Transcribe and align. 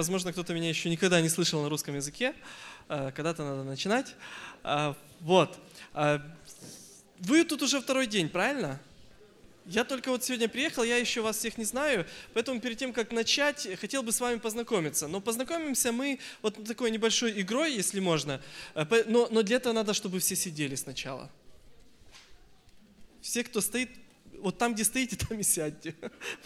Возможно, 0.00 0.30
кто-то 0.30 0.54
меня 0.54 0.68
еще 0.68 0.88
никогда 0.90 1.20
не 1.20 1.28
слышал 1.28 1.60
на 1.60 1.68
русском 1.68 1.96
языке. 1.96 2.32
Э, 2.88 3.10
когда-то 3.10 3.42
надо 3.42 3.64
начинать. 3.64 4.14
Э, 4.62 4.94
вот. 5.18 5.58
Э, 5.92 6.20
вы 7.18 7.42
тут 7.42 7.62
уже 7.62 7.80
второй 7.80 8.06
день, 8.06 8.28
правильно? 8.28 8.80
Я 9.66 9.82
только 9.82 10.10
вот 10.10 10.22
сегодня 10.22 10.48
приехал, 10.48 10.84
я 10.84 10.98
еще 10.98 11.20
вас 11.20 11.38
всех 11.38 11.58
не 11.58 11.64
знаю, 11.64 12.06
поэтому 12.32 12.60
перед 12.60 12.78
тем, 12.78 12.92
как 12.92 13.10
начать, 13.10 13.66
хотел 13.80 14.04
бы 14.04 14.12
с 14.12 14.20
вами 14.20 14.38
познакомиться. 14.38 15.08
Но 15.08 15.20
познакомимся 15.20 15.90
мы 15.90 16.20
вот 16.42 16.64
такой 16.64 16.92
небольшой 16.92 17.40
игрой, 17.40 17.74
если 17.74 17.98
можно. 17.98 18.40
Но, 18.76 19.26
но 19.32 19.42
для 19.42 19.56
этого 19.56 19.72
надо, 19.72 19.94
чтобы 19.94 20.20
все 20.20 20.36
сидели 20.36 20.76
сначала. 20.76 21.28
Все, 23.20 23.42
кто 23.42 23.60
стоит, 23.60 23.90
вот 24.40 24.58
там, 24.58 24.74
где 24.74 24.84
стоите, 24.84 25.16
там 25.28 25.38
и 25.38 25.42
сядьте. 25.42 25.94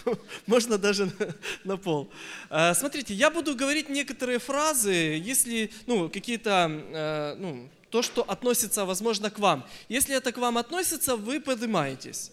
Можно 0.46 0.78
даже 0.78 1.06
на, 1.06 1.34
на 1.64 1.76
пол. 1.76 2.10
А, 2.50 2.74
смотрите, 2.74 3.14
я 3.14 3.30
буду 3.30 3.54
говорить 3.54 3.88
некоторые 3.88 4.38
фразы, 4.38 4.92
если, 4.92 5.70
ну, 5.86 6.08
какие-то, 6.08 6.70
э, 6.70 7.34
ну, 7.38 7.68
то, 7.90 8.02
что 8.02 8.22
относится, 8.22 8.84
возможно, 8.84 9.30
к 9.30 9.38
вам. 9.38 9.66
Если 9.88 10.16
это 10.16 10.32
к 10.32 10.38
вам 10.38 10.58
относится, 10.58 11.16
вы 11.16 11.40
поднимаетесь. 11.40 12.32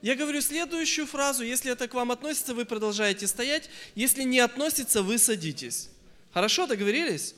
Я 0.00 0.16
говорю 0.16 0.40
следующую 0.40 1.06
фразу, 1.06 1.44
если 1.44 1.70
это 1.70 1.86
к 1.86 1.94
вам 1.94 2.10
относится, 2.10 2.54
вы 2.54 2.64
продолжаете 2.64 3.26
стоять, 3.26 3.70
если 3.94 4.24
не 4.24 4.40
относится, 4.40 5.02
вы 5.02 5.18
садитесь. 5.18 5.90
Хорошо, 6.32 6.66
договорились? 6.66 7.34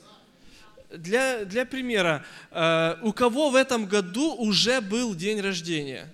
Для, 0.91 1.45
для 1.45 1.65
примера, 1.65 2.25
э, 2.51 2.95
у 3.01 3.13
кого 3.13 3.49
в 3.49 3.55
этом 3.55 3.85
году 3.85 4.33
уже 4.35 4.81
был 4.81 5.13
день 5.13 5.41
рождения? 5.41 6.11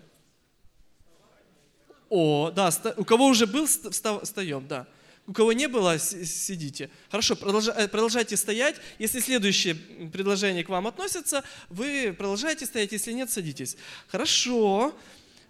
О, 2.12 2.52
да, 2.52 2.70
у 2.98 3.06
кого 3.06 3.28
уже 3.28 3.48
был, 3.48 3.66
встаем, 3.66 4.68
да. 4.68 4.86
У 5.28 5.32
кого 5.32 5.54
не 5.54 5.70
было, 5.70 5.98
сидите. 5.98 6.90
Хорошо, 7.10 7.36
э, 7.36 7.88
продолжайте 7.88 8.36
стоять. 8.36 8.76
Если 9.00 9.22
следующее 9.22 9.76
предложение 10.12 10.66
к 10.66 10.70
вам 10.70 10.88
относится, 10.88 11.42
вы 11.70 12.14
продолжаете 12.18 12.66
стоять, 12.66 12.92
если 12.92 13.14
нет, 13.14 13.32
садитесь. 13.32 13.78
Хорошо. 14.10 14.94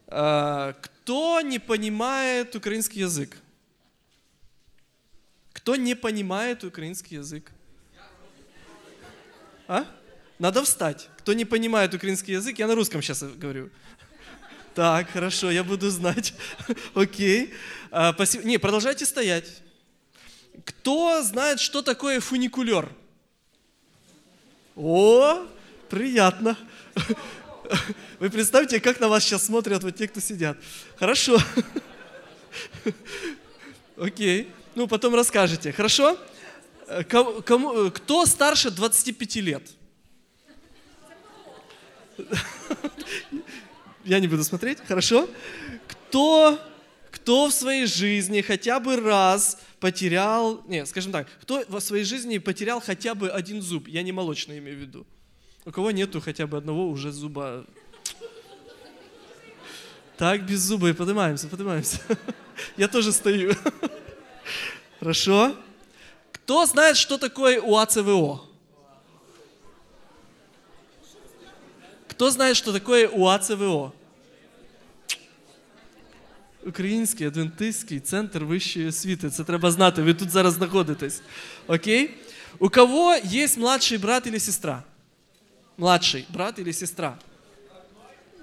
А, 0.05 0.73
кто 0.73 1.41
не 1.41 1.57
понимает 1.57 2.55
украинский 2.55 3.01
язык? 3.01 3.37
Кто 5.53 5.75
не 5.75 5.95
понимает 5.95 6.63
украинский 6.63 7.17
язык? 7.17 7.51
А? 9.67 9.87
Надо 10.37 10.63
встать. 10.63 11.09
Кто 11.17 11.33
не 11.33 11.45
понимает 11.45 11.95
украинский 11.95 12.33
язык, 12.33 12.59
я 12.59 12.67
на 12.67 12.75
русском 12.75 13.01
сейчас 13.01 13.23
говорю. 13.23 13.71
Так, 14.73 15.09
хорошо, 15.09 15.51
я 15.51 15.63
буду 15.63 15.89
знать. 15.89 16.33
Окей. 16.93 17.53
А, 17.91 18.13
спасибо. 18.13 18.45
Не, 18.45 18.57
продолжайте 18.57 19.05
стоять. 19.05 19.61
Кто 20.63 21.21
знает, 21.23 21.59
что 21.59 21.81
такое 21.81 22.21
фуникулер? 22.21 22.89
О, 24.77 25.45
приятно. 25.89 26.57
Вы 28.19 28.29
представьте, 28.29 28.79
как 28.79 29.01
на 29.01 29.09
вас 29.09 29.23
сейчас 29.23 29.45
смотрят 29.45 29.83
вот 29.83 29.95
те, 29.95 30.07
кто 30.07 30.21
сидят. 30.21 30.57
Хорошо. 30.97 31.37
Окей. 33.97 34.49
Ну, 34.75 34.87
потом 34.87 35.15
расскажете. 35.15 35.73
Хорошо? 35.73 36.17
Кому, 37.09 37.91
кто 37.91 38.25
старше 38.25 38.71
25 38.71 39.35
лет? 39.37 39.63
Я 44.05 44.19
не 44.19 44.27
буду 44.27 44.43
смотреть, 44.43 44.79
хорошо? 44.87 45.27
Кто, 45.87 46.59
кто 47.11 47.47
в 47.47 47.53
своей 47.53 47.85
жизни 47.85 48.41
хотя 48.41 48.79
бы 48.79 48.97
раз 48.97 49.59
потерял, 49.79 50.63
не, 50.67 50.85
скажем 50.85 51.11
так, 51.11 51.27
кто 51.41 51.63
в 51.67 51.79
своей 51.79 52.03
жизни 52.03 52.37
потерял 52.37 52.81
хотя 52.81 53.15
бы 53.15 53.29
один 53.29 53.61
зуб? 53.61 53.87
Я 53.87 54.03
не 54.03 54.11
молочный 54.11 54.59
имею 54.59 54.77
в 54.77 54.81
виду. 54.81 55.05
У 55.65 55.71
кого 55.71 55.91
нету 55.91 56.21
хотя 56.21 56.47
бы 56.47 56.57
одного 56.57 56.87
уже 56.87 57.11
зуба? 57.11 57.65
Так, 60.17 60.45
без 60.45 60.59
зуба 60.59 60.89
и 60.89 60.93
поднимаемся, 60.93 61.47
поднимаемся. 61.47 61.99
Я 62.77 62.87
тоже 62.87 63.11
стою. 63.11 63.53
Хорошо. 64.99 65.55
Кто 66.31 66.65
знает, 66.65 66.97
что 66.97 67.17
такое 67.17 67.59
УАЦВО? 67.59 68.50
Кто 72.20 72.30
знает, 72.30 72.56
що 72.56 72.72
таке 72.72 73.06
УАЦВО? 73.06 73.92
Український 76.66 77.26
адвентистський 77.26 78.00
центр 78.00 78.44
вищої 78.44 78.86
освіти. 78.86 79.30
Це 79.30 79.44
треба 79.44 79.70
знати. 79.70 80.02
Ви 80.02 80.14
тут 80.14 80.30
зараз 80.30 80.54
знаходитесь. 80.54 81.22
Окей? 81.66 82.10
У 82.58 82.68
кого 82.68 83.16
є 83.16 83.48
младший 83.56 83.98
брат 83.98 84.26
или 84.26 84.40
сестра? 84.40 84.82
Младший 85.78 86.26
брат 86.30 86.58
или 86.58 86.72
сестра? 86.72 87.18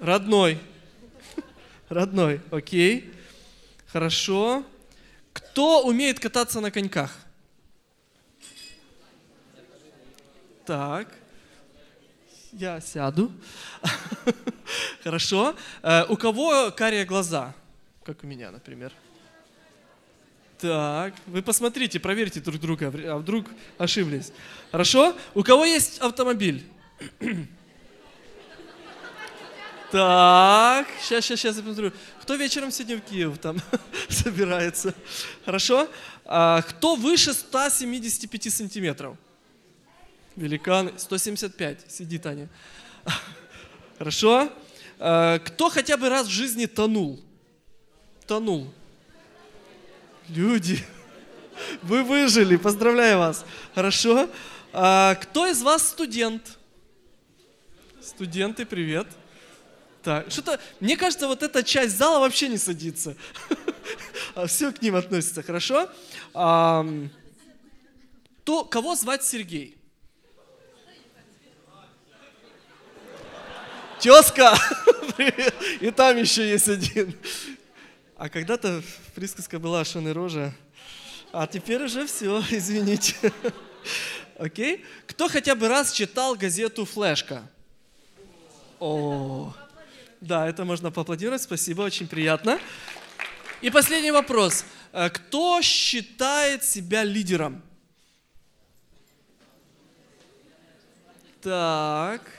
Родной. 0.00 0.58
Родной. 1.88 2.40
Окей. 2.50 3.10
Хорошо. 3.92 4.64
Кто 5.32 5.82
умеет 5.82 6.18
кататься 6.18 6.60
на 6.60 6.70
коньках? 6.70 7.18
Так 10.64 11.08
я 12.53 12.81
сяду. 12.81 13.31
Хорошо. 15.03 15.55
Э, 15.81 16.05
у 16.09 16.17
кого 16.17 16.71
карие 16.71 17.05
глаза? 17.05 17.53
Как 18.03 18.23
у 18.23 18.27
меня, 18.27 18.51
например. 18.51 18.91
Так, 20.59 21.13
вы 21.25 21.41
посмотрите, 21.41 21.99
проверьте 21.99 22.41
друг 22.41 22.59
друга, 22.59 22.87
а 22.87 23.17
вдруг 23.17 23.45
ошиблись. 23.77 24.33
Хорошо? 24.71 25.15
У 25.33 25.43
кого 25.43 25.63
есть 25.65 25.99
автомобиль? 25.99 26.63
Так, 29.91 30.85
сейчас, 31.01 31.25
сейчас, 31.25 31.39
сейчас 31.39 31.55
я 31.57 31.63
посмотрю. 31.63 31.91
Кто 32.21 32.35
вечером 32.35 32.69
сегодня 32.69 32.97
в 32.97 33.01
Киев 33.01 33.39
там 33.39 33.57
собирается? 34.09 34.93
Хорошо? 35.45 35.89
А, 36.25 36.61
кто 36.61 36.93
выше 36.93 37.33
175 37.33 38.53
сантиметров? 38.53 39.17
Великан, 40.39 40.97
175, 40.97 41.91
сидит 41.91 42.25
Аня. 42.25 42.47
Хорошо? 43.97 44.49
А, 44.97 45.37
кто 45.39 45.69
хотя 45.69 45.97
бы 45.97 46.07
раз 46.07 46.27
в 46.27 46.29
жизни 46.29 46.65
тонул? 46.65 47.19
Тонул. 48.25 48.71
Люди, 50.29 50.79
вы 51.81 52.03
выжили, 52.03 52.55
поздравляю 52.55 53.17
вас. 53.19 53.45
Хорошо? 53.75 54.29
А, 54.71 55.15
кто 55.15 55.45
из 55.45 55.61
вас 55.61 55.89
студент? 55.89 56.57
Студенты, 58.01 58.65
привет. 58.65 59.07
Так, 60.03 60.31
что-то, 60.31 60.61
мне 60.79 60.95
кажется, 60.95 61.27
вот 61.27 61.43
эта 61.43 61.63
часть 61.63 61.97
зала 61.97 62.19
вообще 62.19 62.47
не 62.47 62.57
садится. 62.57 63.17
Все 64.47 64.71
к 64.71 64.81
ним 64.81 64.95
относится, 64.95 65.43
хорошо? 65.43 65.89
То, 66.33 67.03
кого 68.63 68.95
звать 68.95 69.25
Сергей? 69.25 69.78
Тезка! 73.99 74.57
И 75.81 75.91
там 75.91 76.17
еще 76.17 76.47
есть 76.47 76.69
один. 76.69 77.13
А 78.15 78.29
когда-то 78.29 78.81
присказка 79.15 79.59
была 79.59 79.83
«Шон 79.83 80.11
рожа», 80.11 80.53
а 81.31 81.45
теперь 81.45 81.83
уже 81.83 82.07
все, 82.07 82.41
извините. 82.49 83.15
Окей? 84.37 84.85
Кто 85.05 85.27
хотя 85.27 85.55
бы 85.55 85.67
раз 85.67 85.91
читал 85.91 86.35
газету 86.35 86.85
«Флешка»? 86.85 87.43
О, 88.79 89.53
да, 90.21 90.47
это 90.47 90.63
можно 90.63 90.89
поаплодировать, 90.91 91.41
спасибо, 91.41 91.81
очень 91.81 92.07
приятно. 92.07 92.59
И 93.61 93.69
последний 93.69 94.11
вопрос. 94.11 94.63
Э, 94.93 95.09
кто 95.09 95.61
считает 95.61 96.63
себя 96.63 97.03
лидером? 97.03 97.61
Так. 101.41 102.38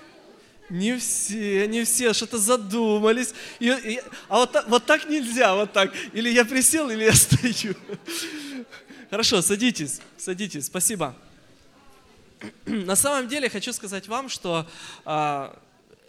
Не 0.71 0.97
все, 0.99 1.67
не 1.67 1.85
все 1.85 2.13
что-то 2.13 2.39
задумались. 2.39 3.35
И, 3.59 3.69
и, 3.69 4.01
а 4.29 4.39
вот, 4.39 4.57
вот 4.69 4.87
так 4.87 5.09
нельзя, 5.09 5.55
вот 5.55 5.73
так. 5.73 5.93
Или 6.13 6.31
я 6.31 6.45
присел, 6.45 6.89
или 6.91 7.05
я 7.05 7.13
стою. 7.15 7.75
Хорошо, 9.11 9.43
садитесь, 9.43 10.01
садитесь, 10.17 10.67
спасибо. 10.67 11.17
На 12.67 12.95
самом 12.95 13.29
деле 13.29 13.51
хочу 13.51 13.73
сказать 13.73 14.07
вам, 14.07 14.29
что 14.29 14.69
а, 15.05 15.59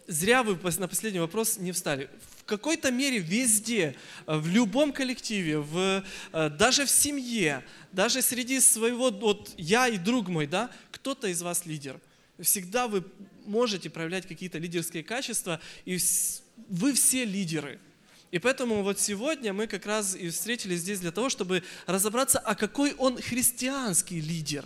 зря 0.08 0.44
вы 0.44 0.58
на 0.78 0.88
последний 0.88 1.20
вопрос 1.20 1.58
не 1.58 1.72
встали. 1.72 2.10
В 2.38 2.44
какой-то 2.44 2.92
мере 2.92 3.18
везде, 3.18 3.96
в 4.28 4.48
любом 4.48 4.94
коллективе, 4.94 5.58
в, 5.58 6.04
а, 6.32 6.50
даже 6.50 6.86
в 6.86 6.92
семье, 6.92 7.64
даже 7.92 8.22
среди 8.22 8.60
своего, 8.60 9.10
вот 9.10 9.54
я 9.58 9.88
и 9.88 9.98
друг 9.98 10.28
мой, 10.28 10.46
да, 10.46 10.70
кто-то 10.92 11.28
из 11.28 11.42
вас 11.42 11.66
лидер. 11.66 12.00
Всегда 12.40 12.88
вы 12.88 13.04
можете 13.46 13.90
проявлять 13.90 14.28
какие-то 14.28 14.58
лидерские 14.58 15.04
качества, 15.04 15.60
и 15.86 15.98
вы 16.68 16.94
все 16.94 17.26
лидеры. 17.26 17.80
И 18.32 18.40
поэтому 18.40 18.82
вот 18.82 19.00
сегодня 19.00 19.52
мы 19.52 19.68
как 19.68 19.86
раз 19.86 20.16
и 20.16 20.30
встретились 20.30 20.80
здесь 20.80 21.02
для 21.02 21.12
того, 21.12 21.30
чтобы 21.30 21.64
разобраться, 21.86 22.40
а 22.40 22.56
какой 22.56 22.94
он 22.94 23.22
христианский 23.22 24.22
лидер. 24.22 24.66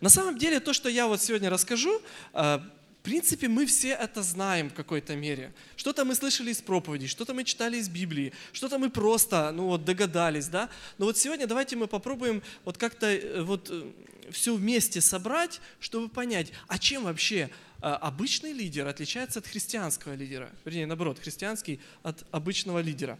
На 0.00 0.08
самом 0.08 0.38
деле 0.38 0.60
то, 0.60 0.72
что 0.72 0.88
я 0.88 1.08
вот 1.08 1.20
сегодня 1.20 1.50
расскажу, 1.50 2.00
э, 2.34 2.60
в 3.00 3.04
принципе, 3.04 3.48
мы 3.48 3.64
все 3.66 3.90
это 3.90 4.22
знаем 4.22 4.70
в 4.70 4.74
какой-то 4.74 5.14
мере. 5.16 5.52
Что-то 5.76 6.04
мы 6.04 6.14
слышали 6.14 6.50
из 6.50 6.60
проповедей, 6.60 7.06
что-то 7.06 7.32
мы 7.32 7.44
читали 7.44 7.76
из 7.76 7.88
Библии, 7.88 8.32
что-то 8.52 8.78
мы 8.78 8.90
просто 8.90 9.52
ну, 9.52 9.66
вот, 9.66 9.84
догадались. 9.84 10.48
Да? 10.48 10.68
Но 10.98 11.06
вот 11.06 11.16
сегодня 11.16 11.46
давайте 11.46 11.76
мы 11.76 11.86
попробуем 11.86 12.42
вот 12.64 12.76
как-то 12.76 13.06
э, 13.06 13.42
вот, 13.42 13.68
э, 13.70 13.90
все 14.30 14.54
вместе 14.54 15.00
собрать, 15.00 15.60
чтобы 15.80 16.08
понять, 16.08 16.52
а 16.66 16.78
чем 16.78 17.04
вообще 17.04 17.50
а, 17.80 17.96
обычный 17.96 18.52
лидер 18.52 18.86
отличается 18.86 19.38
от 19.38 19.46
христианского 19.46 20.14
лидера. 20.14 20.50
Вернее, 20.64 20.86
наоборот, 20.86 21.18
христианский 21.18 21.80
от 22.02 22.26
обычного 22.32 22.80
лидера. 22.80 23.18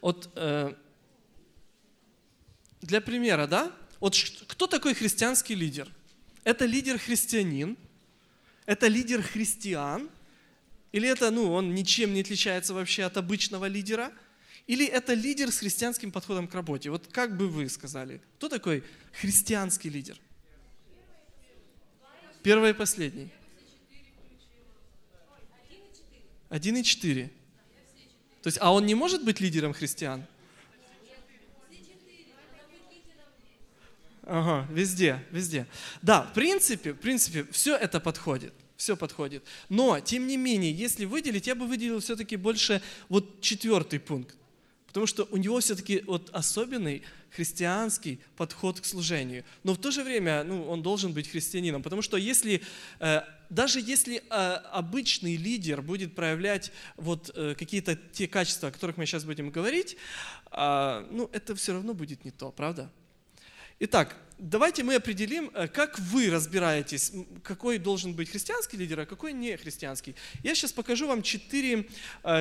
Вот 0.00 0.30
э, 0.34 0.74
для 2.80 3.00
примера, 3.00 3.46
да? 3.46 3.70
Вот 4.00 4.16
кто 4.48 4.66
такой 4.66 4.94
христианский 4.94 5.54
лидер? 5.54 5.88
Это 6.44 6.64
лидер 6.64 6.98
христианин, 6.98 7.76
это 8.66 8.86
лидер 8.88 9.22
христиан, 9.22 10.10
или 10.92 11.08
это, 11.08 11.30
ну, 11.30 11.52
он 11.52 11.74
ничем 11.74 12.14
не 12.14 12.20
отличается 12.20 12.72
вообще 12.72 13.04
от 13.04 13.16
обычного 13.16 13.66
лидера, 13.66 14.12
или 14.66 14.86
это 14.86 15.12
лидер 15.12 15.50
с 15.50 15.58
христианским 15.58 16.10
подходом 16.10 16.48
к 16.48 16.54
работе. 16.54 16.90
Вот 16.90 17.08
как 17.08 17.36
бы 17.36 17.48
вы 17.48 17.68
сказали, 17.68 18.22
кто 18.36 18.48
такой 18.48 18.84
христианский 19.12 19.90
лидер? 19.90 20.18
Первый 22.42 22.70
и 22.70 22.74
последний. 22.74 23.30
Один 26.48 26.76
и 26.76 26.84
четыре. 26.84 27.30
То 28.42 28.48
есть, 28.48 28.58
а 28.60 28.72
он 28.72 28.86
не 28.86 28.94
может 28.94 29.24
быть 29.24 29.40
лидером 29.40 29.72
христиан? 29.72 30.24
Ага, 34.26 34.66
везде, 34.72 35.22
везде. 35.30 35.66
Да, 36.02 36.22
в 36.22 36.32
принципе, 36.32 36.92
в 36.92 36.98
принципе, 36.98 37.46
все 37.50 37.76
это 37.76 38.00
подходит. 38.00 38.54
Все 38.76 38.96
подходит. 38.96 39.44
Но, 39.68 40.00
тем 40.00 40.26
не 40.26 40.36
менее, 40.36 40.72
если 40.72 41.04
выделить, 41.04 41.46
я 41.46 41.54
бы 41.54 41.66
выделил 41.66 42.00
все-таки 42.00 42.36
больше 42.36 42.82
вот 43.08 43.40
четвертый 43.40 44.00
пункт. 44.00 44.36
Потому 44.86 45.06
что 45.06 45.28
у 45.30 45.36
него 45.36 45.60
все-таки 45.60 46.02
вот 46.06 46.30
особенный 46.30 47.02
христианский 47.30 48.20
подход 48.36 48.80
к 48.80 48.84
служению. 48.84 49.44
Но 49.64 49.74
в 49.74 49.78
то 49.78 49.90
же 49.90 50.04
время 50.04 50.44
ну, 50.44 50.68
он 50.68 50.82
должен 50.82 51.12
быть 51.12 51.28
христианином. 51.28 51.82
Потому 51.82 52.00
что 52.00 52.16
если, 52.16 52.62
э, 53.00 53.22
даже 53.50 53.80
если 53.80 54.18
э, 54.18 54.22
обычный 54.30 55.36
лидер 55.36 55.82
будет 55.82 56.14
проявлять 56.14 56.72
вот 56.96 57.30
э, 57.34 57.54
какие-то 57.58 57.96
те 57.96 58.28
качества, 58.28 58.68
о 58.68 58.72
которых 58.72 58.96
мы 58.96 59.06
сейчас 59.06 59.24
будем 59.24 59.50
говорить, 59.50 59.96
ну, 60.56 61.28
это 61.32 61.56
все 61.56 61.72
равно 61.72 61.94
будет 61.94 62.24
не 62.24 62.30
то, 62.30 62.52
правда? 62.52 62.88
Итак, 63.80 64.16
давайте 64.38 64.82
мы 64.82 64.94
определим, 64.94 65.50
как 65.72 65.98
вы 65.98 66.30
разбираетесь, 66.30 67.12
какой 67.42 67.78
должен 67.78 68.14
быть 68.14 68.30
христианский 68.30 68.76
лидер, 68.76 69.00
а 69.00 69.06
какой 69.06 69.32
не 69.32 69.56
христианский. 69.56 70.14
Я 70.42 70.54
сейчас 70.54 70.72
покажу 70.72 71.06
вам 71.06 71.22
четыре, 71.22 71.88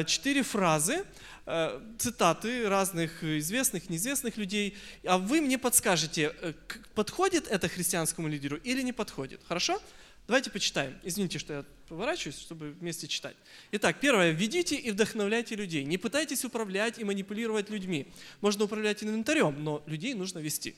четыре 0.05 0.43
фразы, 0.43 1.05
Э, 1.45 1.81
цитаты 1.97 2.69
разных 2.69 3.21
известных, 3.21 3.89
неизвестных 3.89 4.37
людей, 4.37 4.77
а 5.03 5.17
вы 5.17 5.41
мне 5.41 5.57
подскажете, 5.57 6.33
э, 6.41 6.53
подходит 6.95 7.49
это 7.49 7.67
христианскому 7.67 8.29
лидеру 8.29 8.55
или 8.55 8.81
не 8.81 8.93
подходит. 8.93 9.41
Хорошо? 9.45 9.81
Давайте 10.25 10.51
почитаем. 10.51 10.97
Извините, 11.03 11.39
что 11.39 11.53
я 11.53 11.65
поворачиваюсь, 11.89 12.39
чтобы 12.39 12.71
вместе 12.71 13.09
читать. 13.09 13.35
Итак, 13.73 13.97
первое. 13.99 14.31
Ведите 14.31 14.77
и 14.77 14.89
вдохновляйте 14.91 15.55
людей. 15.55 15.83
Не 15.83 15.97
пытайтесь 15.97 16.45
управлять 16.45 16.97
и 16.97 17.03
манипулировать 17.03 17.69
людьми. 17.69 18.07
Можно 18.39 18.63
управлять 18.63 19.03
инвентарем, 19.03 19.61
но 19.61 19.83
людей 19.85 20.13
нужно 20.13 20.39
вести. 20.39 20.75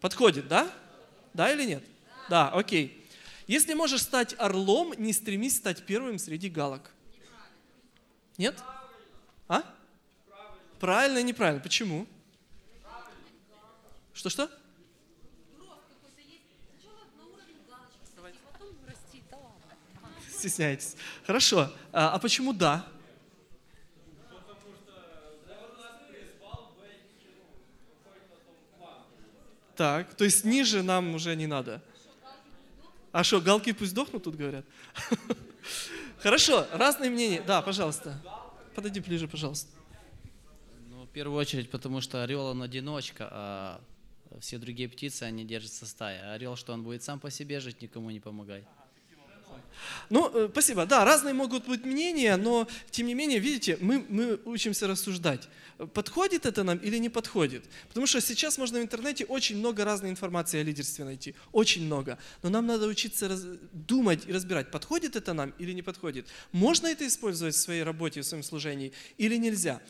Подходит, 0.00 0.48
да? 0.48 0.70
Да 1.34 1.52
или 1.52 1.64
нет? 1.64 1.84
Да, 2.28 2.50
окей. 2.50 3.06
Если 3.46 3.74
можешь 3.74 4.02
стать 4.02 4.34
орлом, 4.38 4.92
не 4.98 5.12
стремись 5.12 5.56
стать 5.56 5.84
первым 5.86 6.18
среди 6.18 6.48
галок. 6.48 6.90
Нет? 8.36 8.62
А? 9.48 9.62
Правильно 10.78 11.18
и 11.18 11.22
неправильно. 11.22 11.60
Почему? 11.60 12.06
Что-что? 14.12 14.50
Стесняетесь. 20.30 20.94
Хорошо. 21.26 21.72
А, 21.92 22.12
а 22.12 22.18
почему 22.18 22.52
да? 22.52 22.86
Так, 29.78 30.14
то 30.14 30.24
есть 30.24 30.44
ниже 30.44 30.82
нам 30.82 31.14
уже 31.14 31.34
не 31.34 31.46
надо. 31.46 31.80
А 33.12 33.24
что, 33.24 33.40
галки 33.40 33.72
пусть 33.72 33.94
дохнут, 33.94 34.24
тут 34.24 34.36
говорят? 34.36 34.66
Хорошо, 36.22 36.66
разные 36.72 37.08
мнения. 37.08 37.42
Да, 37.46 37.62
пожалуйста 37.62 38.20
подойди 38.78 39.00
ближе, 39.00 39.26
пожалуйста. 39.26 39.68
Ну, 40.88 41.02
в 41.02 41.08
первую 41.08 41.36
очередь, 41.36 41.68
потому 41.68 42.00
что 42.00 42.22
орел, 42.22 42.46
он 42.46 42.62
одиночка, 42.62 43.28
а 43.28 43.80
все 44.38 44.56
другие 44.56 44.88
птицы, 44.88 45.24
они 45.24 45.44
держатся 45.44 45.84
стаей. 45.84 46.20
А 46.22 46.34
орел, 46.34 46.54
что 46.54 46.72
он 46.72 46.84
будет 46.84 47.02
сам 47.02 47.18
по 47.18 47.28
себе 47.28 47.58
жить, 47.58 47.82
никому 47.82 48.10
не 48.12 48.20
помогай. 48.20 48.64
Ну, 50.10 50.30
э, 50.34 50.48
спасибо. 50.50 50.86
Да, 50.86 51.04
разные 51.04 51.34
могут 51.34 51.66
быть 51.66 51.84
мнения, 51.84 52.36
но 52.36 52.66
тем 52.90 53.06
не 53.06 53.14
менее, 53.14 53.38
видите, 53.38 53.78
мы, 53.80 54.04
мы 54.08 54.40
учимся 54.44 54.86
рассуждать. 54.86 55.48
Подходит 55.94 56.44
это 56.44 56.64
нам 56.64 56.78
или 56.78 56.98
не 56.98 57.08
подходит? 57.08 57.64
Потому 57.88 58.06
что 58.06 58.20
сейчас 58.20 58.58
можно 58.58 58.80
в 58.80 58.82
интернете 58.82 59.24
очень 59.24 59.58
много 59.58 59.84
разной 59.84 60.10
информации 60.10 60.58
о 60.58 60.64
лидерстве 60.64 61.04
найти. 61.04 61.34
Очень 61.52 61.84
много. 61.84 62.18
Но 62.42 62.50
нам 62.50 62.66
надо 62.66 62.86
учиться 62.86 63.28
раз, 63.28 63.44
думать 63.72 64.24
и 64.26 64.32
разбирать, 64.32 64.72
подходит 64.72 65.14
это 65.14 65.34
нам 65.34 65.54
или 65.58 65.72
не 65.72 65.82
подходит. 65.82 66.26
Можно 66.50 66.88
это 66.88 67.06
использовать 67.06 67.54
в 67.54 67.60
своей 67.60 67.84
работе, 67.84 68.22
в 68.22 68.26
своем 68.26 68.42
служении 68.42 68.92
или 69.18 69.36
нельзя? 69.36 69.80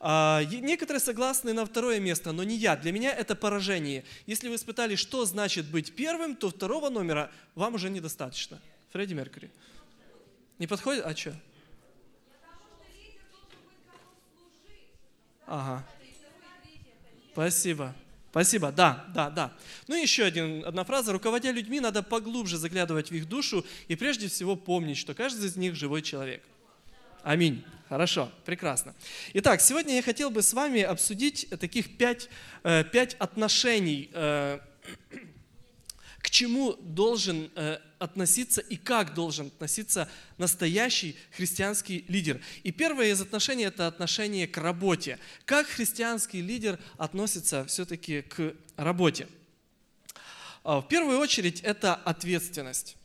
А, 0.00 0.44
некоторые 0.44 1.00
согласны 1.00 1.54
на 1.54 1.64
второе 1.64 1.98
место, 1.98 2.32
но 2.32 2.44
не 2.44 2.56
я. 2.56 2.76
Для 2.76 2.92
меня 2.92 3.14
это 3.14 3.34
поражение. 3.34 4.04
Если 4.26 4.48
вы 4.48 4.56
испытали, 4.56 4.96
что 4.96 5.24
значит 5.24 5.66
быть 5.66 5.94
первым, 5.94 6.36
то 6.36 6.50
второго 6.50 6.90
номера 6.90 7.30
вам 7.54 7.74
уже 7.74 7.88
недостаточно. 7.88 8.60
Фредди 8.92 9.14
Меркьюри. 9.14 9.50
Не 10.58 10.66
подходит? 10.66 11.04
А 11.04 11.14
что? 11.14 11.34
Ага. 15.46 15.86
Спасибо. 17.32 17.94
Спасибо, 18.30 18.70
да, 18.70 19.06
да, 19.14 19.30
да. 19.30 19.52
Ну 19.86 19.96
и 19.96 20.02
еще 20.02 20.24
один, 20.24 20.64
одна 20.64 20.84
фраза. 20.84 21.12
Руководя 21.12 21.50
людьми, 21.50 21.80
надо 21.80 22.02
поглубже 22.02 22.58
заглядывать 22.58 23.10
в 23.10 23.14
их 23.14 23.28
душу 23.28 23.64
и 23.88 23.96
прежде 23.96 24.28
всего 24.28 24.54
помнить, 24.54 24.98
что 24.98 25.14
каждый 25.14 25.46
из 25.46 25.56
них 25.56 25.74
живой 25.74 26.02
человек. 26.02 26.42
Аминь. 27.22 27.64
Хорошо, 27.88 28.30
прекрасно. 28.44 28.94
Итак, 29.32 29.62
сегодня 29.62 29.94
я 29.94 30.02
хотел 30.02 30.28
бы 30.28 30.42
с 30.42 30.52
вами 30.52 30.82
обсудить 30.82 31.48
таких 31.58 31.96
пять, 31.96 32.28
э, 32.62 32.84
пять 32.84 33.14
отношений 33.14 34.10
э, 34.12 34.58
к 36.18 36.30
чему 36.30 36.74
должен 36.80 37.50
э, 37.54 37.78
относиться 37.98 38.60
и 38.60 38.76
как 38.76 39.14
должен 39.14 39.46
относиться 39.46 40.08
настоящий 40.36 41.16
христианский 41.32 42.04
лидер. 42.08 42.40
И 42.64 42.72
первое 42.72 43.12
из 43.12 43.20
отношений– 43.20 43.64
это 43.64 43.86
отношение 43.86 44.46
к 44.46 44.56
работе. 44.56 45.18
Как 45.44 45.66
христианский 45.66 46.40
лидер 46.40 46.78
относится 46.96 47.64
все-таки 47.66 48.22
к 48.22 48.54
работе? 48.76 49.28
А, 50.64 50.80
в 50.80 50.88
первую 50.88 51.18
очередь 51.18 51.60
это 51.60 51.94
ответственность. 51.94 52.96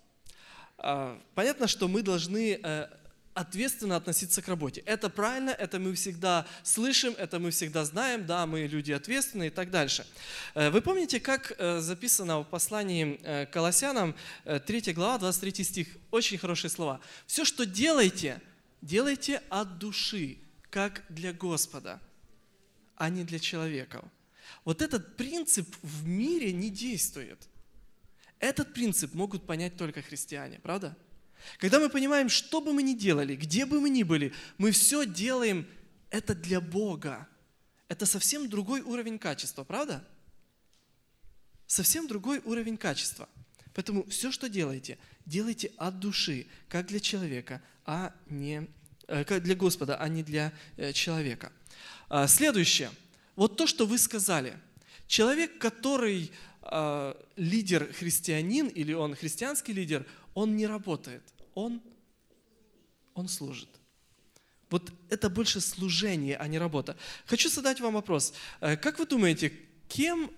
А, 0.78 1.22
понятно, 1.36 1.68
что 1.68 1.88
мы 1.88 2.02
должны 2.02 2.60
э, 2.62 2.88
ответственно 3.34 3.96
относиться 3.96 4.42
к 4.42 4.48
работе. 4.48 4.82
Это 4.86 5.10
правильно, 5.10 5.50
это 5.50 5.80
мы 5.80 5.94
всегда 5.96 6.46
слышим, 6.64 7.14
это 7.18 7.40
мы 7.40 7.52
всегда 7.52 7.84
знаем, 7.86 8.26
да, 8.26 8.46
мы 8.46 8.68
люди 8.68 8.92
ответственные 8.92 9.48
и 9.48 9.52
так 9.52 9.72
дальше. 9.72 10.06
Э, 10.54 10.70
вы 10.70 10.82
помните, 10.82 11.20
как 11.20 11.54
э, 11.58 11.80
записано 11.80 12.40
в 12.40 12.46
послании 12.46 13.20
э, 13.24 13.46
Колоссянам, 13.48 14.16
3 14.46 14.94
глава, 14.94 15.18
23 15.18 15.64
стих, 15.64 15.88
очень 16.12 16.38
хорошие 16.38 16.70
слова. 16.70 17.00
«Все, 17.26 17.46
что 17.46 17.66
делаете, 17.66 18.42
делайте 18.82 19.42
от 19.50 19.80
души, 19.80 20.38
как 20.70 21.04
для 21.10 21.34
Господа, 21.34 22.00
а 22.96 23.10
не 23.10 23.24
для 23.24 23.40
человека». 23.40 24.04
Вот 24.66 24.82
этот 24.82 25.18
принцип 25.18 25.68
в 25.82 26.08
мире 26.08 26.54
не 26.54 26.70
действует. 26.70 27.48
Этот 28.40 28.74
принцип 28.74 29.14
могут 29.14 29.46
понять 29.46 29.78
только 29.78 30.02
христиане, 30.02 30.60
правда? 30.60 30.96
Когда 31.58 31.80
мы 31.80 31.90
понимаем, 31.90 32.30
что 32.30 32.62
бы 32.62 32.74
мы 32.74 32.84
ни 32.84 32.94
делали, 32.94 33.36
где 33.36 33.66
бы 33.66 33.80
мы 33.80 33.90
ни 33.90 34.04
были, 34.04 34.34
мы 34.58 34.72
все 34.72 35.06
делаем 35.06 35.68
это 36.10 36.36
для 36.36 36.62
Бога. 36.62 37.28
Это 37.88 38.06
совсем 38.06 38.50
другой 38.50 38.82
уровень 38.82 39.20
качества, 39.20 39.64
правда? 39.64 40.06
Совсем 41.68 42.08
другой 42.08 42.40
уровень 42.40 42.78
качества. 42.78 43.28
Поэтому 43.74 44.08
все, 44.10 44.32
что 44.32 44.50
делаете, 44.50 44.98
делайте 45.26 45.72
от 45.78 46.00
души, 46.00 46.48
как 46.70 46.88
для 46.88 47.00
человека, 47.00 47.62
а 47.86 48.14
не 48.28 48.68
Э, 49.08 49.40
для 49.40 49.56
Господа, 49.56 49.98
а 49.98 50.08
не 50.08 50.24
для 50.24 50.54
э, 50.78 50.94
человека. 50.94 51.52
А, 52.10 52.28
следующее. 52.28 52.90
Вот 53.36 53.58
то, 53.58 53.68
что 53.68 53.86
вы 53.86 53.98
сказали. 53.98 54.58
Человек, 55.08 55.58
который 55.58 56.32
а, 56.62 57.18
лидер 57.36 57.92
христианин 57.94 58.68
или 58.68 58.94
он 58.94 59.16
христианский 59.16 59.74
лидер, 59.74 60.06
он 60.34 60.56
не 60.56 60.66
работает, 60.66 61.22
он, 61.56 61.82
он 63.14 63.28
служит. 63.28 63.70
Вот 64.70 64.92
это 65.10 65.30
больше 65.30 65.62
служение, 65.62 66.36
а 66.38 66.48
не 66.48 66.58
работа. 66.58 66.98
Хочу 67.26 67.50
задать 67.50 67.80
вам 67.80 67.94
вопрос. 67.94 68.34
Э, 68.60 68.76
как 68.76 69.00
вы 69.00 69.06
думаете, 69.06 69.54
кем 69.88 70.32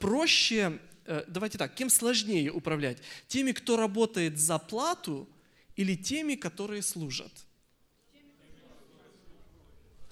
проще, 0.00 0.78
давайте 1.26 1.58
так, 1.58 1.74
кем 1.74 1.90
сложнее 1.90 2.50
управлять? 2.50 2.98
Теми, 3.28 3.52
кто 3.52 3.76
работает 3.76 4.38
за 4.38 4.58
плату 4.58 5.28
или 5.76 5.94
теми, 5.94 6.36
которые 6.36 6.80
служат? 6.80 7.32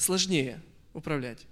сложнее 0.02 0.60
управлять. 0.92 1.46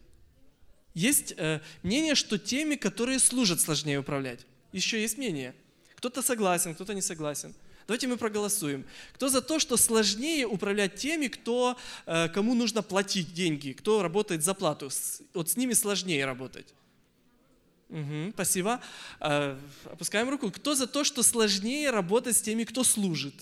Есть 0.93 1.35
э, 1.37 1.61
мнение, 1.83 2.15
что 2.15 2.39
теми, 2.39 2.75
которые 2.75 3.19
служат, 3.19 3.61
сложнее 3.61 4.01
управлять. 4.01 4.45
Еще 4.73 5.01
есть 5.01 5.19
мнение. 5.19 5.55
Кто-то 5.95 6.21
согласен, 6.23 6.75
кто-то 6.75 6.95
не 6.95 7.03
согласен. 7.03 7.55
Давайте 7.87 8.07
мы 8.07 8.17
проголосуем. 8.17 8.85
Кто 9.15 9.29
за 9.29 9.43
то, 9.43 9.59
что 9.59 9.77
сложнее 9.77 10.47
управлять 10.47 10.95
теми, 10.97 11.29
кто, 11.29 11.77
э, 12.07 12.29
кому 12.29 12.55
нужно 12.55 12.83
платить 12.83 13.33
деньги, 13.35 13.73
кто 13.73 14.03
работает 14.03 14.43
за 14.45 14.55
плату? 14.55 14.91
Вот 15.35 15.49
с 15.49 15.57
ними 15.57 15.73
сложнее 15.73 16.25
работать. 16.25 16.67
Угу, 17.89 18.31
спасибо. 18.35 18.81
Э, 19.21 19.59
опускаем 19.85 20.29
руку. 20.29 20.51
Кто 20.51 20.75
за 20.75 20.87
то, 20.87 21.03
что 21.03 21.23
сложнее 21.23 21.91
работать 21.91 22.37
с 22.37 22.43
теми, 22.43 22.65
кто 22.65 22.85
служит? 22.85 23.35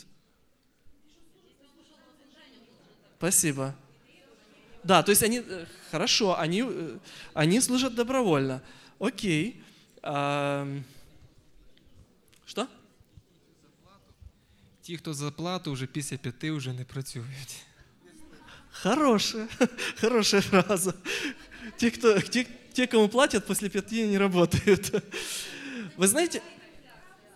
Спасибо. 3.18 3.74
Да, 4.84 5.02
то 5.02 5.10
есть 5.10 5.22
они, 5.22 5.42
э, 5.44 5.66
хорошо, 5.90 6.38
они, 6.38 6.64
они 7.34 7.60
служат 7.60 7.94
добровольно. 7.94 8.62
Окей. 8.98 9.62
А, 10.02 10.66
що? 12.46 12.66
Ті, 14.88 14.96
хто 14.96 15.14
за 15.14 15.30
плату, 15.30 15.72
вже 15.72 15.86
після 15.86 16.16
п'яти 16.16 16.52
вже 16.52 16.72
не 16.72 16.84
працюють. 16.84 17.56
Хорошая, 18.72 19.48
хорошая 20.00 20.42
фраза. 20.42 20.94
Те, 21.76 21.90
кто, 21.90 22.20
те, 22.20 22.46
те, 22.72 22.86
кому 22.86 23.08
платят, 23.08 23.46
после 23.46 23.68
пяти 23.68 24.06
не 24.06 24.18
работают. 24.18 24.92
Вы 25.96 26.06
знаете... 26.06 26.42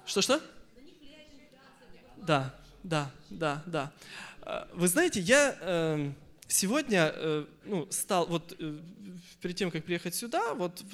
Что-что? 0.07 0.41
Да, 2.17 2.55
да, 2.83 3.11
да, 3.31 3.63
да. 3.67 3.91
Вы 4.75 4.89
знаете, 4.89 5.21
я... 5.21 6.15
Сегодня 6.49 7.13
ну, 7.67 7.87
стал, 7.91 8.27
вот 8.29 8.59
перед 9.43 9.57
тем, 9.57 9.71
как 9.71 9.85
приехать 9.85 10.15
сюда, 10.15 10.55
вот 10.55 10.85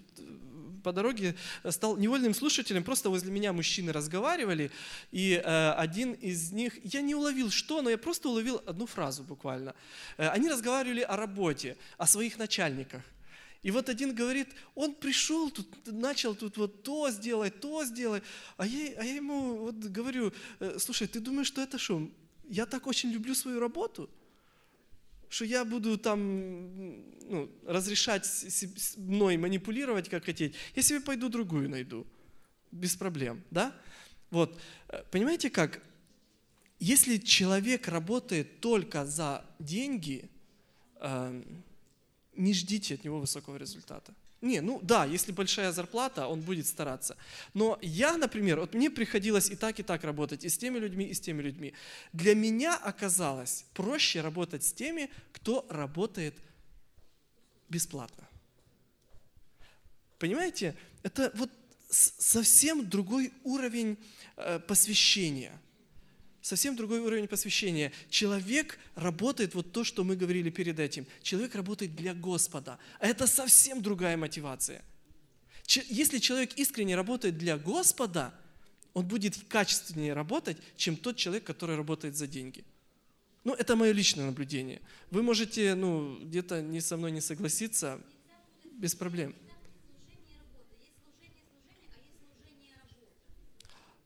по 0.82 0.92
дороге 0.92 1.34
стал 1.70 1.96
невольным 1.96 2.34
слушателем, 2.34 2.84
просто 2.84 3.10
возле 3.10 3.30
меня 3.30 3.52
мужчины 3.52 3.92
разговаривали, 3.92 4.70
и 5.12 5.42
э, 5.42 5.70
один 5.72 6.12
из 6.12 6.52
них, 6.52 6.78
я 6.84 7.00
не 7.00 7.14
уловил 7.14 7.50
что, 7.50 7.82
но 7.82 7.90
я 7.90 7.98
просто 7.98 8.28
уловил 8.28 8.62
одну 8.66 8.86
фразу 8.86 9.22
буквально. 9.22 9.74
Они 10.16 10.48
разговаривали 10.48 11.00
о 11.00 11.16
работе, 11.16 11.76
о 11.96 12.06
своих 12.06 12.38
начальниках. 12.38 13.02
И 13.62 13.70
вот 13.70 13.88
один 13.88 14.14
говорит, 14.14 14.48
он 14.74 14.94
пришел, 14.94 15.50
тут 15.50 15.66
начал 15.86 16.34
тут 16.34 16.56
вот 16.56 16.82
то 16.82 17.10
сделать, 17.10 17.60
то 17.60 17.84
сделать, 17.84 18.22
а 18.56 18.66
я, 18.66 19.00
а 19.00 19.04
я 19.04 19.16
ему 19.16 19.56
вот 19.56 19.74
говорю, 19.74 20.32
слушай, 20.78 21.08
ты 21.08 21.18
думаешь, 21.20 21.48
что 21.48 21.60
это 21.60 21.78
что? 21.78 22.08
Я 22.48 22.66
так 22.66 22.86
очень 22.86 23.10
люблю 23.10 23.34
свою 23.34 23.60
работу– 23.60 24.08
что 25.28 25.44
я 25.44 25.64
буду 25.64 25.98
там 25.98 27.02
ну, 27.28 27.50
разрешать 27.66 28.26
мной 28.96 29.36
манипулировать, 29.36 30.08
как 30.08 30.24
хотеть. 30.24 30.54
Я 30.74 30.82
себе 30.82 31.00
пойду 31.00 31.28
другую 31.28 31.68
найду. 31.68 32.06
Без 32.70 32.96
проблем, 32.96 33.42
да? 33.50 33.74
Вот, 34.30 34.58
э, 34.88 35.02
понимаете 35.10 35.50
как? 35.50 35.82
Если 36.80 37.16
человек 37.16 37.88
работает 37.88 38.60
только 38.60 39.06
за 39.06 39.44
деньги, 39.58 40.28
э, 41.00 41.42
не 42.36 42.54
ждите 42.54 42.94
от 42.94 43.04
него 43.04 43.20
высокого 43.20 43.56
результата. 43.56 44.14
Не, 44.40 44.60
ну 44.60 44.78
да, 44.82 45.04
если 45.04 45.32
большая 45.32 45.72
зарплата, 45.72 46.28
он 46.28 46.40
будет 46.42 46.66
стараться. 46.66 47.16
Но 47.54 47.78
я, 47.82 48.16
например, 48.16 48.60
вот 48.60 48.74
мне 48.74 48.88
приходилось 48.88 49.50
и 49.50 49.56
так, 49.56 49.80
и 49.80 49.82
так 49.82 50.04
работать, 50.04 50.44
и 50.44 50.48
с 50.48 50.56
теми 50.56 50.78
людьми, 50.78 51.06
и 51.06 51.14
с 51.14 51.20
теми 51.20 51.42
людьми. 51.42 51.74
Для 52.12 52.34
меня 52.34 52.76
оказалось 52.76 53.64
проще 53.74 54.20
работать 54.20 54.62
с 54.62 54.72
теми, 54.72 55.10
кто 55.32 55.66
работает 55.68 56.34
бесплатно. 57.68 58.28
Понимаете, 60.18 60.76
это 61.02 61.32
вот 61.34 61.50
совсем 61.90 62.88
другой 62.88 63.32
уровень 63.42 63.98
э, 64.36 64.60
посвящения– 64.60 65.60
совсем 66.40 66.76
другой 66.76 67.00
уровень 67.00 67.28
посвящения. 67.28 67.92
Человек 68.10 68.78
работает, 68.94 69.54
вот 69.54 69.72
то, 69.72 69.84
что 69.84 70.04
мы 70.04 70.16
говорили 70.16 70.50
перед 70.50 70.78
этим, 70.78 71.06
человек 71.22 71.54
работает 71.54 71.94
для 71.94 72.14
Господа. 72.14 72.78
А 73.00 73.06
это 73.06 73.26
совсем 73.26 73.82
другая 73.82 74.16
мотивация. 74.16 74.82
Если 75.66 76.18
человек 76.18 76.54
искренне 76.54 76.96
работает 76.96 77.36
для 77.36 77.58
Господа, 77.58 78.32
он 78.94 79.06
будет 79.06 79.36
качественнее 79.48 80.14
работать, 80.14 80.56
чем 80.76 80.96
тот 80.96 81.16
человек, 81.16 81.44
который 81.44 81.76
работает 81.76 82.16
за 82.16 82.26
деньги. 82.26 82.64
Ну, 83.44 83.54
это 83.54 83.76
мое 83.76 83.92
личное 83.92 84.26
наблюдение. 84.26 84.80
Вы 85.10 85.22
можете, 85.22 85.74
ну, 85.74 86.18
где-то 86.22 86.62
не 86.62 86.80
со 86.80 86.96
мной 86.96 87.12
не 87.12 87.20
согласиться, 87.20 88.00
без 88.72 88.94
проблем. 88.94 89.34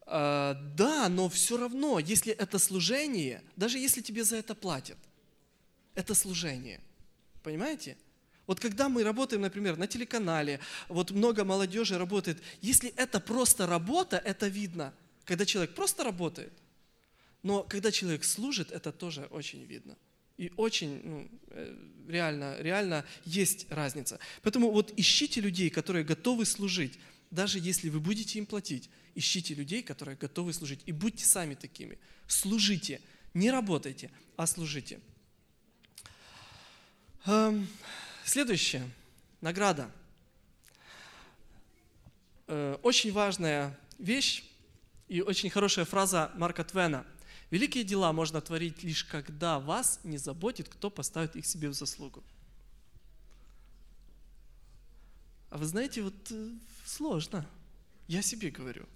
А, 0.07 0.55
да, 0.77 1.09
но 1.09 1.29
все 1.29 1.57
равно, 1.57 1.99
если 1.99 2.33
это 2.33 2.59
служение, 2.59 3.43
даже 3.57 3.79
если 3.79 4.01
тебе 4.01 4.25
за 4.25 4.37
это 4.37 4.55
платят, 4.55 4.99
это 5.95 6.15
служение. 6.15 6.81
Понимаете? 7.43 7.97
Вот 8.47 8.61
когда 8.61 8.89
мы 8.89 9.05
работаем, 9.05 9.43
например, 9.43 9.77
на 9.77 9.87
телеканале, 9.87 10.61
вот 10.89 11.11
много 11.13 11.45
молодежи 11.45 11.97
работает, 11.97 12.43
если 12.61 12.91
это 12.97 13.21
просто 13.21 13.67
работа, 13.67 14.17
это 14.19 14.49
видно, 14.49 14.93
когда 15.25 15.47
человек 15.47 15.75
просто 15.75 16.05
работает. 16.05 16.53
Но 17.43 17.63
когда 17.63 17.91
человек 17.91 18.25
служит, 18.25 18.71
это 18.73 18.93
тоже 18.93 19.27
очень 19.31 19.65
видно. 19.65 19.97
И 20.39 20.53
очень, 20.57 21.01
ну, 21.05 21.29
э, 21.49 21.77
реально, 22.09 22.57
реально 22.61 23.05
есть 23.25 23.67
разница. 23.71 24.19
Поэтому 24.43 24.71
вот 24.71 24.93
ищите 24.97 25.41
людей, 25.41 25.71
которые 25.71 26.05
готовы 26.05 26.45
служить, 26.45 26.99
даже 27.33 27.59
если 27.59 27.89
вы 27.89 27.99
будете 27.99 28.39
им 28.39 28.47
платить 28.47 28.89
ищите 29.15 29.55
людей, 29.55 29.83
которые 29.83 30.17
готовы 30.17 30.53
служить. 30.53 30.81
И 30.87 30.93
будьте 30.93 31.25
сами 31.25 31.55
такими. 31.55 31.99
Служите. 32.27 33.01
Не 33.35 33.51
работайте, 33.51 34.11
а 34.37 34.47
служите. 34.47 35.01
Эм, 37.27 37.69
следующее. 38.25 38.89
Награда. 39.41 39.91
Э, 42.47 42.79
очень 42.83 43.13
важная 43.13 43.79
вещь 43.99 44.45
и 45.09 45.21
очень 45.21 45.51
хорошая 45.51 45.85
фраза 45.85 46.31
Марка 46.37 46.65
Твена. 46.65 47.07
Великие 47.51 47.85
дела 47.85 48.13
можно 48.13 48.41
творить 48.41 48.83
лишь 48.83 49.05
когда 49.05 49.59
вас 49.59 50.01
не 50.05 50.17
заботит, 50.17 50.69
кто 50.69 50.91
поставит 50.91 51.37
их 51.37 51.47
себе 51.47 51.69
в 51.69 51.75
заслугу. 51.75 52.23
А 55.53 55.59
вы 55.59 55.67
знаете, 55.67 56.01
вот 56.01 56.15
э, 56.31 56.49
сложно. 56.87 57.47
Я 58.09 58.23
себе 58.23 58.49
говорю. 58.49 58.87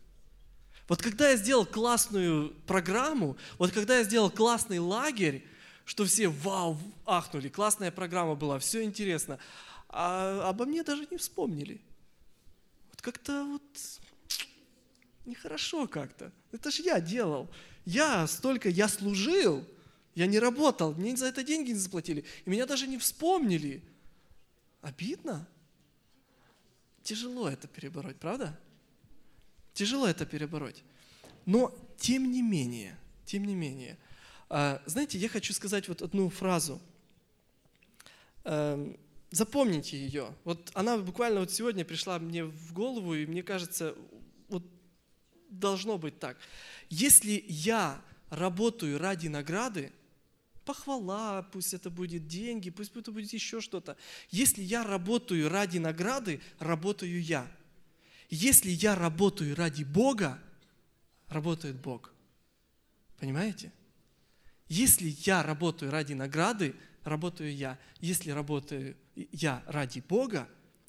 Вот 0.89 1.03
когда 1.03 1.29
я 1.29 1.37
сделал 1.37 1.67
классную 1.67 2.55
программу, 2.67 3.37
вот 3.59 3.73
когда 3.73 3.99
я 3.99 4.05
сделал 4.05 4.31
классный 4.31 4.79
лагерь, 4.79 5.47
что 5.85 6.07
все 6.07 6.29
вау, 6.29 6.79
ахнули, 7.05 7.51
классная 7.51 7.91
программа 7.91 8.37
была, 8.37 8.59
все 8.59 8.83
интересно, 8.85 9.39
а 9.91 10.49
обо 10.49 10.65
мне 10.65 10.83
даже 10.83 11.07
не 11.11 11.19
вспомнили. 11.19 11.79
Вот 12.89 13.03
как-то 13.03 13.45
вот 13.45 14.01
нехорошо 15.27 15.87
как-то. 15.87 16.33
Это 16.53 16.71
же 16.71 16.83
я 16.85 17.03
делал. 17.03 17.51
Я 17.85 18.27
столько, 18.27 18.71
я 18.71 18.89
служил, 18.89 19.63
я 20.15 20.27
не 20.27 20.39
работал, 20.39 20.95
мне 20.95 21.15
за 21.19 21.27
это 21.27 21.43
деньги 21.43 21.73
не 21.73 21.79
заплатили, 21.79 22.25
и 22.47 22.49
меня 22.49 22.65
даже 22.65 22.87
не 22.87 22.97
вспомнили. 22.97 23.85
Обидно. 24.81 25.47
Тяжело 27.07 27.49
это 27.49 27.69
перебороть, 27.69 28.17
правда? 28.17 28.59
Тяжело 29.75 30.09
это 30.09 30.27
перебороть. 30.27 30.83
Но 31.45 31.73
тем 31.99 32.33
не 32.33 32.43
менее, 32.43 32.99
тем 33.25 33.45
не 33.45 33.55
менее, 33.55 33.97
а, 34.49 34.83
знаете, 34.87 35.17
я 35.17 35.29
хочу 35.29 35.53
сказать 35.53 35.87
вот 35.87 36.03
одну 36.03 36.29
фразу. 36.31 36.83
Эм, 38.43 38.99
запомните 39.31 39.97
ее. 39.97 40.35
Вот 40.43 40.73
она 40.75 40.99
буквально 40.99 41.39
вот 41.39 41.53
сегодня 41.53 41.85
пришла 41.85 42.19
мне 42.19 42.45
в 42.45 42.73
голову, 42.73 43.15
и 43.15 43.25
мне 43.25 43.45
кажется, 43.45 43.95
вот 44.49 44.65
должно 45.49 45.99
быть 45.99 46.19
так. 46.19 46.37
Если 46.91 47.45
я 47.47 48.03
работаю 48.31 48.99
ради 48.99 49.29
награды, 49.29 49.93
похвала, 50.67 51.43
пусть 51.43 51.73
это 51.73 51.89
будет 51.89 52.27
деньги, 52.27 52.69
пусть 52.69 52.95
это 52.95 53.13
будет 53.13 53.33
еще 53.33 53.61
что-то. 53.63 53.97
Если 54.31 54.63
я 54.63 54.85
работаю 54.85 55.49
ради 55.49 55.79
награды, 55.79 56.43
работаю 56.59 57.23
я. 57.23 57.51
Если 58.29 58.71
я 58.71 58.95
работаю 58.95 59.55
ради 59.57 59.85
Бога, 59.85 60.43
работает 61.29 61.77
Бог. 61.77 62.13
Понимаете? 63.19 63.73
Если 64.69 65.15
я 65.21 65.43
работаю 65.43 65.93
ради 65.93 66.13
награды, 66.13 66.75
работаю 67.05 67.55
я. 67.55 67.79
Если 68.01 68.31
работаю 68.31 68.97
я 69.15 69.63
ради 69.67 70.01
Бога, 70.01 70.49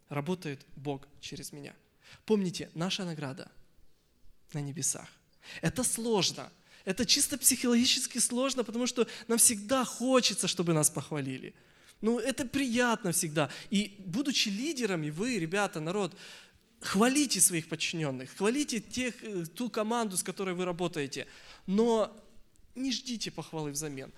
работает 0.09 0.65
Бог 0.75 1.07
через 1.21 1.53
меня. 1.53 1.75
Помните, 2.25 2.69
наша 2.73 3.05
награда 3.05 3.51
на 4.53 4.59
небесах. 4.59 5.07
Это 5.61 5.83
сложно. 5.83 6.51
Это 6.87 7.05
чисто 7.05 7.37
психологически 7.37 8.17
сложно, 8.19 8.63
потому 8.63 8.87
что 8.87 9.07
нам 9.27 9.37
всегда 9.37 9.83
хочется, 9.83 10.47
чтобы 10.47 10.71
нас 10.71 10.89
похвалили. 10.89 11.53
Ну, 11.99 12.17
это 12.17 12.45
приятно 12.45 13.11
всегда. 13.11 13.49
И 13.69 13.95
будучи 13.99 14.47
лидерами, 14.47 15.09
вы, 15.09 15.37
ребята, 15.37 15.81
народ, 15.81 16.15
хвалите 16.79 17.41
своих 17.41 17.67
подчиненных, 17.67 18.29
хвалите 18.37 18.79
тех, 18.79 19.21
э, 19.21 19.45
ту 19.53 19.69
команду, 19.69 20.15
с 20.15 20.23
которой 20.23 20.55
вы 20.55 20.63
работаете, 20.63 21.27
но 21.65 22.09
не 22.75 22.93
ждите 22.93 23.31
похвалы 23.31 23.71
взамен. 23.71 24.13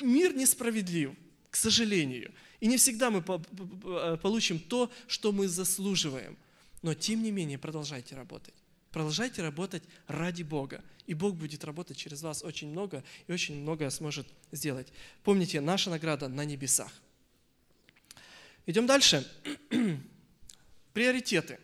Мир 0.00 0.32
несправедлив, 0.32 1.10
к 1.50 1.56
сожалению. 1.56 2.30
И 2.60 2.68
не 2.68 2.76
всегда 2.76 3.10
мы 3.10 3.24
э, 3.26 4.16
получим 4.22 4.60
то, 4.60 4.92
что 5.08 5.32
мы 5.32 5.48
заслуживаем. 5.48 6.36
Но 6.82 6.94
тем 6.94 7.24
не 7.24 7.32
менее 7.32 7.58
продолжайте 7.58 8.14
работать. 8.14 8.54
Продолжайте 8.96 9.42
работать 9.42 9.82
ради 10.06 10.42
Бога. 10.42 10.82
И 11.06 11.12
Бог 11.12 11.36
будет 11.36 11.64
работать 11.64 11.98
через 11.98 12.22
вас 12.22 12.42
очень 12.42 12.70
много 12.70 13.04
и 13.26 13.32
очень 13.32 13.60
многое 13.60 13.90
сможет 13.90 14.26
сделать. 14.52 14.90
Помните, 15.22 15.60
наша 15.60 15.90
награда 15.90 16.28
на 16.28 16.46
небесах. 16.46 16.90
Идем 18.64 18.86
дальше. 18.86 19.30
Приоритеты. 20.94 21.58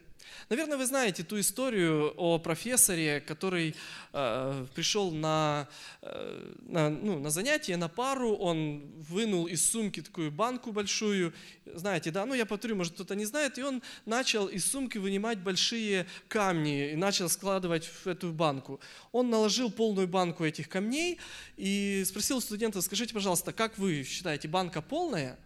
Наверное, 0.53 0.77
вы 0.77 0.85
знаете 0.85 1.23
ту 1.23 1.41
историю 1.41 2.13
о 2.19 2.39
профессоре, 2.39 3.23
который 3.23 3.75
э, 4.13 4.67
пришел 4.75 5.11
на, 5.11 5.67
э, 6.03 6.55
на, 6.69 6.91
ну, 6.91 7.19
на 7.19 7.31
занятие, 7.31 7.79
на 7.79 7.89
пару, 7.89 8.35
он 8.35 8.83
вынул 9.09 9.47
из 9.47 9.65
сумки 9.65 10.03
такую 10.03 10.31
банку 10.31 10.71
большую, 10.71 11.33
знаете, 11.65 12.11
да, 12.11 12.27
ну 12.27 12.35
я 12.35 12.45
повторю, 12.45 12.77
может 12.77 12.93
кто-то 12.93 13.15
не 13.15 13.25
знает, 13.25 13.57
и 13.57 13.63
он 13.63 13.83
начал 14.05 14.47
из 14.47 14.71
сумки 14.71 14.99
вынимать 14.99 15.39
большие 15.39 16.07
камни 16.29 16.91
и 16.91 16.97
начал 16.97 17.31
складывать 17.31 17.87
в 17.87 18.07
эту 18.07 18.31
банку. 18.31 18.79
Он 19.11 19.31
наложил 19.31 19.71
полную 19.71 20.07
банку 20.07 20.45
этих 20.45 20.69
камней 20.69 21.19
и 21.57 22.05
спросил 22.05 22.43
студента, 22.43 22.83
скажите, 22.83 23.15
пожалуйста, 23.15 23.55
как 23.55 23.79
вы 23.79 24.05
считаете, 24.05 24.49
банка 24.49 24.83
полная? 24.83 25.39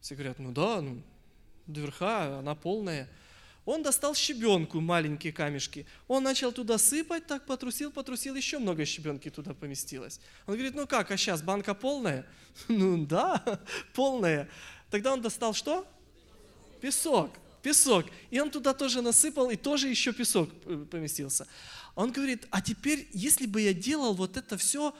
Все 0.00 0.14
говорят, 0.14 0.38
ну 0.38 0.50
да, 0.50 0.80
ну, 0.80 1.02
до 1.66 1.82
верха 1.82 2.38
она 2.38 2.54
полная. 2.54 3.06
Он 3.64 3.82
достал 3.82 4.14
щебенку, 4.14 4.80
маленькие 4.80 5.32
камешки. 5.32 5.86
Он 6.06 6.22
начал 6.22 6.52
туда 6.52 6.76
сыпать, 6.76 7.26
так 7.26 7.46
потрусил, 7.46 7.90
потрусил, 7.90 8.34
еще 8.34 8.58
много 8.58 8.84
щебенки 8.84 9.30
туда 9.30 9.54
поместилось. 9.54 10.20
Он 10.46 10.54
говорит, 10.54 10.74
ну 10.74 10.86
как, 10.86 11.10
а 11.10 11.16
сейчас 11.16 11.42
банка 11.42 11.74
полная? 11.74 12.26
Ну 12.68 13.04
да, 13.04 13.42
полная. 13.94 14.48
Тогда 14.90 15.12
он 15.12 15.22
достал 15.22 15.54
что? 15.54 15.86
Песок, 16.80 17.32
песок. 17.62 18.06
И 18.30 18.38
он 18.38 18.50
туда 18.50 18.74
тоже 18.74 19.02
насыпал, 19.02 19.50
и 19.50 19.56
тоже 19.56 19.88
еще 19.88 20.12
песок 20.12 20.50
э, 20.66 20.84
поместился. 20.90 21.48
Он 21.94 22.12
говорит, 22.12 22.46
а 22.50 22.60
теперь, 22.60 23.08
если 23.12 23.46
бы 23.46 23.60
я 23.62 23.72
делал 23.72 24.14
вот 24.14 24.36
это 24.36 24.56
все 24.58 24.94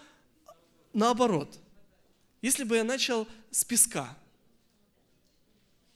наоборот, 0.94 1.58
если 2.40 2.64
бы 2.64 2.76
я 2.76 2.84
начал 2.84 3.28
с 3.50 3.64
песка, 3.64 4.16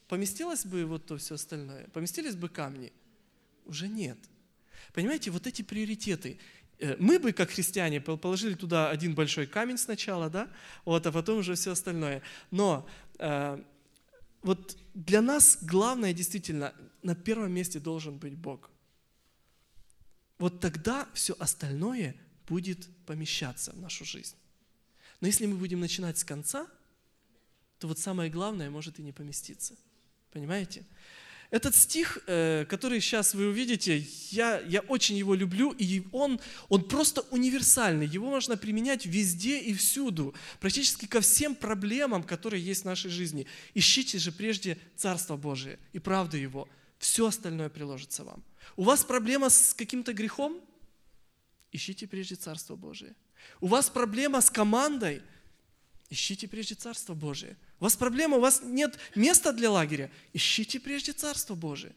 Поместилось 0.09 0.65
бы 0.65 0.87
вот 0.87 1.07
то 1.07 1.19
все 1.19 1.35
остальное? 1.35 1.87
Поместились 1.89 2.35
бы 2.35 2.49
камни? 2.49 2.93
Уже 3.67 3.89
нет. 3.89 4.19
Понимаете, 4.95 5.31
вот 5.31 5.47
эти 5.47 5.61
приоритеты. 5.61 6.39
Э, 6.79 6.97
мы 6.99 7.19
бы, 7.19 7.33
как 7.33 7.51
христиане, 7.51 8.01
положили 8.01 8.55
туда 8.55 8.89
один 8.89 9.15
большой 9.15 9.47
камень 9.47 9.77
сначала, 9.77 10.31
да, 10.31 10.51
вот, 10.87 11.07
а 11.07 11.13
потом 11.13 11.39
уже 11.39 11.55
все 11.55 11.73
остальное. 11.73 12.23
Но 12.51 12.89
э, 13.19 13.63
вот 14.43 14.79
для 14.95 15.21
нас 15.21 15.59
главное 15.61 16.15
действительно, 16.15 16.73
на 17.03 17.15
первом 17.15 17.53
месте 17.53 17.79
должен 17.79 18.17
быть 18.17 18.35
Бог. 18.35 18.71
Вот 20.39 20.61
тогда 20.61 21.07
все 21.13 21.37
остальное 21.39 22.17
будет 22.49 22.89
помещаться 23.05 23.73
в 23.73 23.81
нашу 23.81 24.07
жизнь. 24.07 24.37
Но 25.21 25.27
если 25.27 25.45
мы 25.45 25.57
будем 25.57 25.81
начинать 25.81 26.17
с 26.17 26.25
конца, 26.25 26.67
то 27.79 27.89
вот 27.89 27.99
самое 27.99 28.31
главное 28.31 28.71
может 28.71 28.99
и 28.99 29.03
не 29.03 29.13
поместиться– 29.13 29.77
Понимаете? 30.33 30.85
Этот 31.51 31.75
стих, 31.75 32.19
э, 32.27 32.67
который 32.69 33.01
сейчас 33.01 33.33
вы 33.33 33.47
увидите, 33.47 34.05
я, 34.31 34.61
я 34.61 34.81
очень 34.81 35.17
его 35.17 35.35
люблю, 35.35 35.73
и 35.73 36.03
он, 36.13 36.41
он 36.69 36.87
просто 36.87 37.23
универсальный. 37.31 38.07
Его 38.07 38.29
можно 38.29 38.59
применять 38.59 39.07
везде 39.07 39.59
и 39.59 39.73
всюду, 39.73 40.35
практически 40.61 41.07
ко 41.07 41.23
всем 41.23 41.55
проблемам, 41.55 42.23
которые 42.23 42.63
есть 42.63 42.83
в 42.83 42.85
нашей 42.85 43.11
жизни. 43.11 43.47
Ищите 43.73 44.19
же 44.19 44.31
прежде 44.31 44.77
Царство 44.95 45.37
Божие 45.37 45.79
и 45.95 45.99
правду 45.99 46.37
Его. 46.37 46.69
Все 46.99 47.27
остальное 47.27 47.71
приложится 47.71 48.25
вам. 48.25 48.45
У 48.77 48.83
вас 48.83 49.03
проблема 49.03 49.49
с 49.49 49.73
каким-то 49.73 50.13
грехом? 50.13 50.61
Ищите 51.73 52.07
прежде 52.07 52.35
Царство 52.35 52.77
Божие. 52.77 53.15
У 53.63 53.69
вас 53.69 53.89
проблема 53.89 54.43
с 54.43 54.51
командой? 54.51 55.23
Ищите 56.11 56.47
прежде 56.47 56.75
Царство 56.75 57.15
Божие– 57.15 57.57
у 57.81 57.85
вас 57.85 57.97
проблема, 57.97 58.37
у 58.37 58.41
вас 58.41 58.63
нет 58.63 58.99
места 59.15 59.53
для 59.53 59.71
лагеря. 59.71 60.11
Ищите 60.33 60.81
прежде 60.81 61.13
Царство 61.13 61.55
Божие. 61.55 61.95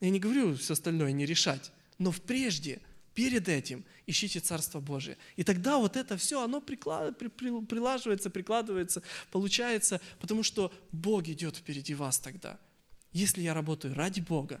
Я 0.00 0.10
не 0.10 0.18
говорю 0.18 0.56
все 0.56 0.72
остальное 0.72 1.12
не 1.12 1.26
решать, 1.26 1.70
но 1.98 2.10
в 2.10 2.20
прежде, 2.20 2.80
перед 3.14 3.48
этим 3.48 3.84
ищите 4.06 4.40
Царство 4.40 4.80
Божие. 4.80 5.16
И 5.36 5.44
тогда 5.44 5.78
вот 5.78 5.96
это 5.96 6.16
все, 6.16 6.42
оно 6.42 6.60
приклад, 6.60 7.16
при, 7.18 7.28
при, 7.28 7.64
прилаживается, 7.64 8.30
прикладывается, 8.30 9.02
получается, 9.30 10.00
потому 10.20 10.42
что 10.42 10.72
Бог 10.90 11.28
идет 11.28 11.56
впереди 11.56 11.94
вас 11.94 12.18
тогда. 12.18 12.58
Если 13.12 13.42
я 13.42 13.54
работаю 13.54 13.94
ради 13.94 14.20
Бога, 14.20 14.60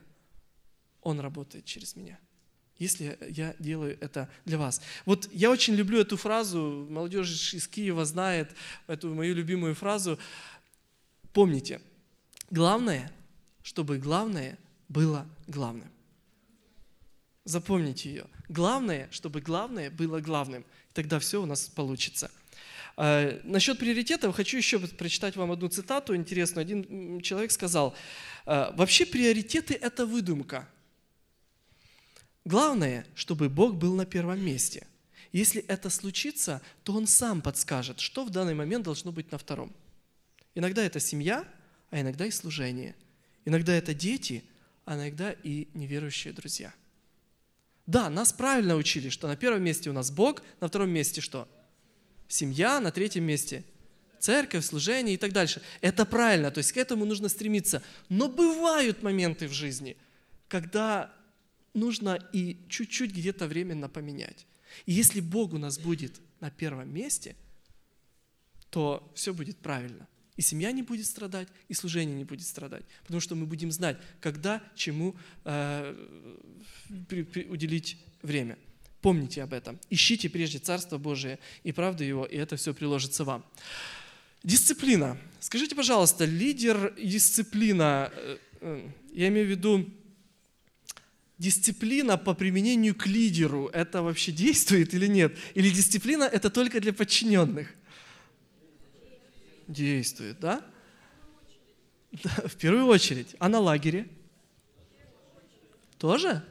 Он 1.00 1.18
работает 1.18 1.64
через 1.64 1.96
меня 1.96 2.20
если 2.82 3.16
я 3.28 3.54
делаю 3.58 3.96
это 4.00 4.28
для 4.44 4.58
вас. 4.58 4.82
Вот 5.06 5.28
я 5.32 5.50
очень 5.50 5.74
люблю 5.74 6.00
эту 6.00 6.16
фразу, 6.16 6.86
молодежь 6.90 7.54
из 7.54 7.68
Киева 7.68 8.04
знает 8.04 8.50
эту 8.88 9.14
мою 9.14 9.34
любимую 9.34 9.74
фразу. 9.74 10.18
Помните, 11.32 11.80
главное, 12.50 13.12
чтобы 13.62 13.98
главное 13.98 14.58
было 14.88 15.26
главным. 15.46 15.88
Запомните 17.44 18.08
ее. 18.08 18.26
Главное, 18.48 19.08
чтобы 19.10 19.40
главное 19.40 19.90
было 19.90 20.20
главным. 20.20 20.64
Тогда 20.92 21.18
все 21.18 21.40
у 21.40 21.46
нас 21.46 21.68
получится. 21.68 22.30
А, 22.96 23.40
насчет 23.44 23.78
приоритетов 23.78 24.34
хочу 24.34 24.56
еще 24.56 24.78
прочитать 24.78 25.36
вам 25.36 25.52
одну 25.52 25.68
цитату 25.68 26.14
интересную. 26.14 26.62
Один 26.62 27.20
человек 27.20 27.52
сказал, 27.52 27.94
«А, 28.44 28.74
вообще 28.76 29.06
приоритеты– 29.06 29.74
это 29.80 30.04
выдумка– 30.04 30.68
Главное, 32.44 33.06
чтобы 33.14 33.48
Бог 33.48 33.74
был 33.74 33.94
на 33.94 34.04
первом 34.04 34.44
месте. 34.44 34.86
Если 35.32 35.62
это 35.62 35.90
случится, 35.90 36.60
то 36.82 36.94
Он 36.94 37.06
сам 37.06 37.40
подскажет, 37.40 38.00
что 38.00 38.24
в 38.24 38.30
данный 38.30 38.54
момент 38.54 38.84
должно 38.84 39.12
быть 39.12 39.30
на 39.32 39.38
втором. 39.38 39.72
Иногда 40.54 40.84
это 40.84 41.00
семья, 41.00 41.46
а 41.90 42.00
иногда 42.00 42.26
и 42.26 42.30
служение. 42.30 42.94
Иногда 43.44 43.72
это 43.72 43.94
дети, 43.94 44.44
а 44.84 44.96
иногда 44.96 45.32
и 45.32 45.68
неверующие 45.74 46.32
друзья. 46.32 46.74
Да, 47.86 48.10
нас 48.10 48.32
правильно 48.32 48.76
учили, 48.76 49.08
что 49.08 49.28
на 49.28 49.36
первом 49.36 49.62
месте 49.62 49.90
у 49.90 49.92
нас 49.92 50.10
Бог, 50.10 50.42
на 50.60 50.68
втором 50.68 50.90
месте 50.90 51.20
что? 51.20 51.48
Семья, 52.28 52.80
на 52.80 52.90
третьем 52.90 53.24
месте 53.24 53.64
церковь, 54.22 54.64
служение 54.64 55.14
и 55.14 55.18
так 55.18 55.32
дальше. 55.32 55.60
Это 55.80 56.06
правильно, 56.06 56.50
то 56.50 56.58
есть 56.58 56.72
к 56.72 56.76
этому 56.76 57.04
нужно 57.04 57.28
стремиться. 57.28 57.82
Но 58.08 58.28
бывают 58.28 59.02
моменты 59.02 59.48
в 59.48 59.52
жизни, 59.52 59.96
когда 60.48 61.12
нужно 61.74 62.18
и 62.32 62.58
чуть-чуть 62.68 63.12
где-то 63.12 63.46
временно 63.46 63.88
поменять. 63.88 64.46
И 64.86 64.92
если 64.92 65.20
Бог 65.20 65.52
у 65.52 65.58
нас 65.58 65.78
будет 65.78 66.20
на 66.40 66.50
первом 66.50 66.92
месте, 66.92 67.36
то 68.70 69.10
все 69.14 69.34
будет 69.34 69.58
правильно. 69.58 70.08
И 70.36 70.42
семья 70.42 70.72
не 70.72 70.82
будет 70.82 71.06
страдать, 71.06 71.48
и 71.68 71.74
служение 71.74 72.16
не 72.16 72.24
будет 72.24 72.46
страдать. 72.46 72.84
Потому 73.02 73.20
что 73.20 73.34
мы 73.34 73.44
будем 73.44 73.70
знать, 73.70 73.98
когда, 74.20 74.62
чему 74.74 75.14
э, 75.44 75.94
при, 77.08 77.22
при, 77.22 77.44
уделить 77.44 77.98
время. 78.22 78.58
Помните 79.02 79.42
об 79.42 79.52
этом. 79.52 79.78
Ищите 79.90 80.30
прежде 80.30 80.58
Царство 80.58 80.96
Божие 80.96 81.38
и 81.64 81.72
правду 81.72 82.02
Его, 82.02 82.24
и 82.24 82.36
это 82.36 82.56
все 82.56 82.72
приложится 82.72 83.24
вам. 83.24 83.44
Дисциплина. 84.42 85.18
Скажите, 85.38 85.76
пожалуйста, 85.76 86.24
лидер 86.24 86.94
дисциплина, 86.96 88.10
э, 88.14 88.38
э, 88.62 88.90
я 89.12 89.28
имею 89.28 89.46
в 89.46 89.50
виду 89.50 89.86
дисциплина 91.42 92.16
по 92.16 92.34
применению 92.34 92.94
к 92.94 93.06
лидеру, 93.06 93.66
это 93.72 94.00
вообще 94.02 94.30
действует 94.30 94.94
или 94.94 95.08
нет? 95.08 95.36
Или 95.54 95.70
дисциплина 95.70 96.22
это 96.22 96.50
только 96.50 96.80
для 96.80 96.92
подчиненных? 96.92 97.68
Действует, 99.66 100.38
да? 100.38 100.64
В 102.12 102.54
первую 102.56 102.86
очередь. 102.86 103.34
А 103.40 103.48
на 103.48 103.58
лагере? 103.58 104.06
Тоже? 105.98 106.44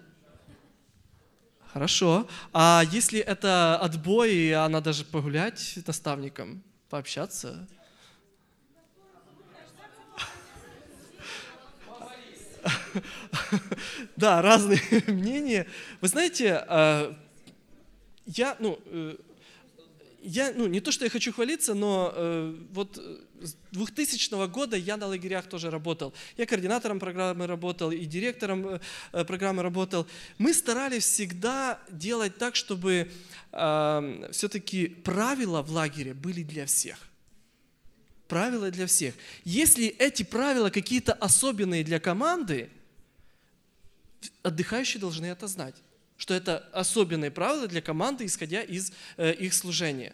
Хорошо. 1.71 2.27
А 2.51 2.84
если 2.91 3.19
это 3.19 3.77
отбой, 3.77 4.54
она 4.54 4.82
даже 4.82 5.06
погулять 5.06 5.60
с 5.60 5.88
наставником, 5.88 6.63
пообщаться? 6.89 7.65
Да, 14.15 14.41
разные 14.41 14.82
мнения. 15.08 15.67
Вы 16.00 16.08
знаете, 16.08 16.63
э, 16.67 17.13
я, 18.26 18.56
ну, 18.60 18.80
э, 18.86 19.15
я, 20.21 20.54
ну, 20.56 20.67
не 20.67 20.80
то, 20.80 20.91
что 20.91 21.06
я 21.06 21.10
хочу 21.10 21.34
хвалиться, 21.34 21.74
но 21.74 22.13
э, 22.15 22.56
вот 22.74 22.97
с 23.41 23.56
2000 23.71 24.47
года 24.47 24.78
я 24.78 24.97
на 24.97 25.08
лагерях 25.08 25.47
тоже 25.47 25.71
работал. 25.71 26.13
Я 26.38 26.45
координатором 26.45 27.00
программы 27.00 27.47
работал 27.47 27.91
и 27.91 28.06
директором 28.06 28.80
э, 29.12 29.26
программы 29.26 29.63
работал. 29.63 30.08
Мы 30.38 30.54
старались 30.54 31.06
всегда 31.06 31.80
делать 31.89 32.38
так, 32.38 32.56
чтобы 32.56 33.12
э, 33.52 34.30
все-таки 34.32 34.88
правила 34.88 35.62
в 35.62 35.71
лагере 35.71 36.13
были 36.13 36.43
для 36.43 36.65
всех. 36.65 37.11
Правила 38.32 38.72
для 38.72 38.88
всех. 38.88 39.13
Если 39.44 39.88
эти 39.88 40.24
правила 40.24 40.70
какие-то 40.70 41.12
особенные 41.12 41.84
для 41.84 42.00
команды, 42.00 42.70
отдыхающие 44.41 45.02
должны 45.02 45.26
это 45.26 45.48
знать 45.48 45.76
что 46.22 46.36
это 46.36 46.60
особенные 46.72 47.32
правила 47.32 47.67
для 47.67 47.82
команды, 47.82 48.28
исходя 48.28 48.62
из 48.62 48.94
э, 49.17 49.34
их 49.34 49.56
служения. 49.56 50.13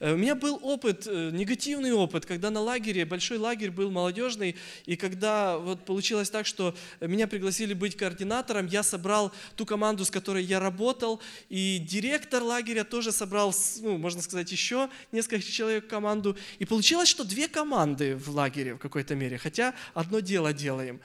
Э, 0.00 0.14
у 0.14 0.16
меня 0.16 0.34
был 0.34 0.58
опыт, 0.62 1.06
э, 1.06 1.30
негативный 1.32 1.92
опыт, 1.92 2.26
когда 2.26 2.50
на 2.50 2.60
лагере, 2.60 3.04
большой 3.04 3.38
лагерь 3.38 3.70
был 3.70 3.90
молодежный, 3.90 4.56
и 4.86 4.96
когда 4.96 5.58
вот 5.58 5.84
получилось 5.84 6.30
так, 6.30 6.46
что 6.46 6.74
меня 7.00 7.26
пригласили 7.26 7.74
быть 7.74 7.96
координатором, 7.96 8.66
я 8.66 8.82
собрал 8.82 9.32
ту 9.56 9.66
команду, 9.66 10.04
с 10.04 10.10
которой 10.10 10.44
я 10.44 10.60
работал, 10.60 11.20
и 11.48 11.78
директор 11.78 12.42
лагеря 12.42 12.84
тоже 12.84 13.12
собрал, 13.12 13.54
ну, 13.80 13.98
можно 13.98 14.22
сказать, 14.22 14.50
еще 14.52 14.88
несколько 15.12 15.42
человек 15.42 15.86
в 15.86 15.88
команду. 15.88 16.36
И 16.58 16.64
получилось, 16.64 17.08
что 17.08 17.24
две 17.24 17.48
команды 17.48 18.16
в 18.16 18.28
лагере 18.30 18.74
в 18.74 18.78
какой-то 18.78 19.14
мере, 19.14 19.38
хотя 19.38 19.74
одно 19.94 20.20
дело 20.20 20.52
делаем. 20.52 21.00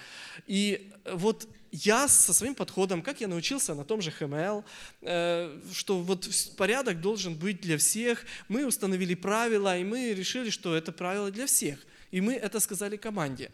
И 0.47 0.91
вот 1.05 1.47
я 1.73 2.07
со 2.07 2.33
своим 2.33 2.53
подходом, 2.53 3.01
как 3.01 3.19
я 3.19 3.27
научился 3.27 3.73
на 3.73 3.83
том 3.83 3.99
же 3.99 4.12
HML, 4.12 4.63
э, 5.01 5.59
что 5.73 5.99
вот 5.99 6.29
порядок 6.55 7.01
должен 7.01 7.33
быть 7.33 7.62
для 7.62 7.77
всех, 7.77 8.25
мы 8.47 8.65
установили 8.65 9.15
правила, 9.15 9.75
и 9.75 9.83
мы 9.83 10.13
решили, 10.13 10.51
что 10.51 10.75
это 10.75 10.91
правило 10.91 11.31
для 11.31 11.47
всех. 11.47 11.79
И 12.12 12.21
мы 12.21 12.36
это 12.36 12.59
сказали 12.59 12.95
команде. 12.95 13.49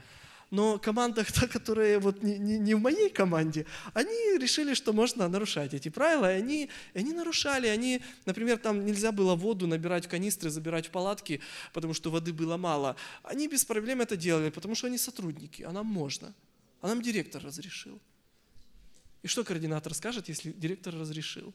Но 0.52 0.80
команда, 0.80 1.24
та, 1.34 1.48
которая 1.48 1.98
вот 2.00 2.22
не, 2.22 2.38
не, 2.38 2.60
не 2.60 2.76
в 2.76 2.82
моей 2.82 3.10
команде, 3.10 3.66
они 3.94 4.38
решили, 4.38 4.74
что 4.74 4.92
можно 4.92 5.30
нарушать 5.30 5.74
эти 5.74 5.88
правила, 5.88 6.30
и 6.34 6.40
они, 6.40 6.70
они 6.94 7.14
нарушали. 7.14 7.68
Они, 7.68 8.02
например, 8.26 8.58
там 8.58 8.86
нельзя 8.86 9.14
было 9.14 9.36
воду 9.36 9.66
набирать 9.66 10.08
в 10.08 10.10
канистры, 10.10 10.50
забирать 10.50 10.88
в 10.88 10.92
палатки, 10.92 11.40
потому 11.72 11.94
что 11.94 12.12
воды 12.12 12.34
было 12.34 12.58
мало. 12.58 12.98
Они 13.24 13.48
без 13.48 13.64
проблем 13.64 14.02
это 14.02 14.18
делали, 14.18 14.50
потому 14.50 14.76
что 14.76 14.88
они 14.88 14.98
сотрудники, 14.98 15.64
а 15.64 15.72
нам 15.72 15.86
можно. 15.86 16.34
А 16.82 16.88
нам 16.88 17.02
директор 17.02 17.44
разрешил. 17.44 18.00
И 19.22 19.28
что 19.28 19.44
координатор 19.44 19.94
скажет, 19.94 20.30
если 20.30 20.52
директор 20.52 20.96
разрешил? 20.96 21.54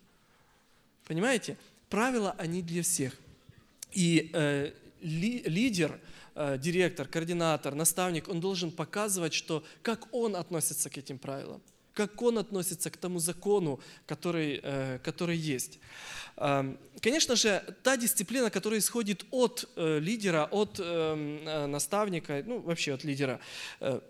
Понимаете? 1.07 1.57
Правила, 1.89 2.35
они 2.39 2.63
для 2.63 2.83
всех. 2.83 3.17
И 3.93 4.31
э, 4.33 4.73
ли, 5.01 5.43
лидер, 5.47 6.01
э, 6.35 6.59
директор, 6.59 7.07
координатор, 7.07 7.75
наставник, 7.75 8.29
он 8.29 8.41
должен 8.41 8.71
показывать, 8.71 9.33
что, 9.33 9.65
как 9.83 10.13
он 10.13 10.37
относится 10.37 10.91
к 10.91 10.99
этим 10.99 11.19
правилам, 11.19 11.63
как 11.93 12.21
он 12.21 12.39
относится 12.39 12.91
к 12.91 12.97
тому 12.97 13.19
закону, 13.19 13.81
который, 14.07 14.61
э, 14.63 14.99
который 15.03 15.37
есть. 15.37 15.79
Э, 16.37 16.77
конечно 17.01 17.37
же, 17.37 17.63
та 17.83 17.97
дисциплина, 17.97 18.51
которая 18.51 18.81
исходит 18.81 19.25
от 19.31 19.71
э, 19.77 20.01
лидера, 20.01 20.49
от 20.51 20.81
э, 20.81 20.83
э 20.85 21.67
наставника, 21.67 22.43
ну 22.45 22.61
вообще 22.61 22.95
от 22.95 23.05
лидера, 23.05 23.41
э, 23.81 24.01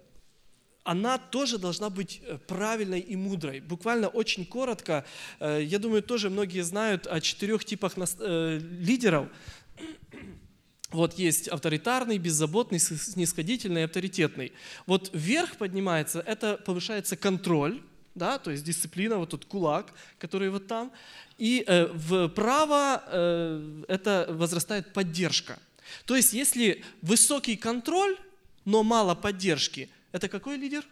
она 0.84 1.18
тоже 1.18 1.58
должна 1.58 1.90
быть 1.90 2.20
э, 2.22 2.38
правильной 2.46 3.00
и 3.00 3.16
мудрой. 3.16 3.60
Буквально 3.60 4.08
очень 4.08 4.44
коротко, 4.44 5.04
э, 5.40 5.62
я 5.64 5.78
думаю, 5.78 6.02
тоже 6.02 6.30
многие 6.30 6.60
знают 6.60 7.06
о 7.06 7.20
четырех 7.20 7.64
типах 7.64 7.94
э, 7.96 8.58
лидеров. 8.60 9.28
Вот 10.90 11.14
есть 11.18 11.48
авторитарный, 11.48 12.18
беззаботный, 12.18 12.78
снисходительный 12.78 13.86
авторитетный. 13.86 14.52
Вот 14.86 15.10
вверх 15.12 15.56
поднимается, 15.56 16.20
это 16.20 16.56
повышается 16.56 17.16
контроль, 17.16 17.82
да, 18.14 18.38
то 18.38 18.52
есть 18.52 18.62
дисциплина, 18.62 19.16
вот 19.16 19.30
тут 19.30 19.44
кулак, 19.44 19.92
который 20.20 20.50
вот 20.50 20.68
там. 20.68 20.92
И 21.36 21.66
вправо 21.66 23.02
это 23.88 24.26
возрастает 24.28 24.92
поддержка. 24.92 25.58
То 26.04 26.14
есть 26.14 26.32
если 26.32 26.84
высокий 27.02 27.56
контроль, 27.56 28.16
но 28.64 28.84
мало 28.84 29.16
поддержки– 29.16 29.88
это 30.14 30.28
какой 30.28 30.56
лидер? 30.56 30.86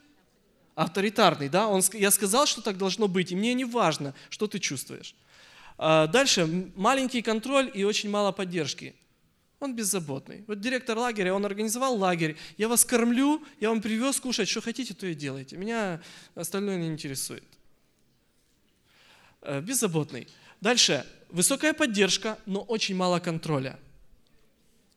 Авторитарный, 0.74 1.48
да? 1.48 1.68
Он, 1.68 1.80
я 1.92 2.10
сказал, 2.10 2.44
что 2.44 2.60
так 2.60 2.76
должно 2.76 3.06
быть, 3.06 3.30
и 3.30 3.36
мне 3.36 3.54
не 3.54 3.64
важно, 3.64 4.14
что 4.30 4.48
ты 4.48 4.58
чувствуешь. 4.58 5.14
А 5.78 6.08
дальше, 6.08 6.72
маленький 6.74 7.22
контроль 7.22 7.70
и 7.72 7.84
очень 7.84 8.10
мало 8.10 8.32
поддержки. 8.32 8.96
Он 9.60 9.76
беззаботный. 9.76 10.42
Вот 10.48 10.60
директор 10.60 10.98
лагеря, 10.98 11.34
он 11.34 11.46
организовал 11.46 11.96
лагерь. 11.96 12.36
Я 12.56 12.66
вас 12.66 12.84
кормлю, 12.84 13.40
я 13.60 13.68
вам 13.68 13.80
привез 13.80 14.18
кушать, 14.18 14.48
что 14.48 14.60
хотите, 14.60 14.92
то 14.92 15.06
и 15.06 15.14
делайте. 15.14 15.56
Меня 15.56 16.02
остальное 16.34 16.78
не 16.78 16.88
интересует. 16.88 17.44
Э, 19.42 19.60
беззаботный. 19.60 20.26
Дальше, 20.60 21.06
высокая 21.30 21.74
поддержка, 21.74 22.40
но 22.44 22.60
очень 22.62 22.96
мало 22.96 23.20
контроля. 23.20 23.78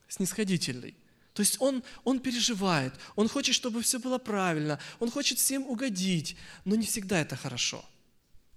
Снисходительный. 0.08 0.96
То 1.36 1.42
есть 1.42 1.58
он, 1.60 1.84
он 2.06 2.22
переживает, 2.22 2.94
он 3.18 3.28
хочет, 3.28 3.56
чтобы 3.56 3.82
все 3.82 4.00
было 4.00 4.18
правильно, 4.18 4.80
он 5.02 5.12
хочет 5.12 5.38
всем 5.38 5.68
угодить, 5.68 6.38
но 6.64 6.76
не 6.76 6.86
всегда 6.86 7.20
это 7.20 7.36
хорошо. 7.36 7.84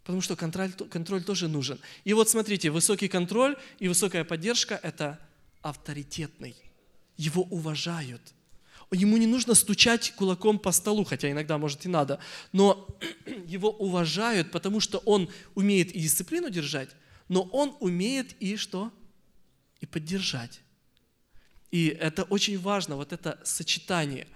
Потому 0.05 0.21
что 0.21 0.37
контроль, 0.37 0.71
контроль 0.71 1.25
тоже 1.25 1.49
нужен. 1.49 1.81
И 2.05 2.13
вот 2.15 2.31
смотрите, 2.31 2.71
высокий 2.71 3.09
контроль 3.09 3.57
и 3.81 3.89
высокая 3.89 4.23
поддержка– 4.23 4.79
это 4.85 5.19
авторитетный. 5.61 6.55
Его 7.17 7.43
уважают. 7.43 8.23
Ему 8.93 9.17
не 9.17 9.27
нужно 9.27 9.57
стучать 9.57 10.13
кулаком 10.15 10.61
по 10.61 10.71
столу, 10.71 11.05
хотя 11.05 11.33
иногда, 11.33 11.59
может, 11.59 11.85
и 11.85 11.89
надо, 11.89 12.21
но 12.53 12.87
его 13.45 13.71
уважают, 13.71 14.53
потому 14.53 14.79
что 14.79 14.99
он 14.99 15.29
умеет 15.57 15.91
и 15.91 15.99
дисциплину 15.99 16.49
держать, 16.49 16.91
но 17.27 17.43
он 17.43 17.77
умеет 17.81 18.41
и 18.41 18.55
что? 18.55 18.93
И 19.81 19.87
поддержать. 19.87 20.61
И 21.71 21.89
это 21.89 22.23
очень 22.25 22.59
важно, 22.59 22.97
вот 22.97 23.13
это 23.13 23.39
сочетание. 23.45 24.27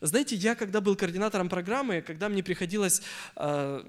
Знаете, 0.00 0.36
я 0.36 0.54
когда 0.54 0.80
был 0.80 0.94
координатором 0.96 1.48
программы, 1.48 2.02
когда 2.02 2.28
мне 2.28 2.42
приходилось 2.42 3.02
э, 3.36 3.84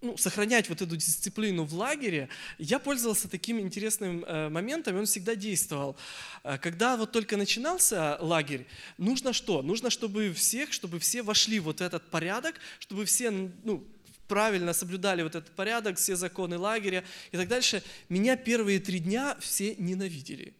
ну, 0.00 0.16
сохранять 0.16 0.68
вот 0.68 0.82
эту 0.82 0.96
дисциплину 0.96 1.64
в 1.64 1.74
лагере, 1.74 2.28
я 2.58 2.78
пользовался 2.78 3.28
таким 3.28 3.58
интересным 3.58 4.24
э, 4.24 4.48
моментом, 4.48 4.96
и 4.96 5.00
он 5.00 5.06
всегда 5.06 5.34
действовал. 5.34 5.96
Э, 6.44 6.58
когда 6.58 6.96
вот 6.96 7.10
только 7.10 7.36
начинался 7.36 8.16
лагерь, 8.20 8.66
нужно 8.98 9.32
что? 9.32 9.62
Нужно, 9.62 9.90
чтобы 9.90 10.32
всех, 10.32 10.72
чтобы 10.72 11.00
все 11.00 11.22
вошли 11.22 11.58
в 11.58 11.64
вот 11.64 11.80
этот 11.80 12.08
порядок, 12.10 12.54
чтобы 12.78 13.04
все 13.06 13.30
ну, 13.32 13.84
правильно 14.28 14.72
соблюдали 14.72 15.22
вот 15.22 15.34
этот 15.34 15.50
порядок, 15.50 15.98
все 15.98 16.14
законы 16.14 16.58
лагеря 16.58 17.02
и 17.32 17.36
так 17.36 17.48
дальше. 17.48 17.82
Меня 18.08 18.36
первые 18.36 18.78
три 18.78 19.00
дня 19.00 19.36
все 19.40 19.74
ненавидели. 19.76 20.54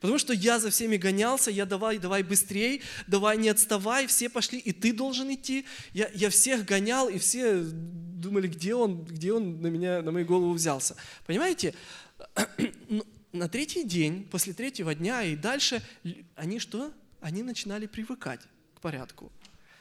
Потому 0.00 0.18
что 0.18 0.32
я 0.32 0.58
за 0.58 0.70
всеми 0.70 0.96
гонялся, 0.96 1.50
я 1.50 1.66
давай, 1.66 1.98
давай 1.98 2.22
быстрей, 2.22 2.82
давай 3.06 3.38
не 3.38 3.48
отставай, 3.48 4.06
все 4.06 4.28
пошли, 4.28 4.58
и 4.58 4.72
ты 4.72 4.92
должен 4.92 5.32
идти. 5.32 5.64
Я, 5.92 6.10
я 6.14 6.30
всех 6.30 6.64
гонял, 6.64 7.08
и 7.08 7.18
все 7.18 7.62
думали, 7.62 8.48
где 8.48 8.74
он, 8.74 9.04
где 9.04 9.32
он 9.32 9.60
на 9.60 9.68
меня, 9.68 10.02
на 10.02 10.12
мою 10.12 10.26
голову 10.26 10.52
взялся. 10.52 10.96
Понимаете? 11.26 11.74
Ну, 12.88 13.04
на 13.32 13.48
третий 13.48 13.82
день, 13.82 14.28
после 14.30 14.52
третьего 14.52 14.94
дня 14.94 15.24
и 15.24 15.34
дальше, 15.34 15.82
они 16.36 16.60
что? 16.60 16.92
Они 17.20 17.42
начинали 17.42 17.86
привыкать 17.86 18.40
к 18.76 18.80
порядку. 18.80 19.32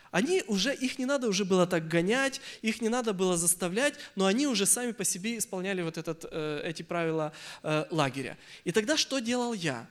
Они 0.09 0.43
уже, 0.47 0.73
их 0.73 0.99
не 0.99 1.05
надо 1.05 1.27
уже 1.27 1.43
было 1.43 1.65
так 1.65 1.87
гонять, 1.87 2.39
их 2.61 2.81
не 2.81 2.89
надо 2.89 3.13
было 3.13 3.35
заставлять, 3.35 3.95
но 4.15 4.25
они 4.25 4.47
уже 4.47 4.65
сами 4.65 4.91
по 4.91 5.03
себе 5.03 5.37
исполняли 5.37 5.81
вот 5.81 5.97
этот, 5.97 6.25
э, 6.31 6.61
эти 6.63 6.83
правила 6.83 7.33
э, 7.63 7.85
лагеря. 7.89 8.37
И 8.63 8.71
тогда 8.71 8.95
что 8.95 9.19
делал 9.19 9.53
я? 9.53 9.87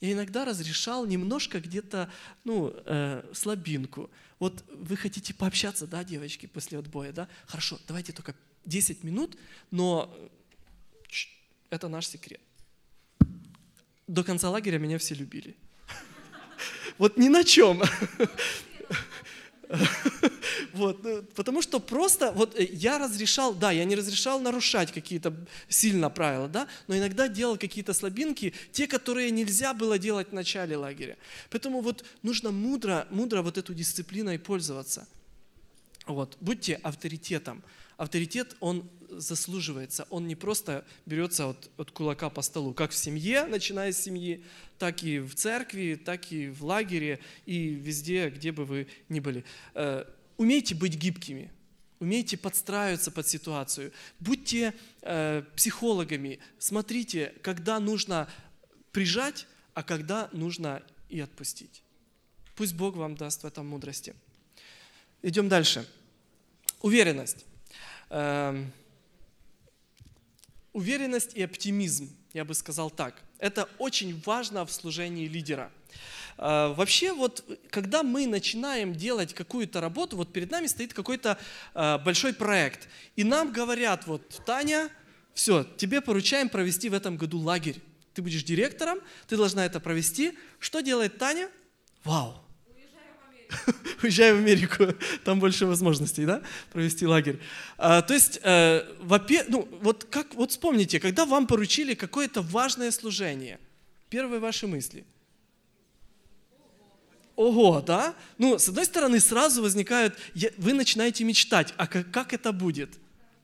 Я 0.00 0.12
иногда 0.12 0.44
разрешал 0.44 1.06
немножко 1.06 1.60
где-то, 1.60 2.10
ну, 2.44 2.72
э, 2.84 3.24
слабинку. 3.34 4.10
Вот 4.38 4.64
вы 4.72 4.96
хотите 4.96 5.34
пообщаться, 5.34 5.86
да, 5.86 6.04
девочки, 6.04 6.46
после 6.46 6.78
отбоя, 6.78 7.12
да? 7.12 7.28
Хорошо, 7.46 7.78
давайте 7.88 8.12
только 8.12 8.34
10 8.64 9.02
минут, 9.02 9.36
но 9.70 10.14
это 11.70 11.88
наш 11.88 12.06
секрет. 12.06 12.40
До 14.06 14.22
конца 14.22 14.50
лагеря 14.50 14.78
меня 14.78 14.98
все 14.98 15.14
любили. 15.14 15.56
Вот 16.98 17.16
ни 17.16 17.28
на 17.28 17.44
чем. 17.44 17.82
Вот, 20.72 21.02
ну, 21.02 21.22
потому 21.34 21.62
что 21.62 21.80
просто, 21.80 22.32
вот 22.32 22.58
э, 22.58 22.64
я 22.72 22.98
разрешал, 22.98 23.54
да, 23.54 23.70
я 23.70 23.84
не 23.84 23.96
разрешал 23.96 24.40
нарушать 24.40 24.92
какие-то 24.92 25.34
сильно 25.68 26.10
правила, 26.10 26.48
да, 26.48 26.68
но 26.86 26.96
иногда 26.96 27.28
делал 27.28 27.56
какие-то 27.56 27.92
слабинки, 27.94 28.54
те, 28.72 28.86
которые 28.86 29.30
нельзя 29.30 29.74
было 29.74 29.98
делать 29.98 30.28
в 30.28 30.32
начале 30.32 30.76
лагеря. 30.76 31.16
Поэтому 31.50 31.80
вот 31.80 32.04
нужно 32.22 32.50
мудро, 32.50 33.06
мудро 33.10 33.42
вот 33.42 33.58
эту 33.58 33.74
дисциплиной 33.74 34.38
пользоваться. 34.38 35.08
Вот, 36.06 36.36
будьте 36.40 36.74
авторитетом. 36.82 37.62
Авторитет, 37.96 38.56
он 38.60 38.88
заслуживается. 39.08 40.06
Он 40.10 40.26
не 40.26 40.34
просто 40.34 40.84
берется 41.06 41.48
от, 41.48 41.70
от 41.76 41.90
кулака 41.90 42.30
по 42.30 42.42
столу, 42.42 42.74
как 42.74 42.90
в 42.90 42.94
семье, 42.94 43.44
начиная 43.44 43.92
с 43.92 44.02
семьи, 44.02 44.44
так 44.78 45.02
и 45.02 45.18
в 45.18 45.34
церкви, 45.34 46.00
так 46.02 46.30
и 46.32 46.48
в 46.48 46.64
лагере, 46.64 47.20
и 47.46 47.68
везде, 47.68 48.30
где 48.30 48.52
бы 48.52 48.64
вы 48.64 48.86
ни 49.08 49.20
были. 49.20 49.44
Э, 49.74 50.04
умейте 50.36 50.74
быть 50.74 50.94
гибкими, 50.94 51.50
умейте 52.00 52.36
подстраиваться 52.36 53.10
под 53.10 53.26
ситуацию, 53.26 53.92
будьте 54.20 54.74
э, 55.02 55.42
психологами, 55.56 56.38
смотрите, 56.58 57.34
когда 57.42 57.80
нужно 57.80 58.28
прижать, 58.92 59.46
а 59.74 59.82
когда 59.82 60.28
нужно 60.32 60.82
и 61.08 61.20
отпустить. 61.20 61.82
Пусть 62.56 62.74
Бог 62.74 62.96
вам 62.96 63.14
даст 63.14 63.42
в 63.42 63.46
этом 63.46 63.66
мудрости. 63.66 64.14
Идем 65.22 65.48
дальше. 65.48 65.88
Уверенность. 66.80 67.44
Эм, 68.10 68.72
уверенность 70.72 71.34
и 71.34 71.42
оптимизм, 71.42 72.10
я 72.32 72.44
бы 72.44 72.54
сказал 72.54 72.90
так. 72.90 73.14
Это 73.38 73.68
очень 73.78 74.20
важно 74.24 74.64
в 74.66 74.72
служении 74.72 75.26
лидера. 75.26 75.70
Э, 76.36 76.72
вообще, 76.74 77.12
вот 77.12 77.44
когда 77.70 78.02
мы 78.02 78.26
начинаем 78.26 78.94
делать 78.94 79.34
какую-то 79.34 79.80
работу, 79.80 80.16
вот 80.16 80.32
перед 80.32 80.50
нами 80.50 80.66
стоит 80.66 80.94
какой-то 80.94 81.38
э, 81.74 81.98
большой 81.98 82.32
проект, 82.32 82.88
и 83.16 83.24
нам 83.24 83.52
говорят, 83.52 84.06
вот, 84.06 84.42
Таня, 84.46 84.90
все, 85.34 85.64
тебе 85.76 86.00
поручаем 86.00 86.48
провести 86.48 86.88
в 86.88 86.94
этом 86.94 87.16
году 87.16 87.38
лагерь. 87.38 87.80
Ты 88.14 88.22
будешь 88.22 88.42
директором, 88.42 88.98
ты 89.28 89.36
должна 89.36 89.64
это 89.64 89.78
провести. 89.78 90.36
Что 90.58 90.80
делает 90.80 91.18
Таня? 91.18 91.48
Вау, 92.04 92.44
уезжаю 94.02 94.36
в 94.36 94.38
Америку, 94.40 94.94
там 95.24 95.40
больше 95.40 95.66
возможностей, 95.66 96.26
да, 96.26 96.42
провести 96.72 97.06
лагерь. 97.06 97.38
А, 97.76 98.02
то 98.02 98.14
есть, 98.14 98.40
э, 98.42 98.84
ну, 99.48 99.68
вот 99.80 100.04
как, 100.04 100.34
вот 100.34 100.50
вспомните, 100.50 101.00
когда 101.00 101.24
вам 101.24 101.46
поручили 101.46 101.94
какое-то 101.94 102.42
важное 102.42 102.90
служение, 102.90 103.58
первые 104.10 104.40
ваши 104.40 104.66
мысли. 104.66 105.04
Ого, 107.36 107.80
да? 107.80 108.14
Ну, 108.36 108.58
с 108.58 108.68
одной 108.68 108.84
стороны, 108.84 109.20
сразу 109.20 109.62
возникают, 109.62 110.18
вы 110.56 110.72
начинаете 110.72 111.24
мечтать, 111.24 111.72
а 111.76 111.86
как, 111.86 112.10
как 112.10 112.32
это 112.32 112.52
будет? 112.52 112.90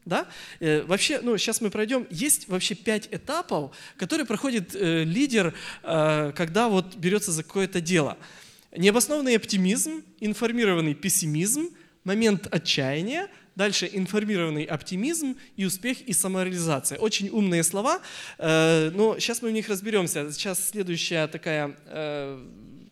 Да? 0.05 0.27
Э, 0.61 0.83
вообще, 0.83 1.21
ну, 1.23 1.39
сейчас 1.39 1.61
мы 1.61 1.71
пройдем, 1.71 2.07
есть 2.11 2.49
вообще 2.49 2.75
пять 2.75 3.09
этапов, 3.11 3.75
которые 3.97 4.27
проходит 4.27 4.75
э, 4.75 5.05
лидер, 5.05 5.55
э, 5.83 6.33
когда 6.37 6.69
вот 6.69 6.97
берется 6.97 7.33
за 7.33 7.43
какое-то 7.43 7.81
дело. 7.81 8.19
Необоснованный 8.77 9.37
оптимизм, 9.37 10.03
информированный 10.21 10.95
пессимизм, 10.95 11.69
момент 12.03 12.49
отчаяния, 12.51 13.29
дальше 13.55 13.89
информированный 13.93 14.65
оптимизм 14.65 15.37
и 15.57 15.65
успех 15.65 16.01
и 16.03 16.13
самореализация. 16.13 16.99
Очень 16.99 17.29
умные 17.29 17.63
слова, 17.63 18.01
э, 18.39 18.91
но 18.95 19.19
сейчас 19.19 19.43
мы 19.43 19.51
в 19.51 19.53
них 19.53 19.69
разберемся. 19.69 20.31
Сейчас 20.33 20.71
следующая 20.71 21.29
такая 21.29 21.77
э, 21.87 22.45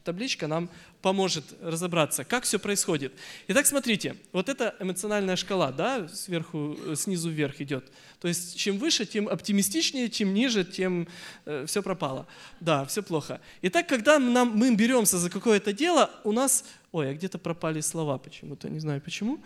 табличка 0.04 0.46
нам 0.46 0.70
поможет 1.02 1.44
разобраться, 1.60 2.24
как 2.24 2.44
все 2.44 2.58
происходит. 2.58 3.12
Итак, 3.48 3.66
смотрите, 3.66 4.16
вот 4.32 4.48
эта 4.48 4.74
эмоциональная 4.78 5.36
шкала, 5.36 5.72
да, 5.72 6.08
сверху, 6.08 6.78
э, 6.86 6.94
снизу 6.96 7.28
вверх 7.28 7.60
идет. 7.60 7.90
То 8.20 8.28
есть 8.28 8.56
чем 8.56 8.78
выше, 8.78 9.04
тем 9.04 9.28
оптимистичнее, 9.28 10.08
чем 10.08 10.32
ниже, 10.32 10.64
тем 10.64 11.08
э, 11.44 11.66
все 11.66 11.82
пропало. 11.82 12.26
Да, 12.60 12.84
все 12.86 13.02
плохо. 13.02 13.40
Итак, 13.62 13.88
когда 13.88 14.18
нам, 14.18 14.56
мы 14.56 14.74
беремся 14.74 15.18
за 15.18 15.28
какое-то 15.28 15.72
дело, 15.72 16.08
у 16.24 16.32
нас... 16.32 16.64
Ой, 16.92 17.10
а 17.10 17.14
где-то 17.14 17.38
пропали 17.38 17.80
слова 17.80 18.18
почему-то, 18.18 18.68
не 18.68 18.78
знаю 18.78 19.00
почему. 19.00 19.40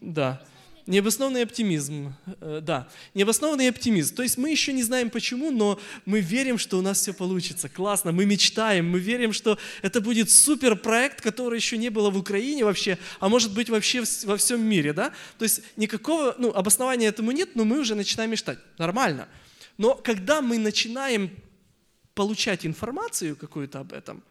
Да. 0.00 0.40
Необоснованный 0.86 1.42
оптимизм, 1.42 2.14
э, 2.40 2.60
да, 2.62 2.88
необоснованный 3.14 3.68
оптимизм. 3.68 4.14
То 4.14 4.22
есть 4.22 4.38
мы 4.38 4.50
еще 4.50 4.72
не 4.72 4.82
знаем 4.82 5.10
почему, 5.10 5.50
но 5.50 5.78
мы 6.06 6.20
верим, 6.20 6.58
что 6.58 6.78
у 6.78 6.82
нас 6.82 7.00
все 7.00 7.12
получится. 7.12 7.68
Классно, 7.68 8.12
мы 8.12 8.26
мечтаем, 8.26 8.88
мы 8.88 8.98
верим, 8.98 9.32
что 9.32 9.58
это 9.82 10.00
будет 10.00 10.30
супер 10.30 10.76
проект, 10.76 11.20
который 11.20 11.56
еще 11.56 11.76
не 11.76 11.90
было 11.90 12.10
в 12.10 12.16
Украине 12.16 12.64
вообще, 12.64 12.98
а 13.18 13.28
может 13.28 13.52
быть 13.52 13.68
вообще 13.68 14.02
во 14.24 14.36
всем 14.36 14.62
мире, 14.62 14.92
да? 14.92 15.12
То 15.38 15.44
есть 15.44 15.62
никакого, 15.76 16.34
ну, 16.38 16.50
обоснования 16.50 17.08
этому 17.08 17.30
нет, 17.32 17.50
но 17.54 17.64
мы 17.64 17.78
уже 17.78 17.94
начинаем 17.94 18.30
мечтать. 18.30 18.58
Нормально. 18.78 19.28
Но 19.78 19.94
когда 19.94 20.40
мы 20.40 20.58
начинаем 20.58 21.30
получать 22.14 22.66
информацию 22.66 23.36
какую-то 23.36 23.80
об 23.80 23.92
этом, 23.92 24.22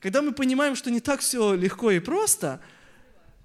когда 0.00 0.22
мы 0.22 0.32
понимаем, 0.32 0.76
что 0.76 0.90
не 0.90 1.00
так 1.00 1.20
все 1.20 1.54
легко 1.54 1.90
и 1.90 2.00
просто– 2.00 2.60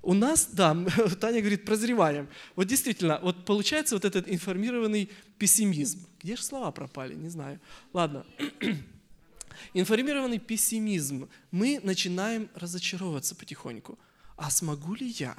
у 0.03 0.13
нас, 0.13 0.49
да, 0.51 0.75
Таня 1.21 1.39
говорит, 1.39 1.63
прозреваем. 1.65 2.27
Вот 2.57 2.67
действительно, 2.67 3.19
вот 3.23 3.45
получается 3.45 3.95
вот 3.95 4.03
этот 4.03 4.29
информированный 4.29 5.09
пессимизм. 5.37 6.05
Где 6.21 6.35
же 6.35 6.43
слова 6.43 6.71
пропали? 6.71 7.15
Не 7.15 7.29
знаю. 7.29 7.59
Ладно. 7.93 8.25
Информированный 9.73 10.39
пессимизм. 10.39 11.29
Мы 11.51 11.79
начинаем 11.83 12.49
разочаровываться 12.53 13.33
потихоньку. 13.33 13.97
А 14.35 14.51
смогу 14.51 14.93
ли 14.95 15.07
я? 15.07 15.37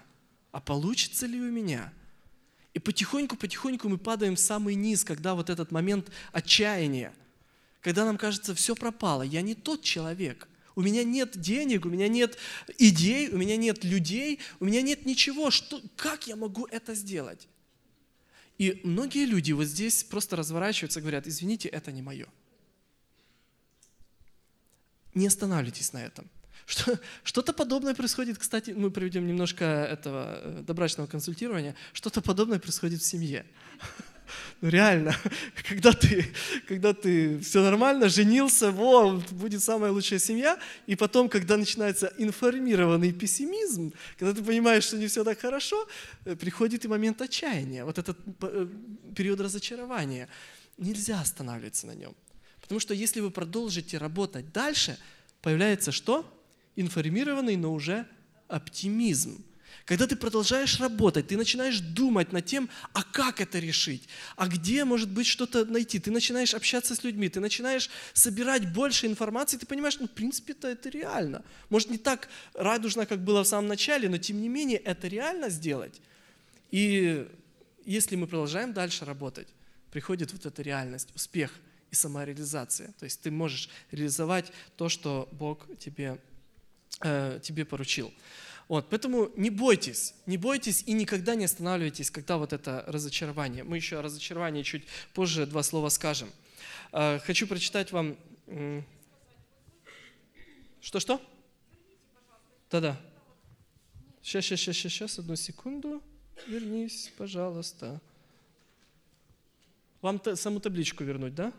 А 0.50 0.61
получится 0.61 1.27
ли 1.27 1.38
у 1.38 1.50
меня? 1.50 1.92
И 2.72 2.79
потихоньку-потихоньку 2.79 3.88
мы 3.90 3.98
падаем 3.98 4.35
в 4.35 4.40
самый 4.40 4.74
низ, 4.77 5.05
когда 5.05 5.35
вот 5.35 5.50
этот 5.50 5.72
момент 5.72 6.11
отчаяния, 6.33 7.12
когда 7.83 8.07
нам 8.07 8.16
кажется, 8.16 8.55
все 8.55 8.74
пропало, 8.74 9.22
я 9.22 9.42
не 9.42 9.55
тот 9.55 9.83
человек– 9.83 10.48
у 10.76 10.82
меня 10.82 11.04
нет 11.04 11.38
денег, 11.38 11.87
у 11.87 11.88
меня 11.88 12.08
нет 12.08 12.37
идей, 12.78 13.28
у 13.28 13.37
меня 13.37 13.56
нет 13.56 13.84
людей, 13.84 14.40
у 14.60 14.64
меня 14.64 14.82
нет 14.82 15.06
ничего. 15.06 15.50
Что, 15.50 15.80
как 15.96 16.26
я 16.26 16.37
могу 16.37 16.66
это 16.66 16.94
сделать? 16.94 17.48
И 18.58 18.80
многие 18.84 19.24
люди 19.24 19.52
вот 19.52 19.64
здесь 19.64 20.04
просто 20.04 20.37
разворачиваются 20.37 21.00
и 21.00 21.02
говорят, 21.02 21.26
извините, 21.26 21.68
это 21.68 21.92
не 21.92 22.02
мое. 22.02 22.26
Не 25.14 25.26
останавливайтесь 25.26 25.92
на 25.92 26.04
этом. 26.04 26.28
Что, 26.66 26.98
что-то 27.24 27.52
подобное 27.52 27.94
происходит, 27.94 28.38
кстати, 28.38 28.70
мы 28.70 28.90
проведем 28.90 29.26
немножко 29.26 29.64
этого 29.64 30.40
э, 30.40 30.62
добрачного 30.66 31.06
консультирования, 31.06 31.76
что-то 31.92 32.22
подобное 32.22 32.58
происходит 32.58 33.02
в 33.02 33.04
семье. 33.04 33.44
Ну 34.61 34.68
реально, 34.68 35.14
когда 35.68 35.92
ты, 35.92 36.27
когда 36.68 36.92
ты 36.92 37.38
все 37.40 37.62
нормально, 37.62 38.09
женился, 38.09 38.70
во, 38.70 39.11
будет 39.31 39.62
самая 39.62 39.92
лучшая 39.92 40.18
семья, 40.18 40.59
и 40.87 40.97
потом, 40.97 41.29
когда 41.29 41.57
начинается 41.57 42.12
информированный 42.18 43.12
пессимизм, 43.12 43.92
когда 44.18 44.33
ты 44.35 44.42
понимаешь, 44.42 44.85
что 44.85 44.97
не 44.97 45.07
все 45.07 45.25
так 45.25 45.38
хорошо, 45.38 45.87
э, 46.25 46.37
приходит 46.37 46.85
и 46.85 46.88
момент 46.88 47.20
отчаяния, 47.20 47.85
вот 47.85 47.99
этот 47.99 48.18
э, 48.42 48.66
период 49.14 49.40
разочарования. 49.40 50.29
Нельзя 50.79 51.20
останавливаться 51.20 51.87
на 51.87 51.94
нем. 51.94 52.14
Потому 52.61 52.81
что 52.81 52.94
если 52.94 53.20
вы 53.20 53.31
продолжите 53.31 53.99
работать 53.99 54.53
дальше, 54.53 54.99
появляется 55.42 55.92
что? 55.92 56.25
Информированный, 56.77 57.57
но 57.57 57.73
уже 57.75 58.07
оптимизм. 58.49 59.44
Когда 59.84 60.06
ты 60.06 60.16
продолжаешь 60.16 60.80
работать, 60.80 61.28
ты 61.28 61.37
начинаешь 61.37 61.80
думать 61.80 62.32
над 62.32 62.46
тем, 62.46 62.68
а 62.92 63.02
как 63.02 63.40
это 63.40 63.58
решить, 63.58 64.08
а 64.37 64.48
где, 64.48 64.84
может 64.84 65.10
быть, 65.10 65.26
что-то 65.26 65.64
найти. 65.64 65.98
Ты 65.98 66.10
начинаешь 66.10 66.54
общаться 66.54 66.94
с 66.94 67.04
людьми, 67.04 67.28
ты 67.28 67.40
начинаешь 67.40 67.90
собирать 68.12 68.72
больше 68.72 69.06
информации, 69.06 69.58
ты 69.58 69.66
понимаешь, 69.66 69.98
ну, 70.00 70.06
в 70.06 70.12
принципе, 70.12 70.52
это, 70.52 70.68
это 70.68 70.88
реально. 70.88 71.44
Может, 71.68 71.90
не 71.90 71.98
так 71.98 72.28
радужно, 72.54 73.06
как 73.06 73.22
было 73.22 73.44
в 73.44 73.46
самом 73.46 73.68
начале, 73.68 74.08
но, 74.08 74.18
тем 74.18 74.40
не 74.40 74.48
менее, 74.48 74.78
это 74.78 75.08
реально 75.08 75.50
сделать. 75.50 76.00
И 76.70 77.28
если 77.84 78.16
мы 78.16 78.26
продолжаем 78.26 78.72
дальше 78.72 79.04
работать, 79.04 79.48
приходит 79.90 80.32
вот 80.32 80.46
эта 80.46 80.62
реальность, 80.62 81.10
успех 81.14 81.52
и 81.90 81.94
самореализация. 81.94 82.92
То 82.98 83.04
есть 83.04 83.20
ты 83.20 83.30
можешь 83.30 83.68
реализовать 83.92 84.52
то, 84.76 84.88
что 84.88 85.28
Бог 85.32 85.66
тебе, 85.78 86.18
э, 87.00 87.38
тебе 87.42 87.64
поручил. 87.64 88.12
Вот, 88.68 88.88
поэтому 88.88 89.31
не 89.37 89.50
бойтесь, 89.50 90.14
не 90.27 90.38
бойтесь 90.38 90.83
и 90.87 90.92
никогда 90.92 91.35
не 91.35 91.44
останавливайтесь, 91.44 92.11
когда 92.11 92.38
вот 92.38 92.53
это 92.53 92.85
разочарование. 92.87 93.62
Мы 93.62 93.77
еще 93.77 93.98
о 93.98 94.03
разочаровании 94.03 94.62
чуть 94.62 94.85
позже 95.12 95.46
два 95.46 95.62
слова 95.62 95.90
скажем. 95.90 96.31
А, 96.92 97.18
хочу 97.18 97.46
прочитать 97.46 97.92
вам... 97.92 98.16
Что-что? 100.81 101.20
Да-да. 102.70 103.00
Сейчас, 104.22 104.44
сейчас, 104.44 104.61
сейчас, 104.61 104.77
сейчас, 104.77 105.18
одну 105.18 105.37
секунду. 105.37 106.03
Вернись, 106.46 107.12
пожалуйста. 107.16 108.00
Вам 110.00 110.20
саму 110.35 110.61
табличку 110.61 111.05
вернуть, 111.05 111.35
да? 111.35 111.53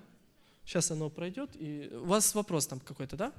Сейчас 0.66 0.92
оно 0.92 1.10
пройдет. 1.10 1.52
И... 1.56 1.90
У 1.92 2.06
вас 2.06 2.36
вопрос 2.36 2.68
там 2.68 2.80
какой-то, 2.80 3.16
да? 3.16 3.34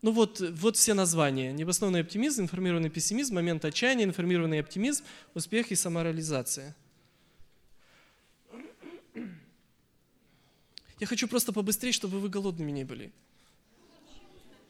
Ну 0.00 0.12
вот, 0.12 0.40
вот 0.40 0.76
все 0.76 0.94
названия. 0.94 1.52
Необоснованный 1.52 2.00
оптимизм, 2.00 2.42
информированный 2.42 2.88
пессимизм, 2.88 3.34
момент 3.34 3.64
отчаяния, 3.64 4.04
информированный 4.04 4.60
оптимизм, 4.60 5.04
успех 5.34 5.72
и 5.72 5.74
самореализация. 5.74 6.76
Я 11.00 11.06
хочу 11.06 11.28
просто 11.28 11.52
побыстрее, 11.52 11.92
чтобы 11.92 12.20
вы 12.20 12.28
голодными 12.28 12.70
не 12.70 12.84
были. 12.84 13.12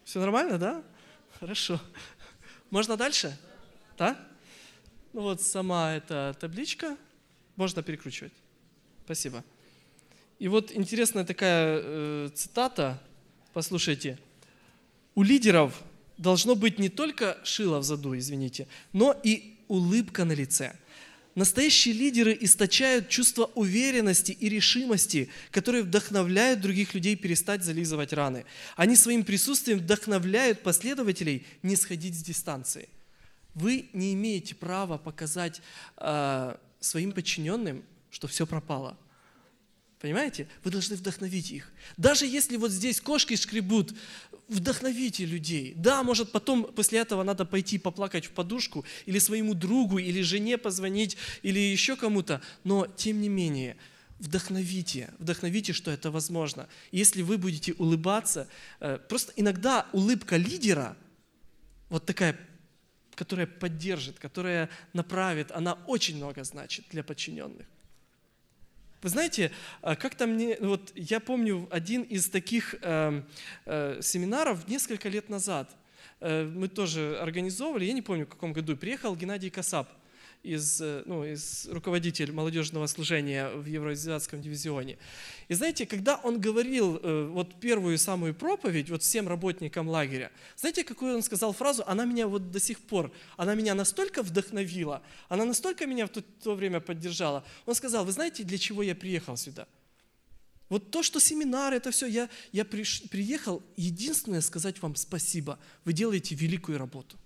Все 0.05 0.21
нормально, 0.21 0.59
да? 0.59 0.83
Хорошо. 1.39 1.81
Можно 2.71 2.97
дальше? 2.97 3.39
Да? 3.99 4.19
Ну 5.13 5.23
вот 5.23 5.43
сама 5.43 5.95
эта 5.95 6.35
табличка. 6.41 6.97
Можно 7.57 7.83
перекручивать. 7.83 8.33
Спасибо. 9.05 9.45
И 10.39 10.49
вот 10.49 10.71
интересная 10.73 11.25
такая 11.25 11.81
э, 11.83 12.31
цитата. 12.35 13.03
Послушайте. 13.53 14.19
У 15.19 15.25
лидеров 15.25 15.83
должно 16.17 16.55
быть 16.55 16.79
не 16.79 16.89
только 16.89 17.39
шило 17.43 17.81
в 17.81 17.83
заду, 17.83 18.17
извините, 18.17 18.69
но 18.93 19.17
и 19.25 19.57
улыбка 19.67 20.25
на 20.25 20.31
лице– 20.33 20.77
Настоящие 21.35 21.95
лидеры 21.95 22.37
источают 22.41 23.09
чувство 23.09 23.49
уверенности 23.55 24.33
и 24.33 24.49
решимости, 24.49 25.31
которые 25.53 25.85
вдохновляют 25.85 26.61
других 26.61 26.95
людей 26.95 27.15
перестать 27.15 27.63
зализывать 27.63 28.13
раны. 28.13 28.45
Они 28.75 28.97
своим 28.97 29.23
присутствием 29.23 29.79
вдохновляют 29.79 30.65
последователей 30.65 31.47
не 31.63 31.77
сходить 31.77 32.17
с 32.17 32.25
дистанции. 32.25 32.89
Вы 33.55 33.89
не 33.93 34.15
имеете 34.15 34.57
права 34.57 34.99
показать 34.99 35.63
э, 35.99 36.57
своим 36.81 37.13
подчиненным, 37.13 37.85
что 38.11 38.27
все 38.27 38.45
пропало. 38.45 38.99
Понимаете? 40.01 40.47
Вы 40.63 40.71
должны 40.71 40.95
вдохновить 40.97 41.51
их. 41.51 41.73
Даже 41.97 42.25
если 42.25 42.57
вот 42.57 42.71
здесь 42.71 43.01
кошки 43.01 43.35
шкребут, 43.35 43.95
вдохновите 44.47 45.25
людей. 45.25 45.75
Да, 45.77 46.03
может 46.05 46.31
потом 46.31 46.65
после 46.65 47.01
этого 47.01 47.25
надо 47.25 47.45
пойти 47.45 47.79
поплакать 47.79 48.27
в 48.27 48.31
подушку 48.31 48.85
или 49.07 49.19
своему 49.19 49.55
другу, 49.55 49.99
или 49.99 50.23
жене 50.23 50.57
позвонить, 50.57 51.17
или 51.43 51.59
еще 51.59 51.97
кому-то, 51.97 52.41
но 52.63 52.87
тем 52.87 53.21
не 53.21 53.29
менее, 53.29 53.77
вдохновите, 54.21 55.13
вдохновите, 55.19 55.73
что 55.73 55.91
это 55.91 56.13
возможно. 56.13 56.69
Если 56.93 57.23
вы 57.23 57.37
будете 57.37 57.73
улыбаться, 57.73 58.49
э, 58.79 58.99
просто 59.09 59.33
иногда 59.35 59.87
улыбка 59.93 60.37
лидера, 60.37 60.97
вот 61.89 62.07
такая, 62.07 62.39
которая 63.17 63.49
поддержит, 63.49 64.21
которая 64.21 64.71
направит, 64.93 65.51
она 65.51 65.75
очень 65.87 66.17
много 66.17 66.45
значит 66.45 66.87
для 66.91 67.03
подчиненных. 67.03 67.67
Вы 69.03 69.11
знаете, 69.11 69.53
а, 69.81 69.95
как-то 69.95 70.27
мне, 70.27 70.57
вот 70.61 70.93
я 70.97 71.21
помню 71.21 71.69
один 71.71 72.03
из 72.03 72.29
таких 72.29 72.75
э, 72.83 73.23
э, 73.65 74.01
семинаров 74.03 74.67
несколько 74.67 75.09
лет 75.09 75.29
назад. 75.29 75.71
Э, 76.21 76.45
мы 76.45 76.67
тоже 76.67 77.17
организовывали, 77.21 77.85
я 77.85 77.93
не 77.93 78.03
помню 78.03 78.27
в 78.27 78.31
каком 78.31 78.53
году, 78.53 78.77
приехал 78.77 79.15
Геннадий 79.15 79.51
Касап 79.51 79.89
из, 80.43 80.81
э, 80.81 81.03
ну, 81.07 81.25
из 81.25 81.67
руководитель 81.69 82.33
молодежного 82.33 82.87
служения 82.87 83.51
в 83.51 83.67
Евроазиатском 83.67 84.41
дивизионе. 84.41 84.99
И 85.49 85.55
знаете, 85.55 85.87
когда 85.87 86.17
он 86.17 86.41
говорил 86.41 86.97
э, 86.97 87.27
вот 87.27 87.61
первую 87.61 87.99
самую 87.99 88.35
проповедь 88.35 88.91
вот 88.91 89.03
всем 89.03 89.29
работникам 89.29 89.89
лагеря, 89.89 90.31
знаете, 90.57 90.85
какую 90.85 91.17
он 91.17 91.23
сказал 91.23 91.53
фразу? 91.53 91.83
Она 91.87 92.05
меня 92.05 92.27
вот 92.27 92.51
до 92.51 92.61
сих 92.61 92.79
пор, 92.79 93.13
она 93.37 93.55
меня 93.55 93.75
настолько 93.75 94.23
вдохновила, 94.23 95.03
она 95.29 95.45
настолько 95.45 95.87
меня 95.87 96.07
в 96.07 96.11
то, 96.11 96.23
то 96.23 96.55
время 96.55 96.81
поддержала. 96.81 97.45
Он 97.67 97.75
сказал, 97.75 98.05
вы 98.05 98.13
знаете, 98.13 98.45
для 98.45 98.59
чего 98.59 98.83
я 98.83 98.95
приехал 98.95 99.37
сюда? 99.37 99.67
Вот 100.69 100.91
то, 100.91 101.03
что 101.03 101.19
семинар, 101.19 101.73
это 101.73 101.91
все, 101.91 102.07
я, 102.07 102.29
я 102.53 102.65
приш, 102.65 103.03
приехал, 103.11 103.63
единственное 103.77 104.43
сказать 104.43 104.83
вам 104.83 104.97
спасибо. 104.97 105.59
Вы 105.85 105.95
делаете 105.95 106.35
великую 106.35 106.79
работу. 106.79 107.17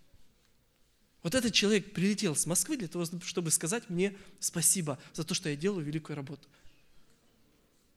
Вот 1.23 1.35
этот 1.35 1.53
человек 1.53 1.93
прилетел 1.93 2.35
с 2.35 2.47
Москвы 2.47 2.77
для 2.77 2.89
того, 2.89 3.05
чтобы 3.25 3.51
сказать 3.51 3.89
мне 3.89 4.17
спасибо 4.41 4.99
за 5.13 5.25
то, 5.25 5.35
что 5.35 5.49
я 5.49 5.57
делаю 5.57 5.85
великую 5.85 6.17
работу. 6.17 6.49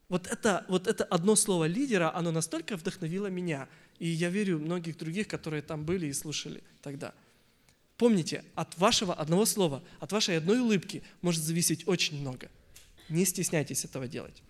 Вот 0.09 0.27
это, 0.27 0.63
вот 0.67 0.85
это 0.85 1.03
одно 1.03 1.35
слово 1.35 1.65
лидера, 1.65 2.15
оно 2.15 2.31
настолько 2.31 2.77
вдохновило 2.77 3.27
меня. 3.27 3.67
И 3.97 4.07
я 4.07 4.29
верю 4.29 4.59
многих 4.59 4.97
других, 4.97 5.27
которые 5.27 5.63
там 5.63 5.83
были 5.83 6.05
и 6.05 6.13
слушали 6.13 6.63
тогда. 6.83 7.13
Помните, 7.97 8.43
от 8.53 8.77
вашего 8.77 9.13
одного 9.15 9.45
слова, 9.45 9.83
от 9.99 10.11
вашей 10.11 10.37
одной 10.37 10.59
улыбки 10.59 11.01
может 11.21 11.41
зависеть 11.41 11.87
очень 11.87 12.21
много. 12.21 12.51
Не 13.09 13.25
стесняйтесь 13.25 13.85
этого 13.85 14.07
делать. 14.07 14.43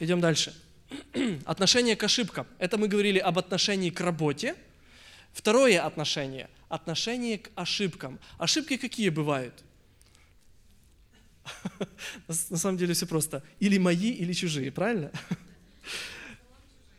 Идем 0.00 0.20
дальше. 0.20 0.54
Отношение 1.46 1.96
к 1.96 2.02
ошибкам. 2.02 2.46
Это 2.58 2.76
мы 2.76 2.88
говорили 2.88 3.18
об 3.18 3.38
отношении 3.38 3.90
к 3.90 4.00
работе. 4.00 4.54
Второе 5.32 5.80
отношение– 5.80 6.50
отношение 6.70 7.38
к 7.38 7.50
ошибкам. 7.56 8.18
Ошибки 8.38 8.78
какие 8.78 9.10
бывают? 9.10 9.62
На 12.28 12.56
самом 12.56 12.78
деле 12.78 12.94
все 12.94 13.06
просто. 13.06 13.42
Или 13.58 13.76
мои, 13.76 14.10
или 14.12 14.32
чужие, 14.32 14.70
правильно? 14.70 15.10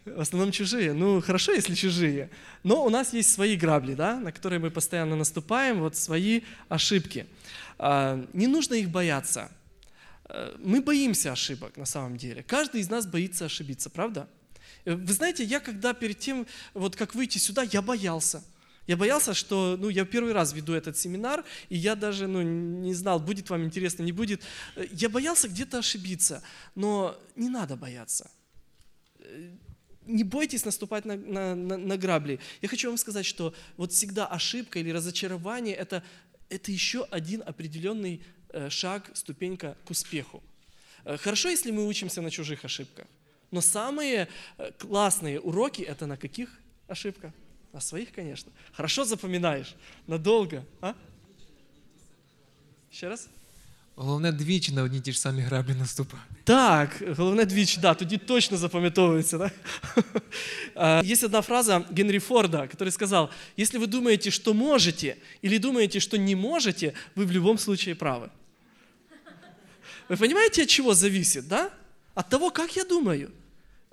В 0.06 0.20
основном 0.20 0.52
чужие. 0.52 0.94
Ну, 0.94 1.22
хорошо, 1.22 1.54
если 1.54 1.74
чужие. 1.74 2.30
Но 2.64 2.86
у 2.86 2.90
нас 2.90 3.14
есть 3.14 3.32
свои 3.32 3.56
грабли, 3.56 3.94
да, 3.94 4.20
на 4.20 4.32
которые 4.32 4.60
мы 4.60 4.72
постоянно 4.72 5.16
наступаем, 5.16 5.80
вот 5.80 5.96
свои 5.96 6.42
ошибки. 6.70 7.28
А, 7.78 8.26
не 8.34 8.48
нужно 8.48 8.74
их 8.74 8.90
бояться. 8.90 9.50
А, 10.26 10.58
мы 10.60 10.82
боимся 10.82 11.32
ошибок 11.32 11.78
на 11.78 11.86
самом 11.86 12.18
деле. 12.18 12.44
Каждый 12.44 12.82
из 12.82 12.90
нас 12.90 13.06
боится 13.06 13.46
ошибиться, 13.46 13.90
правда? 13.90 14.28
Вы 14.86 15.14
знаете, 15.14 15.44
я 15.44 15.60
когда 15.60 15.94
перед 15.94 16.20
тем, 16.20 16.48
вот 16.74 16.96
как 16.96 17.14
выйти 17.14 17.38
сюда, 17.38 17.62
я 17.62 17.82
боялся. 17.82 18.44
Я 18.88 18.98
боялся, 18.98 19.34
что 19.34 19.78
ну, 19.80 19.89
я 19.89 20.06
первый 20.06 20.34
раз 20.34 20.54
веду 20.54 20.74
этот 20.74 20.98
семинар, 20.98 21.46
и 21.70 21.78
я 21.78 21.96
даже 21.96 22.28
ну, 22.28 22.41
не 22.41 22.94
знал, 22.94 23.20
будет 23.20 23.50
вам 23.50 23.63
интересно, 23.63 24.04
не 24.04 24.12
будет. 24.12 24.41
Я 24.91 25.10
боялся 25.10 25.48
где-то 25.48 25.80
ошибиться, 25.80 26.44
но 26.76 27.17
не 27.36 27.50
надо 27.50 27.76
бояться. 27.76 28.30
Не 30.08 30.24
бойтесь 30.24 30.65
наступать 30.65 31.06
на, 31.06 31.15
на, 31.15 31.56
на, 31.56 31.78
на 31.78 31.98
грабли. 31.98 32.39
Я 32.62 32.70
хочу 32.70 32.89
вам 32.89 32.98
сказать, 32.98 33.26
что 33.26 33.54
вот 33.78 33.94
всегда 33.94 34.26
ошибка 34.26 34.80
или 34.80 34.89
разочарование 34.89 35.76
это, 35.76 36.04
это 36.50 36.72
еще 36.72 37.04
один 37.12 37.44
определенный 37.46 38.24
э, 38.50 38.70
шаг, 38.70 39.12
ступенька 39.13 39.78
к 39.86 39.91
успеху. 39.91 40.44
Э, 41.06 41.17
хорошо, 41.17 41.50
если 41.50 41.72
мы 41.72 41.88
учимся 41.88 42.22
на 42.22 42.32
чужих 42.32 42.65
ошибках, 42.65 43.06
но 43.52 43.62
самые 43.62 44.28
э, 44.58 44.72
классные 44.80 45.39
уроки 45.39 45.84
это 45.84 46.08
на 46.08 46.17
каких 46.17 46.50
ошибках? 46.88 47.32
На 47.73 47.81
своих, 47.81 48.12
конечно. 48.12 48.53
Хорошо 48.73 49.05
запоминаешь. 49.05 49.75
Надолго. 50.07 50.64
А? 50.81 50.95
Ще 52.90 53.09
раз? 53.09 53.29
Головне 53.99 54.33
двічі 54.33 54.73
на 54.73 54.83
одні 54.83 55.01
ті 55.01 55.12
ж 55.12 55.21
самі 55.21 55.42
граблі 55.42 55.75
наступати. 55.75 56.23
Так, 56.45 57.03
головне 57.16 57.45
двічі, 57.45 57.81
да, 57.81 57.95
тоді 57.95 58.16
точно 58.16 58.57
запам'ятовується. 58.57 59.38
Да? 59.38 61.03
Есть 61.03 61.25
одна 61.25 61.42
фраза 61.42 61.85
Генри 61.90 62.19
Форда, 62.19 62.66
который 62.66 62.90
сказал, 62.90 63.31
если 63.59 63.79
вы 63.79 63.87
думаете, 63.87 64.31
что 64.31 64.55
можете, 64.55 65.16
или 65.42 65.59
думаете, 65.59 66.01
что 66.01 66.19
не 66.19 66.35
можете, 66.35 66.92
вы 67.14 67.25
в 67.25 67.31
любом 67.31 67.59
случае 67.59 67.95
правы. 67.95 68.29
Вы 70.09 70.16
понимаете, 70.16 70.62
от 70.62 70.69
чего 70.69 70.95
зависит, 70.95 71.49
да? 71.49 71.71
От 72.14 72.29
того, 72.29 72.51
как 72.51 72.77
я 72.77 72.85
думаю. 72.85 73.31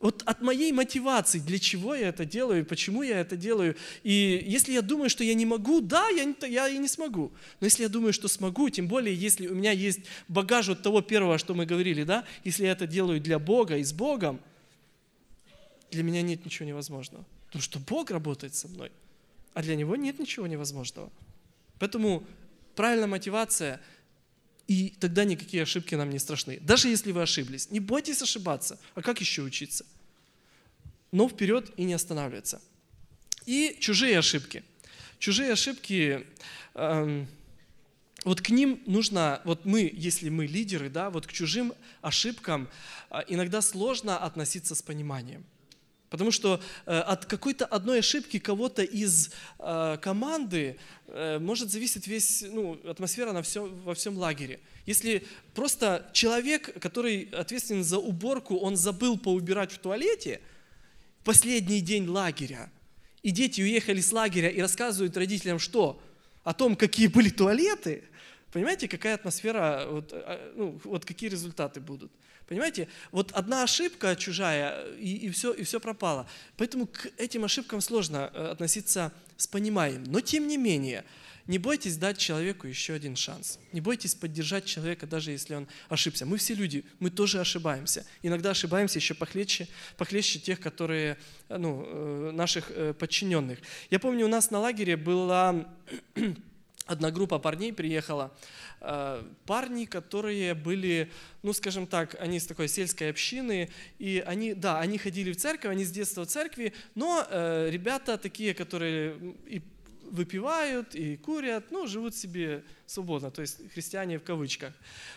Вот 0.01 0.23
от 0.27 0.41
моей 0.43 0.71
мотивации, 0.71 1.41
для 1.41 1.59
чего 1.59 1.93
я 1.95 2.09
это 2.09 2.25
делаю, 2.25 2.65
почему 2.65 3.03
я 3.03 3.19
это 3.19 3.37
делаю. 3.37 3.75
И 4.05 4.45
если 4.47 4.73
я 4.73 4.81
думаю, 4.81 5.11
что 5.11 5.25
я 5.25 5.35
не 5.35 5.45
могу, 5.45 5.81
да, 5.81 6.09
я, 6.09 6.35
я 6.47 6.69
и 6.69 6.79
не 6.79 6.87
смогу. 6.87 7.33
Но 7.59 7.65
если 7.65 7.83
я 7.83 7.89
думаю, 7.89 8.13
что 8.13 8.29
смогу, 8.29 8.71
тем 8.71 8.87
более, 8.87 9.13
если 9.13 9.49
у 9.49 9.55
меня 9.57 9.73
есть 9.73 10.01
багаж 10.29 10.69
от 10.69 10.83
того 10.83 11.01
первого, 11.01 11.37
что 11.37 11.53
мы 11.55 11.67
говорили, 11.67 12.05
да, 12.05 12.25
если 12.45 12.65
я 12.67 12.73
это 12.73 12.87
делаю 12.87 13.21
для 13.21 13.41
Бога 13.41 13.77
и 13.77 13.83
с 13.83 13.93
Богом, 13.93 14.41
для 15.91 16.05
меня 16.05 16.23
нет 16.23 16.45
ничего 16.45 16.69
невозможного. 16.69 17.25
Потому 17.47 17.63
что 17.63 17.81
Бог 17.81 18.13
работает 18.13 18.55
со 18.55 18.69
мной, 18.69 18.93
а 19.53 19.63
для 19.63 19.75
Него 19.75 19.97
нет 19.97 20.21
ничего 20.21 20.47
невозможного. 20.47 21.11
Поэтому 21.81 22.23
правильная 22.77 23.09
мотивация– 23.09 23.81
и 24.69 24.91
тогда 25.01 25.25
никакие 25.25 25.63
ошибки 25.63 25.95
нам 25.95 26.11
не 26.11 26.19
страшны. 26.19 26.59
Даже 26.61 26.89
если 26.89 27.11
вы 27.11 27.23
ошиблись, 27.23 27.71
не 27.71 27.81
бойтесь 27.81 28.23
ошибаться. 28.23 28.79
А 28.95 29.03
как 29.03 29.21
еще 29.21 29.43
учиться? 29.43 29.85
Но 31.11 31.27
вперед 31.27 31.73
и 31.79 31.85
не 31.85 31.95
останавливаться. 31.95 32.61
И 33.47 33.79
чужие 33.81 34.19
ошибки. 34.19 34.63
Чужие 35.19 35.53
ошибки, 35.53 36.27
э, 36.75 37.27
вот 38.25 38.43
к 38.43 38.51
ним 38.51 38.83
нужно, 38.85 39.41
вот 39.45 39.65
мы, 39.65 39.91
если 39.93 40.29
мы 40.29 40.47
лидеры, 40.47 40.91
да, 40.91 41.09
вот 41.09 41.27
к 41.27 41.33
чужим 41.33 41.73
ошибкам 42.03 42.69
э, 43.11 43.21
иногда 43.29 43.63
сложно 43.63 44.19
относиться 44.19 44.75
с 44.75 44.83
пониманием. 44.83 45.47
Потому 46.11 46.31
что 46.31 46.61
э, 46.87 46.99
от 46.99 47.27
какой-то 47.27 47.67
одной 47.67 47.99
ошибки 47.99 48.39
кого-то 48.39 48.83
из 48.83 49.31
э, 49.59 49.99
команды 50.01 50.79
э, 51.07 51.39
может 51.39 51.71
зависеть 51.71 52.07
весь, 52.07 52.43
ну, 52.43 52.81
атмосфера 52.89 53.33
на 53.33 53.43
всем, 53.43 53.75
во 53.83 53.95
всем 53.95 54.17
лагере. 54.17 54.61
Если 54.87 55.27
просто 55.55 56.09
человек, 56.15 56.81
который 56.81 57.29
ответственен 57.33 57.85
за 57.85 57.99
уборку, 57.99 58.57
он 58.57 58.77
забыл 58.77 59.19
поубирать 59.19 59.71
в 59.71 59.79
туалете 59.79 60.41
последний 61.25 61.83
день 61.83 62.07
лагеря, 62.07 62.71
и 63.23 63.31
дети 63.31 63.61
уехали 63.61 64.01
с 64.01 64.13
лагеря 64.13 64.49
и 64.49 64.63
рассказывают 64.63 65.17
родителям 65.17 65.59
что? 65.59 66.01
О 66.45 66.55
том, 66.55 66.77
какие 66.77 67.09
были 67.09 67.29
туалеты. 67.29 68.05
Понимаете, 68.53 68.89
какая 68.89 69.15
атмосфера, 69.15 69.87
вот, 69.89 70.13
а, 70.13 70.53
ну, 70.57 70.81
вот 70.85 71.05
какие 71.05 71.29
результаты 71.29 71.81
будут. 71.81 72.11
Понимаете, 72.49 72.89
вот 73.13 73.31
одна 73.33 73.63
ошибка 73.63 74.17
чужая, 74.17 74.87
и, 74.95 75.17
и, 75.17 75.31
все, 75.31 75.53
и 75.53 75.65
все 75.65 75.81
пропало. 75.81 76.27
Поэтому 76.57 76.87
к 76.87 77.11
этим 77.19 77.45
ошибкам 77.45 77.83
сложно 77.83 78.31
э, 78.33 78.47
относиться 78.47 79.13
с 79.37 79.47
пониманием. 79.47 80.03
Но 80.05 80.23
тем 80.23 80.49
не 80.49 80.57
менее, 80.57 81.05
не 81.47 81.59
бойтесь 81.59 81.99
дать 81.99 82.17
человеку 82.17 82.67
еще 82.67 82.95
один 82.95 83.17
шанс. 83.17 83.59
Не 83.73 83.83
бойтесь 83.83 84.15
поддержать 84.15 84.65
человека, 84.65 85.07
даже 85.07 85.31
если 85.31 85.57
он 85.57 85.69
ошибся. 85.91 86.25
Мы 86.25 86.39
все 86.39 86.55
люди, 86.55 86.87
мы 87.01 87.11
тоже 87.11 87.39
ошибаемся. 87.39 88.07
Иногда 88.23 88.53
ошибаемся 88.53 88.99
еще 88.99 89.13
похлеще, 89.13 89.69
похлеще 89.99 90.39
тех, 90.39 90.59
которые, 90.59 91.19
э, 91.51 91.59
ну, 91.59 91.85
э, 91.87 92.31
наших 92.33 92.73
подчиненных. 92.99 93.59
Я 93.91 93.99
помню, 93.99 94.25
у 94.25 94.29
нас 94.29 94.51
на 94.51 94.59
лагере 94.59 94.97
была 94.97 95.67
одна 96.89 97.11
группа 97.11 97.39
парней 97.39 97.73
приехала, 97.73 98.33
э, 98.81 99.23
парни, 99.47 99.85
которые 99.85 100.55
были, 100.55 101.11
ну, 101.43 101.53
скажем 101.53 101.87
так, 101.87 102.17
они 102.19 102.41
с 102.41 102.47
такой 102.47 102.69
сельской 102.69 103.11
общины, 103.11 103.71
и 103.99 104.25
они, 104.27 104.55
да, 104.55 104.81
они 104.81 104.99
ходили 104.99 105.33
в 105.33 105.37
церковь, 105.37 105.71
они 105.71 105.85
с 105.85 105.91
детства 105.91 106.25
в 106.25 106.27
церкви, 106.27 106.73
но 106.95 107.25
э, 107.29 107.69
ребята 107.71 108.17
такие, 108.17 108.55
которые 108.55 109.17
и 109.47 109.63
выпивают, 110.11 110.95
и 110.95 111.19
курят, 111.19 111.71
ну, 111.71 111.87
живут 111.87 112.17
себе 112.17 112.65
свободно, 112.87 113.31
то 113.31 113.43
есть 113.43 113.71
христиане 113.75 114.19
в 114.19 114.23
кавычках. 114.23 114.73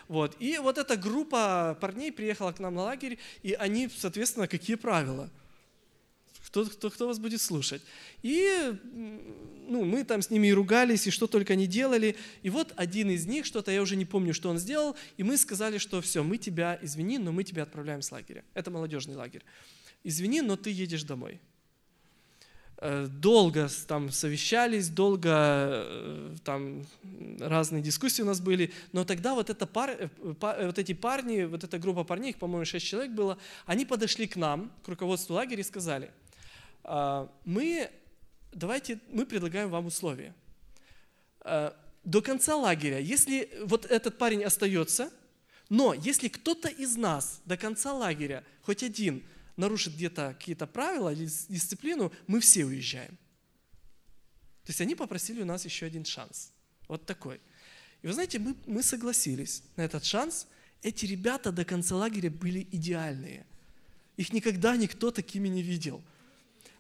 Вот. 0.10 0.36
И 0.42 0.58
вот 0.58 0.78
эта 0.78 0.98
группа 0.98 1.78
парней 1.80 2.12
приехала 2.12 2.52
к 2.52 2.60
нам 2.60 2.76
на 2.76 2.84
лагерь, 2.84 3.18
и 3.44 3.54
они, 3.54 3.90
соответственно, 3.98 4.48
какие 4.48 4.76
правила– 4.76 5.30
кто, 6.52 6.66
кто, 6.66 6.90
кто 6.90 7.08
вас 7.08 7.18
будет 7.18 7.42
слушать? 7.42 7.82
И 8.24 8.78
ну, 9.70 9.86
мы 9.86 10.04
там 10.04 10.22
с 10.22 10.30
ними 10.30 10.48
и 10.48 10.54
ругались, 10.54 11.08
и 11.08 11.12
что 11.12 11.28
только 11.28 11.56
не 11.56 11.66
делали. 11.66 12.18
И 12.44 12.50
вот 12.50 12.74
один 12.76 13.10
из 13.10 13.26
них, 13.26 13.46
что-то 13.46 13.72
я 13.72 13.82
уже 13.82 13.96
не 13.96 14.04
помню, 14.04 14.34
что 14.34 14.50
он 14.50 14.58
сделал, 14.60 14.98
и 15.16 15.24
мы 15.24 15.38
сказали, 15.38 15.78
что 15.78 16.02
все, 16.02 16.24
мы 16.24 16.38
тебя, 16.38 16.78
извини, 16.82 17.20
но 17.20 17.32
мы 17.32 17.46
тебя 17.46 17.64
отправляем 17.64 18.02
с 18.02 18.12
лагеря. 18.12 18.44
Это 18.54 18.70
молодежный 18.70 19.16
лагерь. 19.16 19.44
Извини, 20.04 20.42
но 20.42 20.58
ты 20.58 20.72
едешь 20.72 21.04
домой. 21.04 21.40
Э, 22.80 23.08
долго 23.08 23.70
там 23.88 24.12
совещались, 24.12 24.90
долго 24.90 25.30
э, 25.32 26.36
там 26.44 26.86
разные 27.40 27.82
дискуссии 27.82 28.24
у 28.24 28.26
нас 28.26 28.42
были, 28.42 28.74
но 28.92 29.06
тогда 29.06 29.36
вот, 29.36 29.50
эта 29.50 29.66
пар, 29.66 29.92
э, 29.92 30.10
вот 30.66 30.78
эти 30.78 30.94
парни, 30.94 31.44
вот 31.44 31.64
эта 31.64 31.80
группа 31.80 32.04
парней, 32.04 32.32
их, 32.32 32.40
по-моему, 32.40 32.66
шесть 32.66 32.88
человек 32.88 33.12
было, 33.12 33.38
они 33.66 33.86
подошли 33.86 34.28
к 34.28 34.36
нам, 34.36 34.70
к 34.84 34.90
руководству 34.90 35.36
лагеря 35.36 35.62
и 35.62 35.64
сказали– 35.64 36.12
мы, 36.84 37.92
давайте, 38.52 39.00
мы 39.10 39.26
предлагаем 39.26 39.70
вам 39.70 39.86
условия. 39.86 40.34
А, 41.42 41.76
до 42.04 42.22
конца 42.22 42.56
лагеря, 42.56 43.00
если 43.00 43.52
вот 43.64 43.86
этот 43.86 44.18
парень 44.18 44.44
остается, 44.44 45.12
но 45.70 45.94
если 45.94 46.28
кто-то 46.28 46.68
из 46.68 46.96
нас 46.98 47.42
до 47.46 47.58
конца 47.58 47.94
лагеря, 47.94 48.44
хоть 48.62 48.84
один, 48.84 49.24
нарушит 49.56 49.94
где-то 49.94 50.36
какие-то 50.38 50.68
правила 50.68 51.14
дисциплину, 51.16 52.12
мы 52.28 52.40
все 52.40 52.66
уезжаем. 52.66 53.18
То 54.64 54.70
есть 54.70 54.82
они 54.82 54.96
попросили 54.96 55.42
у 55.42 55.46
нас 55.46 55.66
еще 55.66 55.86
один 55.86 56.06
шанс. 56.06 56.52
Вот 56.88 57.06
такой. 57.06 57.40
И 58.02 58.08
вы 58.08 58.14
знаете, 58.14 58.40
мы, 58.40 58.56
мы 58.66 58.84
согласились 58.84 59.64
на 59.76 59.82
этот 59.82 60.04
шанс. 60.04 60.48
Эти 60.82 61.06
ребята 61.06 61.52
до 61.52 61.64
конца 61.64 61.96
лагеря 61.96 62.32
были 62.32 62.68
идеальные. 62.72 63.46
Их 64.18 64.34
никогда 64.34 64.76
никто 64.76 65.12
такими 65.12 65.48
не 65.48 65.62
видел. 65.62 66.04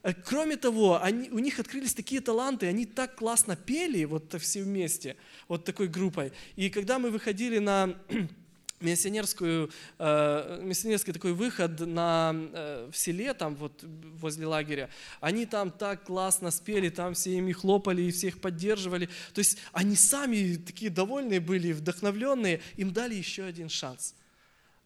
Э, 0.03 0.13
кроме 0.13 0.57
того, 0.57 1.01
они, 1.01 1.29
у 1.29 1.39
них 1.39 1.59
открылись 1.59 1.93
такие 1.93 2.21
таланты, 2.21 2.67
они 2.67 2.85
так 2.85 3.15
классно 3.15 3.55
пели, 3.55 4.05
вот 4.05 4.33
все 4.39 4.63
вместе, 4.63 5.15
вот 5.47 5.65
такой 5.65 5.87
группой. 5.87 6.31
И 6.55 6.69
когда 6.69 6.99
мы 6.99 7.11
выходили 7.11 7.59
на 7.59 7.95
миссионерскую, 8.79 9.71
э, 9.99 10.59
миссионерский 10.63 11.13
такой 11.13 11.33
выход 11.33 11.79
на, 11.81 12.33
э, 12.33 12.89
в 12.91 12.97
селе, 12.97 13.33
там 13.33 13.55
вот 13.55 13.83
возле 14.19 14.47
лагеря, 14.47 14.89
они 15.19 15.45
там 15.45 15.69
так 15.69 16.03
классно 16.03 16.49
спели, 16.51 16.89
там 16.89 17.13
все 17.13 17.37
ими 17.37 17.51
хлопали 17.51 18.01
и 18.01 18.11
всех 18.11 18.41
поддерживали. 18.41 19.07
То 19.33 19.39
есть 19.39 19.59
они 19.71 19.95
сами 19.95 20.55
такие 20.55 20.89
довольные 20.89 21.39
были, 21.39 21.73
вдохновленные, 21.73 22.61
им 22.75 22.91
дали 22.91 23.13
еще 23.13 23.43
один 23.43 23.69
шанс. 23.69 24.15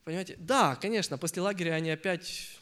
Понимаете? 0.03 0.35
Да, 0.37 0.75
конечно, 0.75 1.17
после 1.17 1.41
лагеря 1.41 1.73
они 1.73 1.89
опять 1.89 2.59